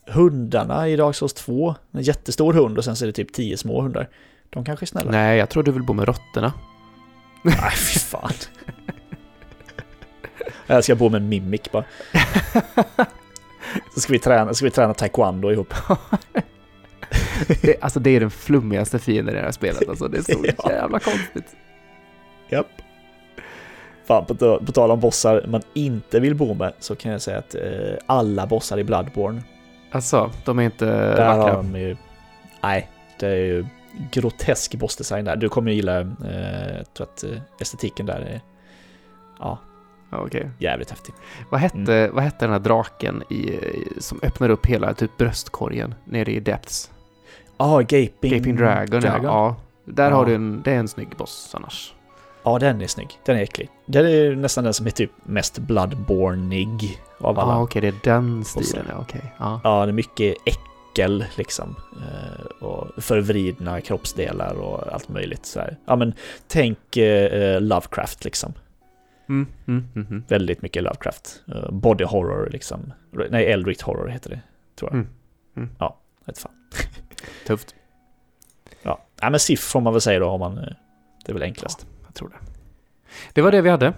[0.06, 1.74] hundarna i Dark Souls 2.
[1.92, 4.08] En jättestor hund och sen så är det typ tio små hundar.
[4.50, 5.10] De kanske är snälla.
[5.10, 6.52] Nej, jag tror du vill bo med råttorna.
[7.42, 8.32] Nej, fy fan.
[10.66, 11.84] jag ska bo med en mimik bara.
[13.94, 15.74] Så ska vi träna, ska vi träna taekwondo ihop.
[17.62, 20.08] det, alltså det är den flummigaste fienden i det här spelet alltså.
[20.08, 20.70] Det är så ja.
[20.70, 21.56] jävla konstigt.
[22.48, 22.66] Japp.
[24.04, 24.34] Fan, på,
[24.66, 27.60] på tal om bossar man inte vill bo med så kan jag säga att eh,
[28.06, 29.42] alla bossar i Bloodborne.
[29.92, 31.54] Alltså, de är inte där vackra?
[31.54, 31.96] Har de ju,
[32.62, 33.66] nej, det är ju
[34.10, 35.36] grotesk bossdesign där.
[35.36, 37.30] Du kommer ju gilla, eh, jag tror att eh,
[37.60, 38.40] estetiken där är,
[39.38, 39.58] ja,
[40.10, 40.44] okay.
[40.58, 41.14] jävligt häftig.
[41.50, 42.14] Vad hette, mm.
[42.14, 43.58] vad hette den här draken i,
[43.98, 46.90] som öppnar upp hela typ bröstkorgen nere i Depths?
[47.58, 49.24] Ja, ah, Gaping, Gaping Dragon, Dragon.
[49.24, 49.30] Ja.
[49.30, 49.56] ja.
[49.84, 50.16] Där ja.
[50.16, 51.94] har du en, det är en snygg boss annars.
[52.42, 53.08] Ja, den är snygg.
[53.24, 53.70] Den är äcklig.
[53.86, 57.52] Den är nästan den som är typ mest bloodbornig av alla.
[57.52, 59.18] Ja, okej, okay, det är den stilen, ja, okej.
[59.18, 59.30] Okay.
[59.38, 59.60] Ja.
[59.64, 61.76] ja, det är mycket äckel liksom.
[61.92, 65.76] Eh, och förvridna kroppsdelar och allt möjligt så här.
[65.86, 66.12] Ja, men
[66.48, 68.52] tänk eh, Lovecraft liksom.
[69.28, 70.24] Mm, mm, mm, mm.
[70.28, 71.42] Väldigt mycket Lovecraft.
[71.48, 72.92] Uh, body horror liksom.
[73.30, 74.40] Nej, Eldritch horror heter det,
[74.76, 74.94] tror jag.
[74.94, 75.08] Mm,
[75.56, 75.68] mm.
[75.78, 76.52] Ja, vet fan.
[77.46, 77.74] Tufft.
[78.82, 79.04] Ja.
[79.20, 80.54] ja, men SIF får man väl säga då om man...
[81.24, 81.86] Det är väl enklast.
[81.90, 82.36] Ja, jag tror det.
[83.32, 83.92] Det var det vi hade.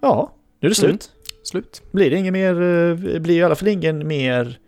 [0.00, 1.12] Ja, nu är det slut.
[1.42, 1.82] Slut.
[1.92, 2.60] Blir det ingen mer...
[2.60, 4.58] Uh, blir i alla fall ingen mer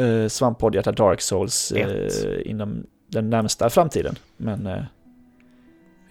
[0.00, 4.14] uh, svamppodd Dark Souls uh, inom den närmsta framtiden.
[4.36, 4.82] Men uh,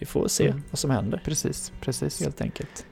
[0.04, 0.62] vi får se mm.
[0.70, 1.22] vad som händer.
[1.24, 2.20] Precis, precis.
[2.22, 2.86] Helt enkelt.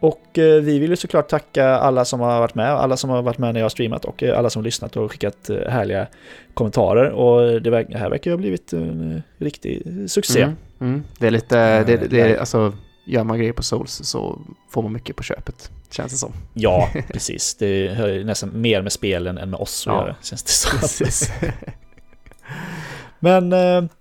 [0.00, 3.22] Och eh, vi vill ju såklart tacka alla som har varit med, alla som har
[3.22, 5.68] varit med när jag har streamat och eh, alla som har lyssnat och skickat eh,
[5.68, 6.06] härliga
[6.54, 7.10] kommentarer.
[7.10, 10.42] Och det, det här verkar ju ha blivit en riktig succé.
[10.42, 11.02] Mm, mm.
[11.18, 12.72] Det är lite, det, det är, alltså,
[13.06, 16.32] gör man grejer på Souls så får man mycket på köpet, känns det som.
[16.54, 17.54] Ja, precis.
[17.54, 20.78] Det har nästan mer med spelen än med oss att ja, göra, känns det som.
[20.78, 21.32] Precis.
[23.18, 23.52] Men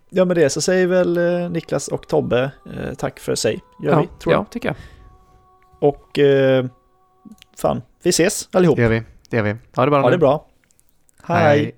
[0.10, 3.60] ja, med det så säger väl eh, Niklas och Tobbe eh, tack för sig.
[3.84, 4.41] Gör ja, vi, tror jag.
[4.41, 4.76] Ja, tycker jag.
[5.80, 6.65] Och eh,
[7.57, 8.76] fan, vi ses allihop.
[8.76, 9.03] Det gör vi.
[9.30, 9.56] Det gör vi.
[9.76, 10.15] Ha det bra Ha nu.
[10.15, 10.45] det bra.
[11.23, 11.38] Hej.
[11.44, 11.76] Hej.